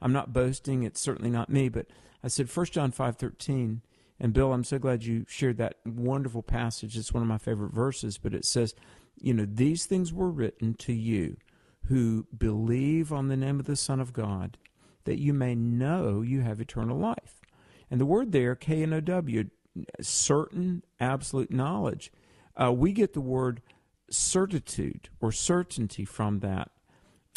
I'm 0.00 0.12
not 0.12 0.32
boasting. 0.32 0.82
It's 0.84 1.00
certainly 1.00 1.30
not 1.30 1.50
me. 1.50 1.68
But 1.68 1.86
I 2.22 2.28
said, 2.28 2.48
First 2.50 2.72
John 2.72 2.90
five 2.92 3.16
thirteen, 3.16 3.82
and 4.20 4.32
Bill, 4.32 4.52
I'm 4.52 4.64
so 4.64 4.78
glad 4.78 5.04
you 5.04 5.24
shared 5.28 5.56
that 5.58 5.76
wonderful 5.84 6.42
passage. 6.42 6.96
It's 6.96 7.12
one 7.12 7.22
of 7.22 7.28
my 7.28 7.38
favorite 7.38 7.72
verses. 7.72 8.18
But 8.18 8.34
it 8.34 8.44
says, 8.44 8.74
you 9.20 9.34
know, 9.34 9.46
these 9.48 9.86
things 9.86 10.12
were 10.12 10.30
written 10.30 10.74
to 10.74 10.92
you 10.92 11.36
who 11.86 12.26
believe 12.36 13.12
on 13.12 13.28
the 13.28 13.36
name 13.36 13.58
of 13.58 13.66
the 13.66 13.74
Son 13.76 13.98
of 13.98 14.12
God, 14.12 14.58
that 15.04 15.18
you 15.18 15.32
may 15.32 15.54
know 15.54 16.20
you 16.20 16.42
have 16.42 16.60
eternal 16.60 16.98
life. 16.98 17.40
And 17.90 18.00
the 18.00 18.06
word 18.06 18.32
there, 18.32 18.54
K 18.54 18.82
N 18.82 18.92
O 18.92 19.00
W, 19.00 19.48
certain, 20.00 20.82
absolute 21.00 21.50
knowledge. 21.50 22.12
Uh, 22.56 22.72
we 22.72 22.92
get 22.92 23.12
the 23.14 23.20
word 23.20 23.62
certitude 24.10 25.08
or 25.20 25.32
certainty 25.32 26.04
from 26.04 26.40
that. 26.40 26.70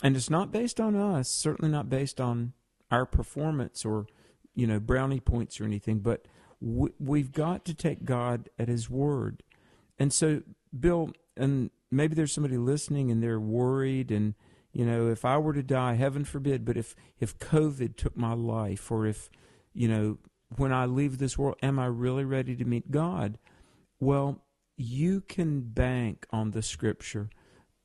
And 0.04 0.16
it's 0.16 0.30
not 0.30 0.52
based 0.52 0.80
on 0.80 0.96
us, 0.96 1.30
certainly 1.30 1.72
not 1.72 1.90
based 1.90 2.20
on 2.20 2.54
our 2.90 3.06
performance 3.06 3.86
or, 3.86 4.08
you 4.56 4.68
know, 4.68 4.80
brownie 4.80 5.20
points 5.20 5.62
or 5.62 5.66
anything, 5.66 6.00
but 6.00 6.26
we, 6.60 6.90
we've 7.00 7.32
got 7.32 7.66
to 7.66 7.74
take 7.74 8.06
God 8.06 8.50
at 8.58 8.68
His 8.68 8.90
word. 8.90 9.44
And 10.00 10.12
so, 10.12 10.42
Bill, 10.78 11.12
and 11.38 11.70
maybe 11.92 12.16
there's 12.16 12.34
somebody 12.34 12.58
listening 12.58 13.12
and 13.12 13.22
they're 13.22 13.40
worried 13.40 14.12
and, 14.12 14.34
you 14.72 14.86
know, 14.86 15.10
if 15.10 15.26
I 15.26 15.38
were 15.38 15.54
to 15.54 15.64
die, 15.64 15.94
heaven 15.94 16.26
forbid, 16.26 16.66
but 16.66 16.78
if, 16.78 16.96
if 17.20 17.38
COVID 17.38 17.96
took 17.96 18.16
my 18.18 18.34
life 18.34 18.92
or 18.92 19.06
if, 19.06 19.30
you 19.74 19.88
know, 19.88 20.18
when 20.58 20.74
I 20.74 20.86
leave 20.86 21.18
this 21.18 21.38
world, 21.38 21.58
am 21.62 21.80
I 21.80 21.86
really 21.86 22.26
ready 22.26 22.56
to 22.56 22.66
meet 22.66 22.92
God? 22.92 23.38
Well, 24.00 24.42
you 24.78 25.22
can 25.22 25.62
bank 25.62 26.26
on 26.32 26.52
the 26.52 26.62
scripture. 26.62 27.30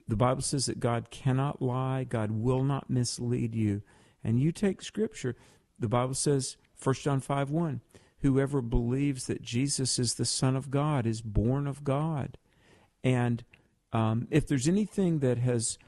The 0.09 0.17
Bible 0.17 0.43
says 0.43 0.67
that 0.67 0.81
God 0.81 1.11
cannot 1.11 1.61
lie, 1.61 2.05
God 2.05 2.31
will 2.31 2.63
not 2.63 2.91
mislead 2.91 3.55
you. 3.55 3.83
And 4.23 4.41
you 4.41 4.53
take 4.53 4.83
scripture. 4.83 5.37
The 5.79 5.89
Bible 5.89 6.15
says, 6.15 6.57
1 6.83 6.95
John 6.97 7.21
5 7.21 7.51
1, 7.51 7.81
whoever 8.21 8.61
believes 8.61 9.27
that 9.27 9.43
Jesus 9.43 9.99
is 9.99 10.15
the 10.15 10.25
Son 10.25 10.57
of 10.57 10.71
God 10.71 11.07
is 11.07 11.21
born 11.21 11.67
of 11.67 11.85
God. 11.85 12.39
And 13.05 13.45
um, 13.93 14.27
if 14.31 14.47
there's 14.47 14.69
anything 14.69 15.21
that 15.21 15.39
has 15.39 15.79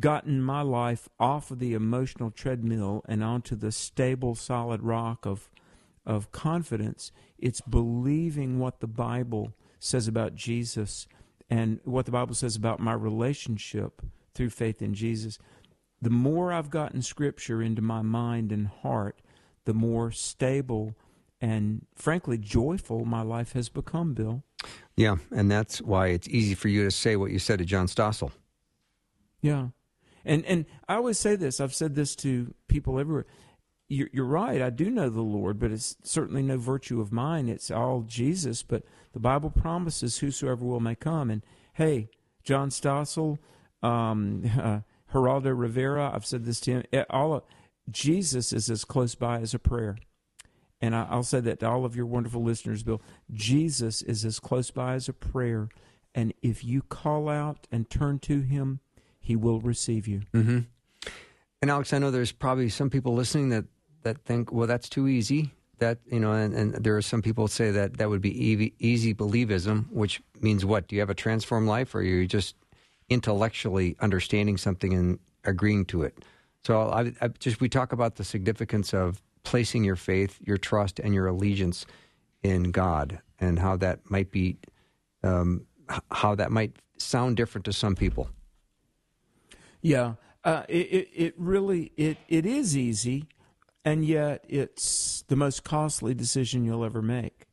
gotten 0.00 0.40
my 0.40 0.62
life 0.62 1.08
off 1.18 1.50
of 1.50 1.58
the 1.58 1.74
emotional 1.74 2.30
treadmill 2.30 3.04
and 3.08 3.24
onto 3.24 3.56
the 3.56 3.72
stable, 3.72 4.34
solid 4.34 4.82
rock 4.82 5.26
of 5.26 5.50
of 6.06 6.32
confidence, 6.32 7.12
it's 7.38 7.60
believing 7.60 8.58
what 8.58 8.80
the 8.80 8.86
Bible 8.86 9.52
says 9.78 10.08
about 10.08 10.34
Jesus 10.34 11.06
and 11.50 11.80
what 11.84 12.06
the 12.06 12.12
Bible 12.12 12.34
says 12.34 12.56
about 12.56 12.80
my 12.80 12.92
relationship 12.92 14.02
through 14.34 14.50
faith 14.50 14.82
in 14.82 14.94
Jesus. 14.94 15.38
The 16.00 16.10
more 16.10 16.52
I've 16.52 16.70
gotten 16.70 17.02
Scripture 17.02 17.62
into 17.62 17.82
my 17.82 18.02
mind 18.02 18.52
and 18.52 18.68
heart, 18.68 19.20
the 19.64 19.74
more 19.74 20.10
stable 20.10 20.94
and 21.40 21.86
frankly, 21.94 22.38
joyful 22.38 23.04
my 23.04 23.22
life 23.22 23.52
has 23.52 23.68
become, 23.68 24.14
Bill. 24.14 24.42
Yeah, 24.96 25.16
and 25.30 25.50
that's 25.50 25.80
why 25.80 26.08
it's 26.08 26.28
easy 26.28 26.54
for 26.54 26.68
you 26.68 26.84
to 26.84 26.90
say 26.90 27.16
what 27.16 27.30
you 27.30 27.38
said 27.38 27.60
to 27.60 27.64
John 27.64 27.86
Stossel. 27.86 28.32
Yeah. 29.40 29.68
And 30.24 30.44
and 30.46 30.66
I 30.88 30.96
always 30.96 31.18
say 31.18 31.36
this. 31.36 31.60
I've 31.60 31.74
said 31.74 31.94
this 31.94 32.16
to 32.16 32.54
people 32.66 32.98
everywhere. 32.98 33.26
You're, 33.88 34.08
you're 34.12 34.24
right. 34.24 34.60
I 34.60 34.70
do 34.70 34.90
know 34.90 35.08
the 35.08 35.22
Lord, 35.22 35.58
but 35.58 35.70
it's 35.70 35.96
certainly 36.02 36.42
no 36.42 36.58
virtue 36.58 37.00
of 37.00 37.10
mine. 37.12 37.48
It's 37.48 37.70
all 37.70 38.02
Jesus. 38.02 38.62
But 38.62 38.84
the 39.12 39.20
Bible 39.20 39.50
promises 39.50 40.18
whosoever 40.18 40.64
will 40.64 40.80
may 40.80 40.94
come. 40.94 41.30
And 41.30 41.42
hey, 41.74 42.10
John 42.42 42.70
Stossel, 42.70 43.38
um, 43.82 44.50
uh, 44.60 44.80
Geraldo 45.12 45.58
Rivera, 45.58 46.10
I've 46.14 46.26
said 46.26 46.44
this 46.44 46.60
to 46.60 46.72
him. 46.72 46.82
Eh, 46.92 47.04
all 47.08 47.34
of, 47.34 47.42
Jesus 47.90 48.52
is 48.52 48.70
as 48.70 48.84
close 48.84 49.14
by 49.14 49.40
as 49.40 49.54
a 49.54 49.58
prayer. 49.58 49.96
And 50.80 50.94
I, 50.94 51.06
I'll 51.10 51.22
say 51.22 51.40
that 51.40 51.60
to 51.60 51.68
all 51.68 51.84
of 51.84 51.96
your 51.96 52.06
wonderful 52.06 52.42
listeners, 52.42 52.82
Bill. 52.82 53.00
Jesus 53.32 54.02
is 54.02 54.24
as 54.24 54.38
close 54.38 54.70
by 54.70 54.94
as 54.94 55.08
a 55.08 55.12
prayer. 55.12 55.68
And 56.14 56.34
if 56.42 56.64
you 56.64 56.82
call 56.82 57.28
out 57.28 57.66
and 57.70 57.88
turn 57.88 58.18
to 58.20 58.40
him, 58.40 58.80
he 59.20 59.36
will 59.36 59.60
receive 59.60 60.06
you. 60.06 60.22
Mm-hmm. 60.32 60.60
And 61.60 61.70
Alex, 61.70 61.92
I 61.92 61.98
know 61.98 62.10
there's 62.10 62.32
probably 62.32 62.68
some 62.68 62.90
people 62.90 63.14
listening 63.14 63.48
that, 63.50 63.64
that 64.02 64.24
think, 64.24 64.52
well, 64.52 64.66
that's 64.66 64.88
too 64.88 65.08
easy. 65.08 65.52
That 65.78 65.98
you 66.10 66.18
know, 66.18 66.32
and, 66.32 66.54
and 66.54 66.74
there 66.74 66.96
are 66.96 67.02
some 67.02 67.22
people 67.22 67.46
say 67.46 67.70
that 67.70 67.98
that 67.98 68.08
would 68.08 68.20
be 68.20 68.34
easy, 68.44 68.74
easy 68.80 69.14
believism, 69.14 69.88
which 69.90 70.20
means 70.40 70.64
what? 70.64 70.88
Do 70.88 70.96
you 70.96 71.00
have 71.00 71.10
a 71.10 71.14
transformed 71.14 71.68
life, 71.68 71.94
or 71.94 71.98
are 71.98 72.02
you 72.02 72.26
just 72.26 72.56
intellectually 73.08 73.96
understanding 74.00 74.56
something 74.56 74.92
and 74.92 75.18
agreeing 75.44 75.84
to 75.86 76.02
it? 76.02 76.24
So 76.64 76.80
I, 76.90 77.12
I 77.20 77.28
just 77.38 77.60
we 77.60 77.68
talk 77.68 77.92
about 77.92 78.16
the 78.16 78.24
significance 78.24 78.92
of 78.92 79.22
placing 79.44 79.84
your 79.84 79.96
faith, 79.96 80.38
your 80.42 80.58
trust, 80.58 80.98
and 80.98 81.14
your 81.14 81.28
allegiance 81.28 81.86
in 82.42 82.64
God, 82.72 83.20
and 83.38 83.58
how 83.58 83.76
that 83.76 84.10
might 84.10 84.30
be, 84.32 84.56
um, 85.22 85.64
how 86.10 86.34
that 86.34 86.50
might 86.50 86.76
sound 86.96 87.36
different 87.36 87.64
to 87.66 87.72
some 87.72 87.94
people. 87.94 88.28
Yeah, 89.80 90.14
uh, 90.44 90.64
it, 90.68 91.08
it 91.14 91.34
really 91.36 91.92
it 91.96 92.18
it 92.28 92.44
is 92.44 92.76
easy, 92.76 93.26
and 93.88 94.04
yet 94.04 94.44
it's 94.48 95.22
the 95.28 95.36
most 95.36 95.64
costly 95.64 96.12
decision 96.12 96.64
you'll 96.64 96.84
ever 96.84 97.00
make, 97.00 97.46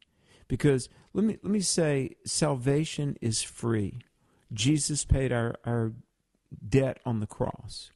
because 0.47 0.89
let 1.13 1.23
me 1.23 1.37
let 1.41 1.51
me 1.51 1.61
say 1.61 2.15
salvation 2.25 3.15
is 3.21 3.41
free. 3.41 3.99
Jesus 4.51 5.05
paid 5.05 5.31
our 5.31 5.55
our 5.65 5.93
debt 6.67 6.99
on 7.05 7.21
the 7.21 7.27
cross, 7.27 7.91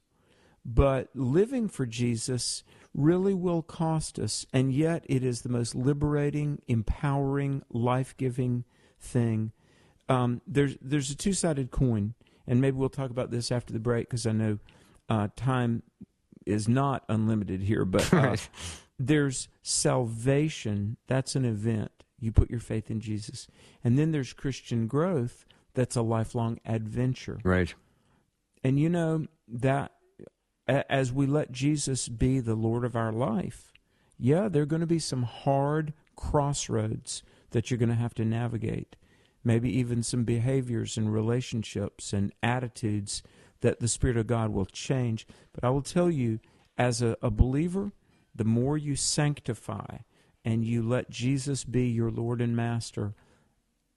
but 0.64 1.10
living 1.14 1.68
for 1.68 1.84
Jesus 1.84 2.64
really 2.94 3.34
will 3.34 3.62
cost 3.62 4.18
us, 4.18 4.46
and 4.52 4.72
yet 4.72 5.04
it 5.06 5.22
is 5.22 5.42
the 5.42 5.48
most 5.48 5.74
liberating, 5.74 6.62
empowering, 6.66 7.62
life 7.70 8.16
giving 8.16 8.64
thing. 8.98 9.52
Um, 10.08 10.40
there's 10.46 10.76
there's 10.80 11.10
a 11.10 11.16
two 11.16 11.34
sided 11.34 11.70
coin 11.70 12.14
and 12.46 12.60
maybe 12.60 12.76
we'll 12.76 12.88
talk 12.88 13.10
about 13.10 13.30
this 13.30 13.52
after 13.52 13.72
the 13.72 13.78
break 13.78 14.08
because 14.08 14.26
I 14.26 14.32
know 14.32 14.58
uh, 15.08 15.28
time 15.36 15.82
is 16.50 16.68
not 16.68 17.04
unlimited 17.08 17.62
here. 17.62 17.84
But 17.84 18.12
uh, 18.12 18.36
there's 18.98 19.48
salvation. 19.62 20.96
That's 21.06 21.34
an 21.36 21.44
event. 21.44 21.90
You 22.18 22.32
put 22.32 22.50
your 22.50 22.60
faith 22.60 22.90
in 22.90 23.00
Jesus, 23.00 23.46
and 23.82 23.98
then 23.98 24.12
there's 24.12 24.32
Christian 24.32 24.86
growth. 24.86 25.46
That's 25.72 25.96
a 25.96 26.02
lifelong 26.02 26.58
adventure. 26.66 27.38
Right. 27.44 27.74
And 28.62 28.78
you 28.78 28.90
know 28.90 29.26
that 29.48 29.92
as 30.66 31.12
we 31.12 31.26
let 31.26 31.52
Jesus 31.52 32.08
be 32.08 32.40
the 32.40 32.54
Lord 32.54 32.84
of 32.84 32.94
our 32.94 33.12
life, 33.12 33.72
yeah, 34.18 34.48
there 34.48 34.62
are 34.62 34.66
going 34.66 34.80
to 34.80 34.86
be 34.86 34.98
some 34.98 35.22
hard 35.22 35.94
crossroads 36.14 37.22
that 37.52 37.70
you're 37.70 37.78
going 37.78 37.88
to 37.88 37.94
have 37.94 38.14
to 38.14 38.24
navigate 38.24 38.96
maybe 39.44 39.70
even 39.76 40.02
some 40.02 40.24
behaviors 40.24 40.96
and 40.96 41.12
relationships 41.12 42.12
and 42.12 42.32
attitudes 42.42 43.22
that 43.60 43.80
the 43.80 43.88
Spirit 43.88 44.16
of 44.16 44.26
God 44.26 44.50
will 44.50 44.66
change. 44.66 45.26
But 45.52 45.64
I 45.64 45.70
will 45.70 45.82
tell 45.82 46.10
you, 46.10 46.40
as 46.78 47.02
a, 47.02 47.16
a 47.22 47.30
believer, 47.30 47.92
the 48.34 48.44
more 48.44 48.78
you 48.78 48.96
sanctify 48.96 49.98
and 50.44 50.64
you 50.64 50.82
let 50.82 51.10
Jesus 51.10 51.64
be 51.64 51.88
your 51.88 52.10
Lord 52.10 52.40
and 52.40 52.56
Master, 52.56 53.14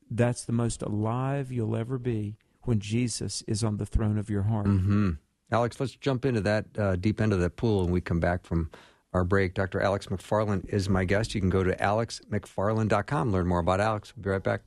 that's 0.10 0.44
the 0.46 0.52
most 0.52 0.82
alive 0.82 1.52
you'll 1.52 1.76
ever 1.76 1.98
be 1.98 2.38
when 2.64 2.80
Jesus 2.80 3.42
is 3.48 3.64
on 3.64 3.78
the 3.78 3.86
throne 3.86 4.18
of 4.18 4.30
your 4.30 4.44
heart. 4.44 4.68
Mm-hmm. 4.68 5.12
Alex, 5.52 5.80
let's 5.80 5.96
jump 5.96 6.26
into 6.26 6.42
that 6.42 6.66
uh, 6.78 6.96
deep 6.96 7.22
end 7.22 7.34
of 7.34 7.40
that 7.40 7.56
pool 7.56 7.84
when 7.84 7.92
we 7.92 8.02
come 8.02 8.20
back 8.20 8.44
from 8.44 8.72
our 9.14 9.24
break. 9.24 9.54
Dr. 9.54 9.82
Alex 9.82 10.08
McFarland 10.08 10.68
is 10.70 10.90
my 10.90 11.06
guest. 11.06 11.36
You 11.36 11.42
can 11.42 11.50
go 11.50 11.64
to 11.64 11.76
alexmcfarland.com, 11.76 13.32
learn 13.32 13.48
more 13.48 13.60
about 13.60 13.80
Alex. 13.80 14.14
We'll 14.16 14.24
be 14.24 14.30
right 14.30 14.44
back. 14.44 14.62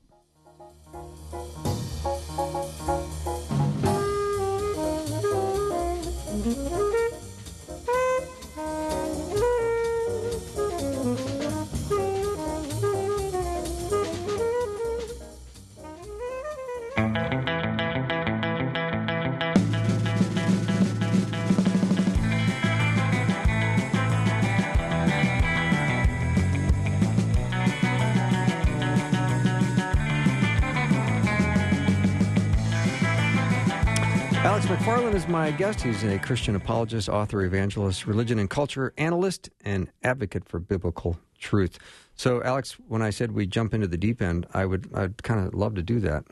Is 35.27 35.33
my 35.33 35.51
guest. 35.53 35.81
He's 35.81 36.05
a 36.05 36.19
Christian 36.19 36.57
apologist, 36.57 37.09
author, 37.09 37.43
evangelist, 37.43 38.07
religion 38.07 38.39
and 38.39 38.49
culture 38.49 38.93
analyst, 38.97 39.51
and 39.65 39.89
advocate 40.03 40.49
for 40.49 40.59
biblical 40.59 41.19
truth. 41.39 41.79
So, 42.17 42.43
Alex, 42.43 42.77
when 42.89 43.03
I 43.03 43.11
said 43.11 43.33
we 43.33 43.47
jump 43.47 43.75
into 43.75 43.87
the 43.87 43.97
deep 43.97 44.23
end, 44.23 44.47
I 44.55 44.67
would 44.67 44.91
I'd 44.95 45.23
kind 45.23 45.47
of 45.47 45.55
love 45.55 45.75
to 45.77 45.83
do 45.83 46.01
that. 46.01 46.25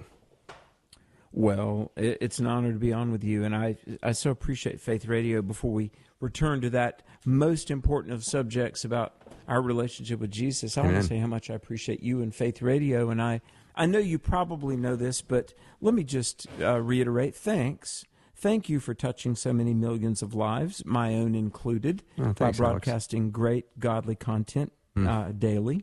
Well, 1.32 1.90
it's 1.96 2.38
an 2.38 2.46
honor 2.46 2.72
to 2.72 2.78
be 2.78 2.92
on 2.92 3.10
with 3.10 3.24
you, 3.24 3.44
and 3.44 3.54
I 3.54 3.76
I 4.02 4.12
so 4.12 4.30
appreciate 4.30 4.80
Faith 4.80 5.06
Radio. 5.06 5.42
Before 5.42 5.72
we 5.72 5.90
return 6.20 6.60
to 6.60 6.70
that 6.70 7.02
most 7.24 7.70
important 7.70 8.14
of 8.14 8.24
subjects 8.24 8.84
about 8.84 9.14
our 9.48 9.60
relationship 9.60 10.20
with 10.20 10.30
Jesus, 10.30 10.78
I 10.78 10.82
Amen. 10.82 10.92
want 10.92 11.02
to 11.04 11.08
say 11.08 11.18
how 11.18 11.26
much 11.26 11.50
I 11.50 11.54
appreciate 11.54 12.02
you 12.02 12.22
and 12.22 12.34
Faith 12.34 12.62
Radio, 12.62 13.10
and 13.10 13.20
I 13.20 13.40
I 13.74 13.86
know 13.86 13.98
you 13.98 14.18
probably 14.18 14.76
know 14.76 14.94
this, 14.94 15.20
but 15.20 15.52
let 15.80 15.94
me 15.94 16.04
just 16.04 16.46
uh, 16.60 16.80
reiterate: 16.80 17.34
thanks 17.34 18.04
Thank 18.44 18.68
you 18.68 18.78
for 18.78 18.92
touching 18.92 19.34
so 19.36 19.54
many 19.54 19.72
millions 19.72 20.20
of 20.20 20.34
lives, 20.34 20.84
my 20.84 21.14
own 21.14 21.34
included, 21.34 22.02
oh, 22.18 22.34
by 22.34 22.52
broadcasting 22.52 23.22
Alex. 23.22 23.32
great 23.32 23.80
godly 23.80 24.16
content 24.16 24.70
mm. 24.94 25.08
uh, 25.08 25.32
daily. 25.32 25.82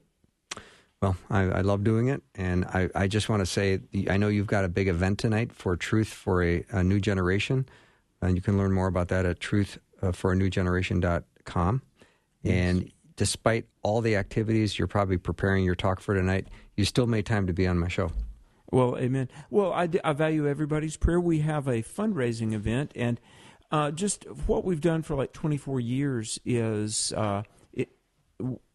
Well, 1.02 1.18
I, 1.32 1.46
I, 1.46 1.62
love 1.62 1.84
doing 1.84 2.10
it, 2.10 2.22
and 2.36 2.66
I, 2.66 2.88
I 2.94 3.08
just 3.08 3.30
want 3.30 3.40
to 3.40 3.48
say 3.48 3.80
I 4.08 4.18
know 4.18 4.28
you've 4.28 4.46
got 4.46 4.64
a 4.64 4.70
big 4.70 4.88
event 4.88 5.18
tonight 5.18 5.52
for 5.52 5.76
Truth 5.76 6.10
for 6.10 6.44
a, 6.44 6.64
a 6.70 6.84
New 6.84 7.00
Generation, 7.00 7.68
and 8.22 8.36
you 8.36 8.44
can 8.44 8.60
learn 8.60 8.74
more 8.74 8.86
about 8.86 9.08
that 9.08 9.26
at 9.26 9.40
truthforanewgeneration.com. 9.40 11.82
Yes. 12.44 12.54
And 12.54 12.92
despite 13.16 13.66
all 13.82 14.02
the 14.02 14.18
activities, 14.18 14.78
you're 14.78 14.88
probably 14.88 15.18
preparing 15.18 15.66
your 15.66 15.74
talk 15.74 16.00
for 16.00 16.14
tonight. 16.14 16.46
You 16.78 16.86
still 16.86 17.08
made 17.08 17.26
time 17.26 17.48
to 17.48 17.54
be 17.54 17.66
on 17.66 17.80
my 17.80 17.88
show. 17.88 18.12
Well, 18.72 18.98
amen. 18.98 19.30
Well, 19.50 19.74
I, 19.74 19.90
I 20.04 20.14
value 20.14 20.48
everybody's 20.48 20.96
prayer. 20.98 21.20
We 21.20 21.40
have 21.40 21.68
a 21.68 21.84
fundraising 21.84 22.54
event, 22.54 22.94
and 22.96 23.20
uh, 23.70 23.92
just 23.92 24.24
what 24.48 24.64
we've 24.64 24.82
done 24.82 25.02
for 25.02 25.16
like 25.16 25.34
24 25.34 25.80
years 25.82 26.40
is 26.46 27.12
uh, 27.14 27.44
it, 27.74 27.90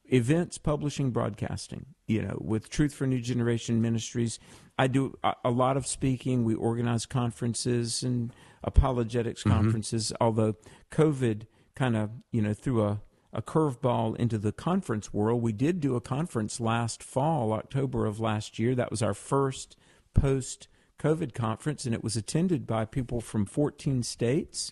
events, 0.05 0.59
publishing, 0.59 1.11
broadcasting. 1.11 1.87
You 2.07 2.23
know, 2.23 2.39
with 2.41 2.69
Truth 2.69 2.95
for 2.95 3.07
New 3.07 3.21
Generation 3.21 3.81
Ministries, 3.81 4.39
I 4.79 4.87
do 4.87 5.19
a, 5.25 5.35
a 5.47 5.51
lot 5.51 5.77
of 5.77 5.87
speaking. 5.87 6.45
We 6.45 6.55
organize 6.55 7.07
conferences 7.07 8.03
and 8.03 8.33
apologetics 8.63 9.41
mm-hmm. 9.41 9.51
conferences. 9.51 10.13
Although 10.21 10.57
COVID 10.93 11.47
kind 11.75 11.97
of 11.97 12.11
you 12.31 12.43
know 12.43 12.53
threw 12.53 12.85
a 12.85 13.01
a 13.33 13.43
curveball 13.43 14.17
into 14.17 14.39
the 14.39 14.51
conference 14.53 15.13
world. 15.13 15.43
We 15.43 15.53
did 15.53 15.81
do 15.81 15.95
a 15.95 16.01
conference 16.01 16.59
last 16.59 17.03
fall, 17.03 17.53
October 17.53 18.07
of 18.07 18.19
last 18.19 18.59
year. 18.59 18.75
That 18.75 18.91
was 18.91 19.03
our 19.03 19.13
first 19.13 19.77
post 20.17 20.69
COVID 20.99 21.35
conference, 21.35 21.85
and 21.85 21.95
it 21.95 22.03
was 22.03 22.17
attended 22.17 22.67
by 22.67 22.85
people 22.85 23.21
from 23.21 23.45
14 23.45 24.03
states. 24.03 24.71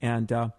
And 0.00 0.32
uh, 0.32 0.50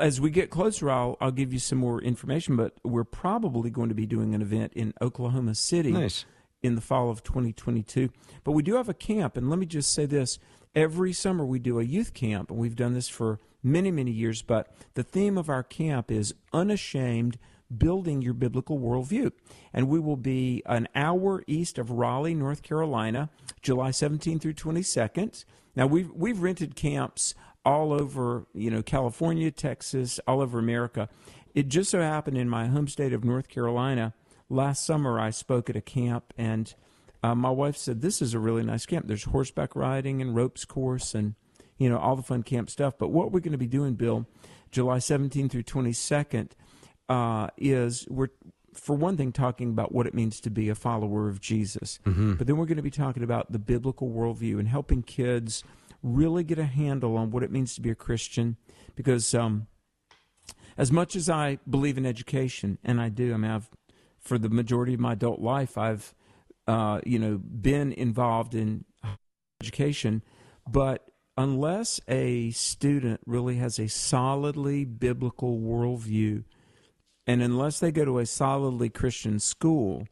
as 0.00 0.20
we 0.20 0.30
get 0.30 0.50
closer, 0.50 0.90
I'll, 0.90 1.16
I'll 1.20 1.30
give 1.30 1.52
you 1.52 1.58
some 1.58 1.78
more 1.78 2.00
information, 2.00 2.56
but 2.56 2.74
we're 2.84 3.04
probably 3.04 3.70
going 3.70 3.88
to 3.88 3.94
be 3.94 4.06
doing 4.06 4.34
an 4.34 4.42
event 4.42 4.72
in 4.74 4.94
Oklahoma 5.00 5.54
City 5.54 5.92
nice. 5.92 6.24
in 6.62 6.74
the 6.74 6.80
fall 6.80 7.10
of 7.10 7.22
2022. 7.22 8.10
But 8.44 8.52
we 8.52 8.62
do 8.62 8.76
have 8.76 8.88
a 8.88 8.94
camp, 8.94 9.36
and 9.36 9.50
let 9.50 9.58
me 9.58 9.66
just 9.66 9.92
say 9.92 10.06
this 10.06 10.38
every 10.74 11.12
summer 11.12 11.44
we 11.44 11.58
do 11.58 11.80
a 11.80 11.84
youth 11.84 12.14
camp, 12.14 12.50
and 12.50 12.58
we've 12.58 12.76
done 12.76 12.94
this 12.94 13.08
for 13.08 13.40
many, 13.62 13.90
many 13.90 14.12
years. 14.12 14.42
But 14.42 14.72
the 14.94 15.02
theme 15.02 15.36
of 15.36 15.48
our 15.48 15.62
camp 15.62 16.10
is 16.10 16.34
unashamed 16.52 17.38
building 17.76 18.22
your 18.22 18.34
biblical 18.34 18.78
worldview. 18.78 19.32
And 19.72 19.88
we 19.88 19.98
will 19.98 20.16
be 20.16 20.62
an 20.66 20.88
hour 20.94 21.42
east 21.46 21.78
of 21.78 21.90
Raleigh, 21.90 22.34
North 22.34 22.62
Carolina, 22.62 23.30
July 23.62 23.90
17th 23.90 24.40
through 24.40 24.54
22nd. 24.54 25.44
Now 25.76 25.86
we've 25.86 26.10
we've 26.12 26.40
rented 26.40 26.74
camps 26.74 27.34
all 27.64 27.92
over, 27.92 28.46
you 28.54 28.70
know, 28.70 28.82
California, 28.82 29.50
Texas, 29.50 30.18
all 30.26 30.40
over 30.40 30.58
America. 30.58 31.08
It 31.54 31.68
just 31.68 31.90
so 31.90 32.00
happened 32.00 32.38
in 32.38 32.48
my 32.48 32.66
home 32.66 32.88
state 32.88 33.12
of 33.12 33.24
North 33.24 33.48
Carolina 33.48 34.14
last 34.48 34.84
summer 34.84 35.20
I 35.20 35.30
spoke 35.30 35.68
at 35.68 35.76
a 35.76 35.80
camp 35.80 36.32
and 36.38 36.74
uh, 37.22 37.34
my 37.34 37.50
wife 37.50 37.76
said 37.76 38.00
this 38.00 38.22
is 38.22 38.32
a 38.32 38.38
really 38.38 38.62
nice 38.62 38.86
camp. 38.86 39.06
There's 39.06 39.24
horseback 39.24 39.74
riding 39.74 40.22
and 40.22 40.34
ropes 40.34 40.64
course 40.64 41.14
and 41.14 41.34
you 41.76 41.88
know 41.88 41.98
all 41.98 42.16
the 42.16 42.22
fun 42.22 42.42
camp 42.42 42.70
stuff. 42.70 42.94
But 42.98 43.10
what 43.10 43.32
we're 43.32 43.40
going 43.40 43.52
to 43.52 43.58
be 43.58 43.66
doing, 43.66 43.94
Bill, 43.94 44.26
July 44.70 44.98
17th 44.98 45.50
through 45.50 45.64
22nd, 45.64 46.50
uh, 47.08 47.48
is 47.56 48.06
we're 48.08 48.28
for 48.74 48.94
one 48.94 49.16
thing 49.16 49.32
talking 49.32 49.70
about 49.70 49.92
what 49.92 50.06
it 50.06 50.14
means 50.14 50.40
to 50.40 50.50
be 50.50 50.68
a 50.68 50.74
follower 50.74 51.28
of 51.28 51.40
Jesus, 51.40 51.98
mm-hmm. 52.06 52.34
but 52.34 52.46
then 52.46 52.56
we're 52.56 52.66
going 52.66 52.76
to 52.76 52.82
be 52.82 52.90
talking 52.90 53.22
about 53.22 53.50
the 53.50 53.58
biblical 53.58 54.08
worldview 54.10 54.58
and 54.58 54.68
helping 54.68 55.02
kids 55.02 55.64
really 56.02 56.44
get 56.44 56.58
a 56.58 56.64
handle 56.64 57.16
on 57.16 57.30
what 57.30 57.42
it 57.42 57.50
means 57.50 57.74
to 57.74 57.80
be 57.80 57.90
a 57.90 57.94
Christian. 57.94 58.56
Because 58.94 59.34
um, 59.34 59.66
as 60.76 60.92
much 60.92 61.16
as 61.16 61.28
I 61.28 61.58
believe 61.68 61.98
in 61.98 62.06
education, 62.06 62.78
and 62.84 63.00
I 63.00 63.08
do, 63.08 63.34
I 63.34 63.36
mean, 63.36 63.50
I've 63.50 63.70
for 64.20 64.38
the 64.38 64.48
majority 64.48 64.94
of 64.94 65.00
my 65.00 65.12
adult 65.12 65.40
life, 65.40 65.78
I've 65.78 66.14
uh, 66.66 67.00
you 67.04 67.18
know 67.18 67.38
been 67.38 67.92
involved 67.92 68.54
in 68.54 68.84
education, 69.60 70.22
but 70.68 71.10
unless 71.36 72.00
a 72.08 72.50
student 72.50 73.20
really 73.24 73.56
has 73.56 73.78
a 73.78 73.88
solidly 73.88 74.84
biblical 74.84 75.58
worldview, 75.58 76.44
and 77.28 77.42
unless 77.42 77.78
they 77.78 77.92
go 77.92 78.06
to 78.06 78.18
a 78.18 78.26
solidly 78.26 78.88
Christian 78.88 79.38
school, 79.38 80.08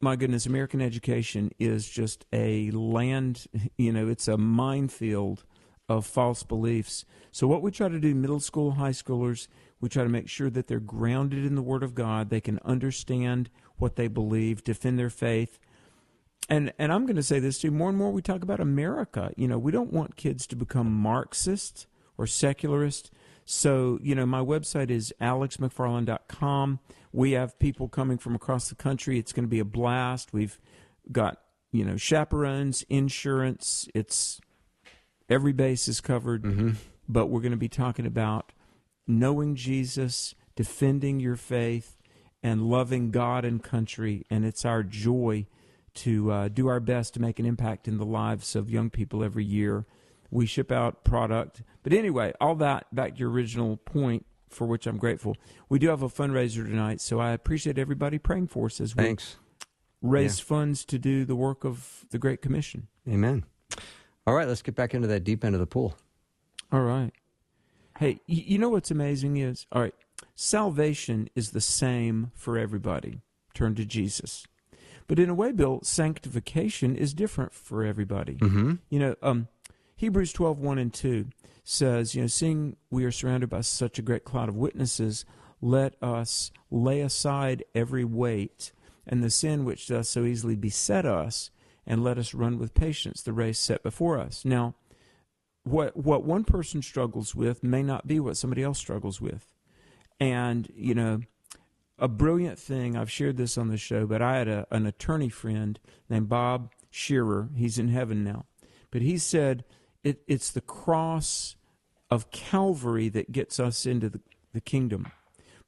my 0.00 0.16
goodness, 0.16 0.46
American 0.46 0.80
education 0.80 1.50
is 1.58 1.88
just 1.88 2.24
a 2.32 2.70
land, 2.70 3.46
you 3.76 3.92
know, 3.92 4.08
it's 4.08 4.26
a 4.26 4.38
minefield 4.38 5.44
of 5.90 6.06
false 6.06 6.42
beliefs. 6.42 7.04
So, 7.32 7.46
what 7.46 7.60
we 7.60 7.70
try 7.70 7.88
to 7.88 8.00
do, 8.00 8.14
middle 8.14 8.40
school, 8.40 8.72
high 8.72 8.90
schoolers, 8.90 9.46
we 9.78 9.90
try 9.90 10.04
to 10.04 10.08
make 10.08 10.28
sure 10.28 10.48
that 10.48 10.68
they're 10.68 10.80
grounded 10.80 11.44
in 11.44 11.54
the 11.54 11.62
Word 11.62 11.82
of 11.82 11.94
God. 11.94 12.30
They 12.30 12.40
can 12.40 12.58
understand 12.64 13.50
what 13.76 13.96
they 13.96 14.08
believe, 14.08 14.64
defend 14.64 14.98
their 14.98 15.10
faith, 15.10 15.58
and 16.48 16.72
and 16.78 16.92
I'm 16.92 17.04
going 17.04 17.16
to 17.16 17.22
say 17.22 17.40
this 17.40 17.58
too. 17.58 17.70
More 17.70 17.90
and 17.90 17.98
more, 17.98 18.10
we 18.10 18.22
talk 18.22 18.42
about 18.42 18.58
America. 18.58 19.32
You 19.36 19.48
know, 19.48 19.58
we 19.58 19.70
don't 19.70 19.92
want 19.92 20.16
kids 20.16 20.46
to 20.46 20.56
become 20.56 20.90
Marxist 20.90 21.86
or 22.16 22.26
secularist. 22.26 23.10
So, 23.52 23.98
you 24.02 24.14
know, 24.14 24.24
my 24.24 24.40
website 24.40 24.90
is 24.90 25.12
alexmcfarland.com. 25.20 26.78
We 27.12 27.32
have 27.32 27.58
people 27.58 27.86
coming 27.86 28.16
from 28.16 28.34
across 28.34 28.70
the 28.70 28.74
country. 28.74 29.18
It's 29.18 29.34
going 29.34 29.44
to 29.44 29.50
be 29.50 29.58
a 29.58 29.64
blast. 29.64 30.32
We've 30.32 30.58
got, 31.12 31.38
you 31.70 31.84
know, 31.84 31.98
chaperones, 31.98 32.82
insurance. 32.88 33.90
It's 33.94 34.40
every 35.28 35.52
base 35.52 35.86
is 35.86 36.00
covered. 36.00 36.44
Mm-hmm. 36.44 36.70
But 37.06 37.26
we're 37.26 37.42
going 37.42 37.52
to 37.52 37.58
be 37.58 37.68
talking 37.68 38.06
about 38.06 38.52
knowing 39.06 39.54
Jesus, 39.54 40.34
defending 40.56 41.20
your 41.20 41.36
faith, 41.36 41.98
and 42.42 42.62
loving 42.62 43.10
God 43.10 43.44
and 43.44 43.62
country. 43.62 44.24
And 44.30 44.46
it's 44.46 44.64
our 44.64 44.82
joy 44.82 45.46
to 45.96 46.32
uh, 46.32 46.48
do 46.48 46.68
our 46.68 46.80
best 46.80 47.12
to 47.14 47.20
make 47.20 47.38
an 47.38 47.44
impact 47.44 47.86
in 47.86 47.98
the 47.98 48.06
lives 48.06 48.56
of 48.56 48.70
young 48.70 48.88
people 48.88 49.22
every 49.22 49.44
year. 49.44 49.84
We 50.32 50.46
ship 50.46 50.72
out 50.72 51.04
product. 51.04 51.62
But 51.82 51.92
anyway, 51.92 52.32
all 52.40 52.56
that 52.56 52.92
back 52.92 53.14
to 53.14 53.20
your 53.20 53.30
original 53.30 53.76
point 53.76 54.24
for 54.48 54.66
which 54.66 54.86
I'm 54.86 54.96
grateful. 54.96 55.36
We 55.68 55.78
do 55.78 55.88
have 55.88 56.02
a 56.02 56.08
fundraiser 56.08 56.64
tonight, 56.64 57.00
so 57.00 57.20
I 57.20 57.30
appreciate 57.32 57.78
everybody 57.78 58.18
praying 58.18 58.48
for 58.48 58.66
us 58.66 58.80
as 58.80 58.96
we 58.96 59.04
Thanks. 59.04 59.36
raise 60.00 60.38
yeah. 60.38 60.44
funds 60.44 60.84
to 60.86 60.98
do 60.98 61.24
the 61.24 61.36
work 61.36 61.64
of 61.64 62.06
the 62.10 62.18
Great 62.18 62.42
Commission. 62.42 62.88
Amen. 63.08 63.44
All 64.26 64.34
right, 64.34 64.48
let's 64.48 64.62
get 64.62 64.74
back 64.74 64.94
into 64.94 65.08
that 65.08 65.24
deep 65.24 65.44
end 65.44 65.54
of 65.54 65.60
the 65.60 65.66
pool. 65.66 65.96
All 66.72 66.82
right. 66.82 67.12
Hey, 67.98 68.20
you 68.26 68.58
know 68.58 68.70
what's 68.70 68.90
amazing 68.90 69.36
is, 69.36 69.66
all 69.70 69.82
right, 69.82 69.94
salvation 70.34 71.28
is 71.34 71.50
the 71.50 71.60
same 71.60 72.32
for 72.34 72.56
everybody. 72.56 73.20
Turn 73.54 73.74
to 73.74 73.84
Jesus. 73.84 74.46
But 75.08 75.18
in 75.18 75.28
a 75.28 75.34
way, 75.34 75.52
Bill, 75.52 75.80
sanctification 75.82 76.96
is 76.96 77.12
different 77.12 77.52
for 77.52 77.84
everybody. 77.84 78.36
Mm-hmm. 78.36 78.74
You 78.88 78.98
know, 78.98 79.14
um, 79.22 79.48
Hebrews 80.02 80.32
12, 80.32 80.58
1 80.58 80.78
and 80.78 80.92
2 80.92 81.28
says, 81.62 82.16
you 82.16 82.22
know, 82.22 82.26
seeing 82.26 82.74
we 82.90 83.04
are 83.04 83.12
surrounded 83.12 83.48
by 83.48 83.60
such 83.60 84.00
a 84.00 84.02
great 84.02 84.24
cloud 84.24 84.48
of 84.48 84.56
witnesses, 84.56 85.24
let 85.60 85.94
us 86.02 86.50
lay 86.72 87.02
aside 87.02 87.62
every 87.72 88.04
weight 88.04 88.72
and 89.06 89.22
the 89.22 89.30
sin 89.30 89.64
which 89.64 89.86
does 89.86 90.08
so 90.08 90.24
easily 90.24 90.56
beset 90.56 91.06
us, 91.06 91.52
and 91.86 92.02
let 92.02 92.18
us 92.18 92.34
run 92.34 92.58
with 92.58 92.74
patience 92.74 93.22
the 93.22 93.32
race 93.32 93.60
set 93.60 93.84
before 93.84 94.18
us. 94.18 94.44
Now, 94.44 94.74
what 95.62 95.96
what 95.96 96.24
one 96.24 96.42
person 96.42 96.82
struggles 96.82 97.36
with 97.36 97.62
may 97.62 97.84
not 97.84 98.08
be 98.08 98.18
what 98.18 98.36
somebody 98.36 98.64
else 98.64 98.80
struggles 98.80 99.20
with. 99.20 99.54
And, 100.18 100.68
you 100.74 100.96
know, 100.96 101.20
a 101.96 102.08
brilliant 102.08 102.58
thing. 102.58 102.96
I've 102.96 103.08
shared 103.08 103.36
this 103.36 103.56
on 103.56 103.68
the 103.68 103.76
show, 103.76 104.08
but 104.08 104.20
I 104.20 104.38
had 104.38 104.48
a, 104.48 104.66
an 104.72 104.84
attorney 104.84 105.28
friend 105.28 105.78
named 106.10 106.28
Bob 106.28 106.72
Shearer. 106.90 107.50
He's 107.54 107.78
in 107.78 107.86
heaven 107.86 108.24
now. 108.24 108.46
But 108.90 109.02
he 109.02 109.16
said 109.16 109.64
it, 110.04 110.22
it's 110.26 110.50
the 110.50 110.60
cross 110.60 111.56
of 112.10 112.30
Calvary 112.30 113.08
that 113.08 113.32
gets 113.32 113.58
us 113.58 113.86
into 113.86 114.08
the, 114.08 114.20
the 114.52 114.60
kingdom, 114.60 115.06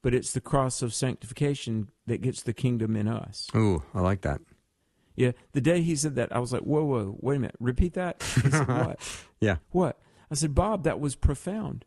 but 0.03 0.14
it's 0.14 0.32
the 0.32 0.41
cross 0.41 0.82
of 0.82 0.93
sanctification 0.93 1.89
that 2.07 2.20
gets 2.20 2.43
the 2.43 2.53
kingdom 2.53 2.97
in 2.97 3.09
us. 3.09 3.49
Ooh, 3.55 3.82
I 3.95 4.01
like 4.01 4.22
that. 4.22 4.41
Yeah, 5.16 5.32
the 5.53 5.61
day 5.61 5.82
he 5.82 5.95
said 5.95 6.16
that, 6.16 6.35
I 6.35 6.41
was 6.41 6.53
like, 6.53 6.62
whoa, 6.62 6.85
whoa, 6.85 7.16
wait 7.20 7.37
a 7.37 7.41
minute, 7.41 7.57
repeat 7.61 7.95
that. 7.95 8.22
Said, 8.22 8.53
what? 8.68 9.26
yeah. 9.41 9.57
What? 9.70 10.01
I 10.30 10.35
said, 10.35 10.55
Bob, 10.55 10.82
that 10.85 10.99
was 10.99 11.14
profound 11.14 11.85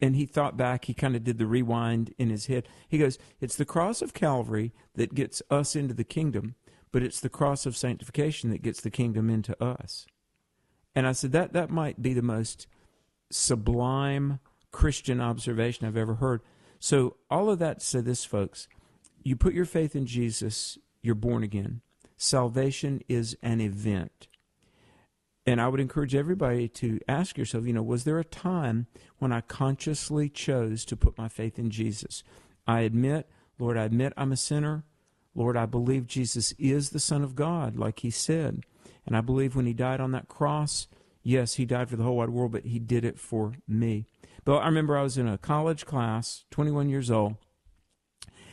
and 0.00 0.16
he 0.16 0.24
thought 0.26 0.56
back, 0.56 0.86
he 0.86 0.94
kind 0.94 1.14
of 1.14 1.24
did 1.24 1.38
the 1.38 1.46
rewind 1.46 2.14
in 2.18 2.30
his 2.30 2.46
head. 2.46 2.66
He 2.88 2.98
goes, 2.98 3.18
It's 3.40 3.56
the 3.56 3.64
cross 3.64 4.00
of 4.02 4.14
Calvary 4.14 4.72
that 4.94 5.14
gets 5.14 5.42
us 5.50 5.76
into 5.76 5.94
the 5.94 6.04
kingdom, 6.04 6.54
but 6.90 7.02
it's 7.02 7.20
the 7.20 7.28
cross 7.28 7.66
of 7.66 7.76
sanctification 7.76 8.50
that 8.50 8.62
gets 8.62 8.80
the 8.80 8.90
kingdom 8.90 9.28
into 9.28 9.62
us. 9.62 10.06
And 10.94 11.06
I 11.06 11.12
said, 11.12 11.32
That, 11.32 11.52
that 11.52 11.70
might 11.70 12.02
be 12.02 12.14
the 12.14 12.22
most 12.22 12.66
sublime 13.30 14.40
Christian 14.72 15.20
observation 15.20 15.86
I've 15.86 15.96
ever 15.96 16.14
heard. 16.16 16.42
So, 16.78 17.16
all 17.30 17.50
of 17.50 17.58
that 17.58 17.82
said 17.82 18.04
this, 18.04 18.24
folks 18.24 18.68
you 19.22 19.36
put 19.36 19.54
your 19.54 19.64
faith 19.64 19.94
in 19.94 20.06
Jesus, 20.06 20.78
you're 21.02 21.14
born 21.14 21.42
again. 21.42 21.82
Salvation 22.16 23.02
is 23.08 23.36
an 23.42 23.60
event. 23.60 24.28
And 25.46 25.60
I 25.60 25.68
would 25.68 25.80
encourage 25.80 26.14
everybody 26.14 26.68
to 26.68 27.00
ask 27.08 27.36
yourself, 27.36 27.66
you 27.66 27.72
know, 27.72 27.82
was 27.82 28.04
there 28.04 28.18
a 28.18 28.24
time 28.24 28.86
when 29.18 29.32
I 29.32 29.40
consciously 29.40 30.28
chose 30.28 30.84
to 30.86 30.96
put 30.96 31.18
my 31.18 31.28
faith 31.28 31.58
in 31.58 31.70
Jesus? 31.70 32.22
I 32.66 32.80
admit, 32.80 33.28
Lord, 33.58 33.76
I 33.76 33.84
admit 33.84 34.12
I'm 34.16 34.32
a 34.32 34.36
sinner. 34.36 34.84
Lord, 35.34 35.56
I 35.56 35.66
believe 35.66 36.06
Jesus 36.06 36.52
is 36.58 36.90
the 36.90 37.00
Son 37.00 37.22
of 37.22 37.34
God, 37.34 37.76
like 37.76 38.00
he 38.00 38.10
said. 38.10 38.64
And 39.10 39.16
I 39.16 39.22
believe 39.22 39.56
when 39.56 39.66
he 39.66 39.72
died 39.72 40.00
on 40.00 40.12
that 40.12 40.28
cross, 40.28 40.86
yes, 41.24 41.54
he 41.54 41.64
died 41.64 41.90
for 41.90 41.96
the 41.96 42.04
whole 42.04 42.18
wide 42.18 42.30
world, 42.30 42.52
but 42.52 42.64
he 42.64 42.78
did 42.78 43.04
it 43.04 43.18
for 43.18 43.54
me. 43.66 44.06
But 44.44 44.58
I 44.58 44.66
remember 44.66 44.96
I 44.96 45.02
was 45.02 45.18
in 45.18 45.26
a 45.26 45.36
college 45.36 45.84
class, 45.84 46.44
21 46.52 46.88
years 46.88 47.10
old, 47.10 47.34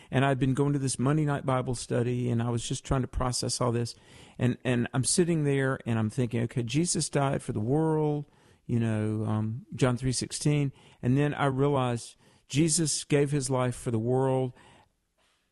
and 0.09 0.25
I'd 0.25 0.39
been 0.39 0.55
going 0.55 0.73
to 0.73 0.79
this 0.79 0.97
Monday 0.97 1.25
night 1.25 1.45
Bible 1.45 1.75
study, 1.75 2.31
and 2.31 2.41
I 2.41 2.49
was 2.49 2.67
just 2.67 2.83
trying 2.83 3.01
to 3.01 3.07
process 3.07 3.61
all 3.61 3.71
this. 3.71 3.93
And 4.39 4.57
and 4.63 4.87
I'm 4.95 5.03
sitting 5.03 5.43
there, 5.43 5.77
and 5.85 5.99
I'm 5.99 6.09
thinking, 6.09 6.41
okay, 6.45 6.63
Jesus 6.63 7.07
died 7.07 7.43
for 7.43 7.51
the 7.51 7.59
world, 7.59 8.25
you 8.65 8.79
know, 8.79 9.25
um, 9.29 9.67
John 9.75 9.95
three 9.95 10.11
sixteen, 10.11 10.71
and 11.03 11.15
then 11.15 11.35
I 11.35 11.45
realized 11.45 12.15
Jesus 12.49 13.03
gave 13.03 13.29
his 13.29 13.51
life 13.51 13.75
for 13.75 13.91
the 13.91 13.99
world, 13.99 14.53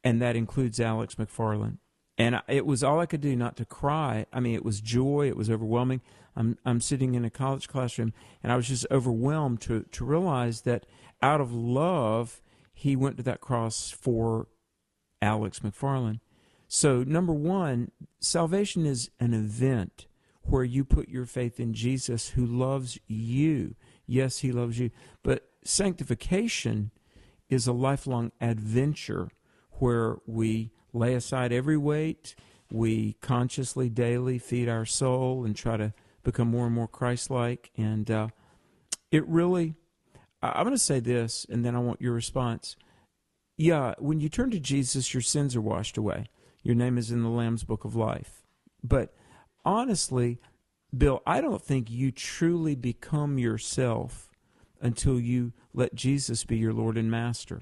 and 0.03 0.20
that 0.20 0.36
includes 0.36 0.80
Alex 0.80 1.14
McFarland. 1.14 1.78
And 2.18 2.41
it 2.47 2.66
was 2.66 2.84
all 2.84 2.99
I 2.99 3.05
could 3.05 3.22
do 3.22 3.36
not 3.36 3.57
to 3.57 3.66
cry. 3.66 4.26
I 4.32 4.39
mean, 4.39 4.55
it 4.55 4.63
was 4.63 4.80
joy. 4.80 5.28
It 5.28 5.36
was 5.36 5.49
overwhelming. 5.49 6.01
I'm 6.36 6.57
I'm 6.66 6.82
sitting 6.82 7.16
in 7.16 7.26
a 7.26 7.30
college 7.30 7.68
classroom, 7.68 8.13
and 8.43 8.51
I 8.51 8.55
was 8.55 8.68
just 8.68 8.86
overwhelmed 8.91 9.61
to 9.61 9.84
to 9.84 10.05
realize 10.05 10.61
that 10.61 10.86
out 11.22 11.41
of 11.41 11.53
love 11.53 12.41
he 12.74 12.95
went 12.95 13.18
to 13.18 13.24
that 13.24 13.41
cross 13.41 13.89
for 13.89 14.47
Alex 15.22 15.59
McFarland. 15.59 16.20
So, 16.68 17.03
number 17.03 17.34
one, 17.34 17.91
salvation 18.20 18.86
is 18.86 19.09
an 19.20 19.34
event 19.34 20.07
where 20.41 20.63
you 20.63 20.84
put 20.84 21.09
your 21.09 21.26
faith 21.26 21.59
in 21.59 21.74
Jesus 21.74 22.30
who 22.30 22.45
loves 22.45 22.99
you. 23.07 23.76
Yes, 24.05 24.39
he 24.39 24.51
loves 24.51 24.78
you. 24.78 24.91
But 25.24 25.47
sanctification 25.63 26.91
is 27.49 27.66
a 27.66 27.74
lifelong 27.74 28.32
adventure 28.41 29.30
where 29.72 30.18
we 30.26 30.72
lay 30.96 31.14
aside 31.14 31.52
every 31.52 31.78
weight, 31.78 32.36
we 32.72 33.14
consciously 33.22 33.89
daily 33.89 34.39
feed 34.39 34.68
our 34.68 34.86
soul 34.86 35.46
and 35.46 35.56
try 35.56 35.78
to 35.78 35.93
become 36.24 36.48
more 36.50 36.66
and 36.66 36.74
more 36.74 36.88
Christ 36.88 37.30
like. 37.30 37.72
And 37.78 38.10
uh, 38.10 38.28
it 39.12 39.28
really 39.28 39.76
I'm 40.54 40.64
going 40.64 40.76
to 40.76 40.80
say 40.80 41.00
this, 41.00 41.46
and 41.50 41.66
then 41.66 41.76
I 41.76 41.80
want 41.80 42.02
your 42.02 42.14
response. 42.14 42.76
yeah, 43.58 43.93
when 44.00 44.20
you 44.20 44.30
turn 44.30 44.52
to 44.52 44.60
Jesus, 44.60 45.14
your 45.14 45.22
sins 45.22 45.56
are 45.56 45.62
washed 45.62 45.98
away. 45.98 46.26
Your 46.62 46.76
name 46.76 46.98
is 46.98 47.10
in 47.10 47.24
the 47.24 47.30
Lamb's 47.30 47.64
Book 47.64 47.86
of 47.86 47.96
Life. 47.96 48.43
But 48.84 49.14
honestly, 49.64 50.39
Bill, 50.96 51.22
I 51.26 51.41
don't 51.41 51.62
think 51.62 51.89
you 51.89 52.12
truly 52.12 52.76
become 52.76 53.38
yourself 53.38 54.30
until 54.82 55.20
you 55.20 55.54
let 55.74 55.96
Jesus 55.96 56.43
be 56.43 56.58
your 56.58 56.74
Lord 56.74 56.98
and 56.98 57.10
Master. 57.10 57.62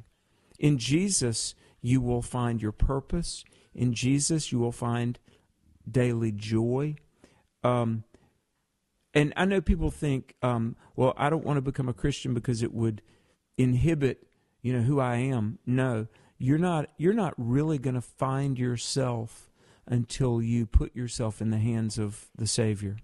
In 0.57 0.77
Jesus, 0.77 1.53
you 1.83 2.01
will 2.01 2.23
find 2.23 2.61
your 2.61 2.71
purpose. 2.71 3.43
In 3.75 3.93
Jesus, 3.93 4.51
you 4.51 4.57
will 4.57 4.71
find 4.71 5.19
daily 5.89 6.31
joy. 6.31 6.95
Um, 7.63 8.05
and 9.13 9.33
I 9.35 9.45
know 9.45 9.61
people 9.61 9.91
think, 9.91 10.33
um, 10.41 10.75
well, 10.95 11.13
I 11.17 11.29
don't 11.29 11.43
want 11.43 11.57
to 11.57 11.61
become 11.61 11.89
a 11.89 11.93
Christian 11.93 12.33
because 12.33 12.63
it 12.63 12.73
would 12.73 13.03
inhibit, 13.57 14.25
you 14.61 14.73
know, 14.73 14.81
who 14.81 14.99
I 14.99 15.17
am. 15.17 15.59
No, 15.67 16.07
you're 16.39 16.57
not. 16.57 16.89
You're 16.97 17.13
not 17.13 17.33
really 17.37 17.77
going 17.77 17.95
to 17.95 18.01
find 18.01 18.57
yourself 18.57 19.51
until 19.85 20.41
you 20.41 20.65
put 20.65 20.95
yourself 20.95 21.41
in 21.41 21.51
the 21.51 21.57
hands 21.57 21.99
of 21.99 22.27
the 22.35 22.47
Savior. 22.47 22.95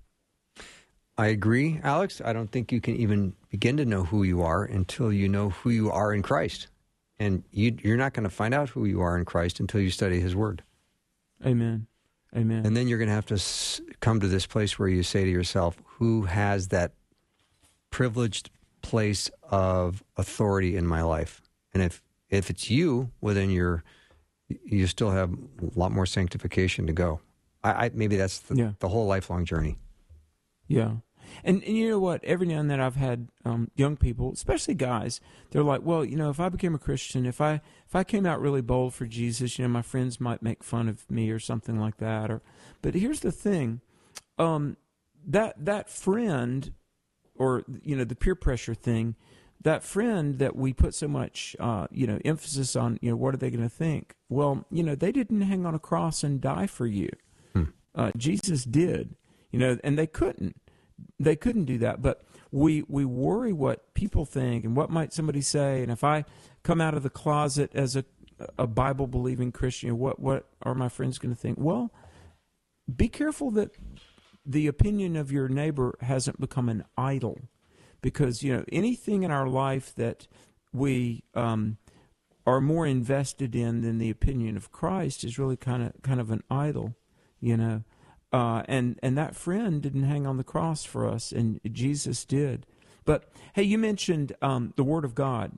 I 1.18 1.28
agree, 1.28 1.82
Alex. 1.84 2.22
I 2.24 2.32
don't 2.32 2.50
think 2.50 2.72
you 2.72 2.80
can 2.80 2.96
even 2.96 3.34
begin 3.50 3.76
to 3.76 3.86
know 3.86 4.06
who 4.06 4.24
you 4.24 4.42
are 4.42 4.64
until 4.64 5.12
you 5.12 5.28
know 5.28 5.50
who 5.50 5.70
you 5.70 5.92
are 5.92 6.14
in 6.14 6.22
Christ. 6.22 6.68
And 7.20 7.44
you, 7.52 7.76
you're 7.82 7.98
not 7.98 8.14
going 8.14 8.24
to 8.24 8.30
find 8.30 8.54
out 8.54 8.70
who 8.70 8.86
you 8.86 9.02
are 9.02 9.18
in 9.18 9.26
Christ 9.26 9.60
until 9.60 9.82
you 9.82 9.90
study 9.90 10.20
His 10.20 10.36
Word. 10.36 10.64
Amen. 11.46 11.88
Amen. 12.36 12.66
And 12.66 12.78
then 12.78 12.88
you're 12.88 12.98
going 12.98 13.10
to 13.10 13.14
have 13.14 13.26
to 13.28 13.42
come 14.00 14.20
to 14.20 14.28
this 14.28 14.46
place 14.46 14.78
where 14.78 14.88
you 14.88 15.04
say 15.04 15.24
to 15.24 15.30
yourself, 15.30 15.82
who 15.86 16.24
has 16.24 16.68
that 16.70 16.94
privileged 17.90 18.52
place 18.82 19.30
of 19.44 20.04
authority 20.16 20.76
in 20.76 20.86
my 20.86 21.02
life? 21.02 21.42
And 21.74 21.84
if 21.84 22.04
if 22.30 22.50
it's 22.50 22.70
you, 22.70 23.12
well, 23.20 23.34
then 23.34 23.50
you're 23.50 23.84
you 24.48 24.88
still 24.88 25.12
have 25.12 25.34
a 25.34 25.80
lot 25.80 25.92
more 25.92 26.06
sanctification 26.06 26.88
to 26.88 26.94
go. 26.94 27.20
I, 27.64 27.86
I 27.86 27.92
maybe 27.94 28.16
that's 28.16 28.40
the, 28.40 28.56
yeah. 28.56 28.72
the 28.80 28.90
whole 28.90 29.08
lifelong 29.08 29.46
journey. 29.46 29.78
Yeah. 30.68 30.94
And, 31.44 31.64
and 31.64 31.78
you 31.78 31.90
know 31.90 32.00
what? 32.00 32.24
Every 32.24 32.48
now 32.48 32.60
and 32.60 32.70
then 32.70 32.80
I've 32.80 32.96
had 32.96 33.30
um, 33.46 33.72
young 33.76 33.98
people, 33.98 34.32
especially 34.34 34.74
guys, 34.74 35.22
they're 35.52 35.64
like, 35.64 35.82
"Well, 35.84 36.04
you 36.04 36.16
know, 36.16 36.30
if 36.30 36.40
I 36.40 36.50
became 36.50 36.76
a 36.76 36.80
Christian, 36.80 37.26
if 37.26 37.42
I 37.42 37.62
if 37.88 37.96
I 37.96 38.04
came 38.04 38.26
out 38.26 38.42
really 38.42 38.62
bold 38.62 38.94
for 38.94 39.06
Jesus, 39.06 39.58
you 39.58 39.64
know, 39.64 39.70
my 39.70 39.82
friends 39.82 40.20
might 40.20 40.42
make 40.42 40.64
fun 40.64 40.88
of 40.90 41.10
me 41.10 41.30
or 41.30 41.40
something 41.40 41.80
like 41.80 41.98
that." 41.98 42.30
Or, 42.30 42.42
but 42.82 42.96
here's 42.96 43.22
the 43.22 43.32
thing, 43.32 43.82
um, 44.38 44.78
that 45.26 45.66
that 45.66 45.90
friend, 45.90 46.74
or 47.36 47.64
you 47.84 47.96
know, 47.96 48.04
the 48.04 48.16
peer 48.16 48.36
pressure 48.36 48.76
thing, 48.76 49.16
that 49.62 49.84
friend 49.84 50.40
that 50.40 50.56
we 50.56 50.74
put 50.74 50.94
so 50.94 51.08
much, 51.08 51.56
uh, 51.60 51.88
you 51.92 52.08
know, 52.08 52.20
emphasis 52.24 52.76
on, 52.76 52.98
you 53.02 53.10
know, 53.10 53.16
what 53.16 53.34
are 53.34 53.38
they 53.38 53.50
going 53.50 53.64
to 53.64 53.70
think? 53.70 54.16
Well, 54.30 54.66
you 54.72 54.84
know, 54.84 54.96
they 54.96 55.12
didn't 55.12 55.42
hang 55.42 55.66
on 55.66 55.76
a 55.76 55.80
cross 55.80 56.24
and 56.24 56.40
die 56.40 56.68
for 56.68 56.88
you. 56.88 57.10
Hmm. 57.54 57.64
Uh, 57.94 58.12
Jesus 58.16 58.64
did, 58.64 59.16
you 59.52 59.60
know, 59.60 59.78
and 59.84 59.98
they 59.98 60.08
couldn't 60.08 60.56
they 61.20 61.36
couldn't 61.36 61.66
do 61.66 61.78
that. 61.80 62.02
But 62.02 62.24
we 62.52 62.84
we 62.88 63.06
worry 63.06 63.54
what 63.54 63.94
people 63.94 64.26
think 64.26 64.64
and 64.66 64.76
what 64.76 64.90
might 64.90 65.14
somebody 65.14 65.42
say. 65.42 65.82
And 65.82 65.92
if 65.92 66.04
I 66.04 66.26
come 66.64 66.82
out 66.82 66.96
of 66.96 67.04
the 67.04 67.10
closet 67.10 67.72
as 67.74 67.96
a 67.96 68.06
a 68.58 68.68
Bible 68.68 69.06
believing 69.06 69.52
Christian, 69.52 69.98
what 69.98 70.20
what 70.20 70.46
are 70.64 70.74
my 70.74 70.90
friends 70.90 71.20
going 71.20 71.36
to 71.36 71.40
think? 71.40 71.58
Well, 71.60 71.92
be 72.96 73.10
careful 73.10 73.52
that 73.52 73.72
the 74.46 74.68
opinion 74.68 75.16
of 75.16 75.32
your 75.32 75.50
neighbor 75.50 75.98
hasn't 76.02 76.40
become 76.40 76.70
an 76.70 76.86
idol, 76.98 77.38
because 78.02 78.42
you 78.42 78.56
know 78.56 78.64
anything 78.72 79.24
in 79.24 79.32
our 79.32 79.48
life 79.48 79.94
that 79.96 80.28
we 80.72 81.24
um, 81.36 81.78
are 82.46 82.62
more 82.62 82.88
invested 82.88 83.56
in 83.56 83.82
than 83.82 83.98
the 83.98 84.10
opinion 84.10 84.56
of 84.56 84.72
Christ 84.72 85.24
is 85.24 85.38
really 85.38 85.58
kind 85.58 85.84
of 85.84 86.02
kind 86.02 86.22
of 86.22 86.32
an 86.32 86.44
idol, 86.50 86.96
you 87.40 87.58
know. 87.58 87.84
Uh, 88.32 88.64
and 88.68 89.00
and 89.02 89.18
that 89.18 89.36
friend 89.36 89.82
didn't 89.82 90.04
hang 90.04 90.28
on 90.28 90.38
the 90.38 90.44
cross 90.44 90.86
for 90.86 91.08
us, 91.08 91.32
and 91.32 91.60
Jesus 91.72 92.26
did. 92.26 92.66
But 93.06 93.28
hey, 93.54 93.64
you 93.64 93.78
mentioned 93.78 94.34
um, 94.42 94.74
the 94.76 94.84
Word 94.84 95.04
of 95.04 95.16
God. 95.16 95.58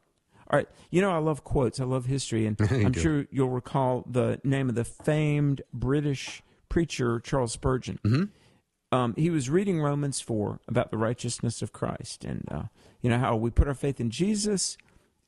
All 0.50 0.58
right, 0.58 0.70
you 0.90 1.02
know 1.02 1.12
I 1.12 1.18
love 1.18 1.44
quotes. 1.44 1.82
I 1.82 1.84
love 1.84 2.06
history, 2.06 2.46
and 2.46 2.58
I'm 2.72 2.94
do. 2.94 3.00
sure 3.00 3.26
you'll 3.30 3.50
recall 3.50 4.06
the 4.10 4.40
name 4.44 4.70
of 4.70 4.76
the 4.76 4.86
famed 4.86 5.62
British 5.74 6.42
preacher 6.70 7.20
Charles 7.20 7.52
Spurgeon. 7.52 8.00
Mm-hmm. 8.06 8.96
Um, 8.96 9.14
he 9.18 9.30
was 9.30 9.50
reading 9.50 9.82
Romans 9.82 10.22
four 10.22 10.62
about 10.68 10.92
the 10.92 10.98
righteousness 10.98 11.62
of 11.62 11.74
Christ, 11.74 12.24
and 12.24 12.48
uh, 12.50 12.64
you 13.02 13.10
know 13.10 13.20
how 13.20 13.36
we 13.36 13.50
put 13.50 13.68
our 13.68 13.74
faith 13.74 14.00
in 14.00 14.12
Jesus, 14.12 14.78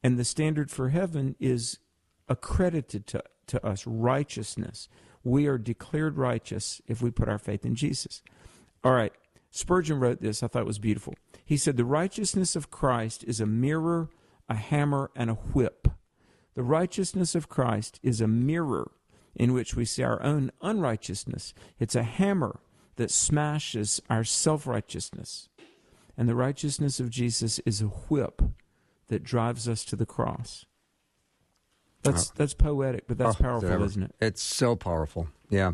and 0.02 0.18
the 0.18 0.26
standard 0.26 0.72
for 0.72 0.90
heaven 0.90 1.36
is 1.42 1.80
accredited 2.30 3.06
to 3.08 3.24
to 3.48 3.66
us 3.66 3.86
righteousness 3.86 4.88
we 5.24 5.48
are 5.48 5.58
declared 5.58 6.18
righteous 6.18 6.82
if 6.88 7.02
we 7.02 7.12
put 7.12 7.30
our 7.30 7.38
faith 7.38 7.66
in 7.66 7.76
Jesus. 7.76 8.22
All 8.84 8.94
right. 8.94 9.14
Spurgeon 9.52 10.00
wrote 10.00 10.22
this. 10.22 10.42
I 10.42 10.48
thought 10.48 10.64
it 10.64 10.68
was 10.68 10.80
beautiful. 10.80 11.14
He 11.46 11.58
said, 11.58 11.78
The 11.78 11.86
righteousness 11.86 12.56
of 12.56 12.72
Christ 12.72 13.24
is 13.26 13.40
a 13.40 13.46
mirror, 13.46 14.10
a 14.50 14.56
hammer, 14.56 15.12
and 15.16 15.30
a 15.30 15.36
whip. 15.36 15.88
The 16.56 16.64
righteousness 16.64 17.36
of 17.36 17.50
Christ 17.50 18.00
is 18.04 18.20
a 18.20 18.28
mirror 18.28 18.92
in 19.36 19.54
which 19.54 19.76
we 19.76 19.86
see 19.86 20.04
our 20.04 20.22
own 20.22 20.52
unrighteousness. 20.62 21.54
It's 21.80 21.96
a 21.96 22.04
hammer 22.04 22.60
that 22.96 23.12
smashes 23.12 24.02
our 24.10 24.24
self 24.24 24.68
righteousness. 24.68 25.50
And 26.18 26.30
the 26.30 26.36
righteousness 26.36 27.00
of 27.00 27.10
Jesus 27.10 27.60
is 27.60 27.82
a 27.82 27.86
whip 27.86 28.42
that 29.08 29.24
drives 29.24 29.68
us 29.68 29.84
to 29.86 29.96
the 29.96 30.06
cross. 30.06 30.66
That's 32.04 32.30
uh, 32.30 32.34
that's 32.36 32.54
poetic, 32.54 33.08
but 33.08 33.18
that's 33.18 33.40
oh, 33.40 33.44
powerful, 33.44 33.84
isn't 33.84 34.04
it? 34.04 34.16
It's 34.20 34.42
so 34.42 34.76
powerful. 34.76 35.28
Yeah, 35.50 35.74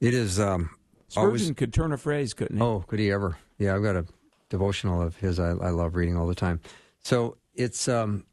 it 0.00 0.14
is. 0.14 0.40
Um, 0.40 0.70
Spurgeon 1.08 1.26
always, 1.26 1.50
could 1.52 1.72
turn 1.72 1.92
a 1.92 1.98
phrase, 1.98 2.34
couldn't 2.34 2.56
he? 2.56 2.62
Oh, 2.62 2.84
could 2.86 2.98
he 2.98 3.12
ever? 3.12 3.36
Yeah, 3.58 3.74
I've 3.74 3.82
got 3.82 3.96
a 3.96 4.06
devotional 4.48 5.00
of 5.00 5.16
his. 5.16 5.38
I, 5.38 5.50
I 5.50 5.70
love 5.70 5.94
reading 5.94 6.16
all 6.16 6.26
the 6.26 6.34
time. 6.34 6.60
So 7.00 7.36
it's 7.54 7.86
um, 7.86 8.24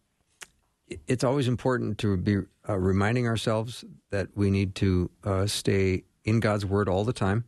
it's 1.08 1.24
always 1.24 1.48
important 1.48 1.98
to 2.00 2.18
be 2.18 2.38
uh, 2.68 2.78
reminding 2.78 3.28
ourselves 3.28 3.84
that 4.10 4.30
we 4.36 4.50
need 4.50 4.76
to 4.76 5.10
uh, 5.24 5.46
stay 5.48 6.04
in 6.24 6.40
God's 6.40 6.66
Word 6.66 6.88
all 6.88 7.04
the 7.04 7.14
time, 7.14 7.44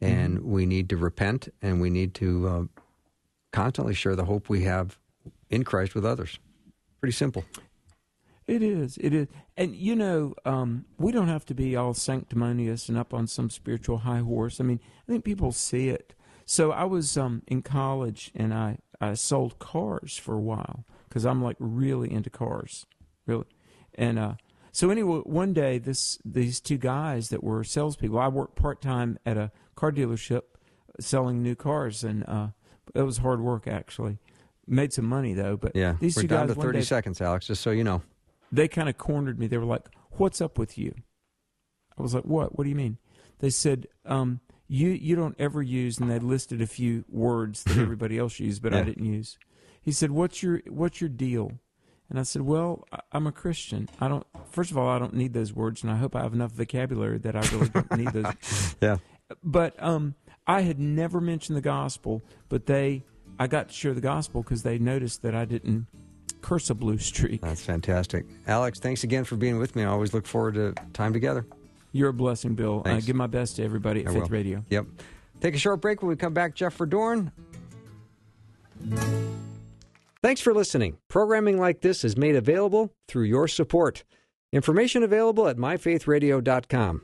and 0.00 0.38
mm-hmm. 0.38 0.50
we 0.50 0.66
need 0.66 0.88
to 0.90 0.96
repent, 0.96 1.48
and 1.62 1.80
we 1.80 1.90
need 1.90 2.14
to 2.14 2.48
uh, 2.48 2.82
constantly 3.52 3.94
share 3.94 4.16
the 4.16 4.24
hope 4.24 4.48
we 4.48 4.64
have 4.64 4.98
in 5.50 5.64
Christ 5.64 5.94
with 5.94 6.04
others. 6.04 6.38
Pretty 7.00 7.12
simple. 7.12 7.44
It 8.48 8.62
is. 8.62 8.96
It 8.96 9.12
is. 9.12 9.28
And, 9.56 9.76
you 9.76 9.94
know, 9.94 10.34
um, 10.46 10.86
we 10.96 11.12
don't 11.12 11.28
have 11.28 11.44
to 11.46 11.54
be 11.54 11.76
all 11.76 11.92
sanctimonious 11.92 12.88
and 12.88 12.96
up 12.96 13.12
on 13.12 13.26
some 13.26 13.50
spiritual 13.50 13.98
high 13.98 14.20
horse. 14.20 14.58
I 14.58 14.64
mean, 14.64 14.80
I 15.06 15.12
think 15.12 15.24
people 15.24 15.52
see 15.52 15.90
it. 15.90 16.14
So 16.46 16.72
I 16.72 16.84
was 16.84 17.18
um, 17.18 17.42
in 17.46 17.60
college 17.60 18.32
and 18.34 18.54
I, 18.54 18.78
I 19.00 19.14
sold 19.14 19.58
cars 19.58 20.16
for 20.16 20.34
a 20.34 20.40
while 20.40 20.86
because 21.08 21.26
I'm 21.26 21.42
like 21.42 21.56
really 21.60 22.10
into 22.10 22.30
cars, 22.30 22.86
really. 23.26 23.44
And 23.94 24.18
uh, 24.18 24.34
so 24.72 24.88
anyway, 24.88 25.20
one 25.24 25.52
day 25.52 25.78
this 25.78 26.18
these 26.24 26.60
two 26.60 26.78
guys 26.78 27.28
that 27.28 27.44
were 27.44 27.64
salespeople, 27.64 28.18
I 28.18 28.28
worked 28.28 28.56
part 28.56 28.80
time 28.80 29.18
at 29.26 29.36
a 29.36 29.52
car 29.74 29.92
dealership 29.92 30.42
selling 31.00 31.42
new 31.42 31.54
cars, 31.54 32.02
and 32.02 32.24
uh, 32.26 32.48
it 32.94 33.02
was 33.02 33.18
hard 33.18 33.40
work 33.40 33.66
actually. 33.66 34.18
Made 34.66 34.92
some 34.92 35.06
money 35.06 35.34
though, 35.34 35.56
but 35.56 35.74
yeah, 35.74 35.96
these 36.00 36.16
we're 36.16 36.22
two 36.22 36.28
down 36.28 36.46
guys. 36.46 36.56
to 36.56 36.62
thirty 36.62 36.78
day, 36.78 36.84
seconds, 36.84 37.20
Alex. 37.20 37.46
Just 37.46 37.62
so 37.62 37.70
you 37.70 37.84
know 37.84 38.02
they 38.52 38.68
kind 38.68 38.88
of 38.88 38.98
cornered 38.98 39.38
me. 39.38 39.46
They 39.46 39.58
were 39.58 39.64
like, 39.64 39.88
"What's 40.12 40.40
up 40.40 40.58
with 40.58 40.78
you?" 40.78 40.94
I 41.98 42.02
was 42.02 42.14
like, 42.14 42.24
"What? 42.24 42.56
What 42.56 42.64
do 42.64 42.70
you 42.70 42.76
mean?" 42.76 42.98
They 43.40 43.50
said, 43.50 43.86
um, 44.04 44.40
"You 44.66 44.88
you 44.90 45.16
don't 45.16 45.36
ever 45.38 45.62
use," 45.62 45.98
and 45.98 46.10
they 46.10 46.18
listed 46.18 46.60
a 46.60 46.66
few 46.66 47.04
words 47.08 47.64
that 47.64 47.78
everybody 47.78 48.18
else 48.18 48.40
used, 48.40 48.62
but 48.62 48.72
yeah. 48.72 48.80
I 48.80 48.82
didn't 48.82 49.04
use. 49.04 49.38
He 49.80 49.92
said, 49.92 50.10
"What's 50.10 50.42
your 50.42 50.60
What's 50.68 51.00
your 51.00 51.10
deal?" 51.10 51.52
And 52.10 52.18
I 52.18 52.22
said, 52.22 52.42
"Well, 52.42 52.86
I'm 53.12 53.26
a 53.26 53.32
Christian. 53.32 53.88
I 54.00 54.08
don't. 54.08 54.26
First 54.50 54.70
of 54.70 54.78
all, 54.78 54.88
I 54.88 54.98
don't 54.98 55.14
need 55.14 55.34
those 55.34 55.52
words, 55.52 55.82
and 55.82 55.92
I 55.92 55.96
hope 55.96 56.16
I 56.16 56.22
have 56.22 56.32
enough 56.32 56.52
vocabulary 56.52 57.18
that 57.18 57.36
I 57.36 57.40
really 57.54 57.68
don't 57.68 57.96
need 57.96 58.12
those." 58.12 58.76
yeah. 58.80 58.96
But 59.44 59.80
um, 59.82 60.14
I 60.46 60.62
had 60.62 60.78
never 60.78 61.20
mentioned 61.20 61.56
the 61.56 61.62
gospel, 61.62 62.22
but 62.48 62.64
they, 62.64 63.04
I 63.38 63.46
got 63.46 63.68
to 63.68 63.74
share 63.74 63.92
the 63.92 64.00
gospel 64.00 64.42
because 64.42 64.62
they 64.62 64.78
noticed 64.78 65.20
that 65.22 65.34
I 65.34 65.44
didn't 65.44 65.86
curse 66.42 66.70
a 66.70 66.74
blue 66.74 66.98
streak. 66.98 67.40
That's 67.40 67.64
fantastic. 67.64 68.24
Alex, 68.46 68.78
thanks 68.80 69.04
again 69.04 69.24
for 69.24 69.36
being 69.36 69.58
with 69.58 69.76
me. 69.76 69.82
I 69.82 69.86
always 69.86 70.14
look 70.14 70.26
forward 70.26 70.54
to 70.54 70.74
time 70.92 71.12
together. 71.12 71.46
You're 71.92 72.10
a 72.10 72.12
blessing, 72.14 72.54
Bill. 72.54 72.82
Uh, 72.84 72.90
I 72.90 73.00
give 73.00 73.16
my 73.16 73.26
best 73.26 73.56
to 73.56 73.64
everybody 73.64 74.02
at 74.02 74.08
I 74.10 74.12
Faith 74.12 74.22
will. 74.22 74.28
Radio. 74.28 74.64
Yep. 74.70 74.86
Take 75.40 75.54
a 75.54 75.58
short 75.58 75.80
break 75.80 76.02
when 76.02 76.08
we 76.10 76.16
come 76.16 76.34
back. 76.34 76.54
Jeff 76.54 76.76
Verdoorn. 76.76 77.32
Thanks 80.22 80.40
for 80.40 80.52
listening. 80.52 80.98
Programming 81.08 81.58
like 81.58 81.80
this 81.80 82.04
is 82.04 82.16
made 82.16 82.34
available 82.36 82.92
through 83.06 83.24
your 83.24 83.48
support. 83.48 84.04
Information 84.52 85.02
available 85.02 85.46
at 85.48 85.56
myfaithradio.com. 85.56 87.02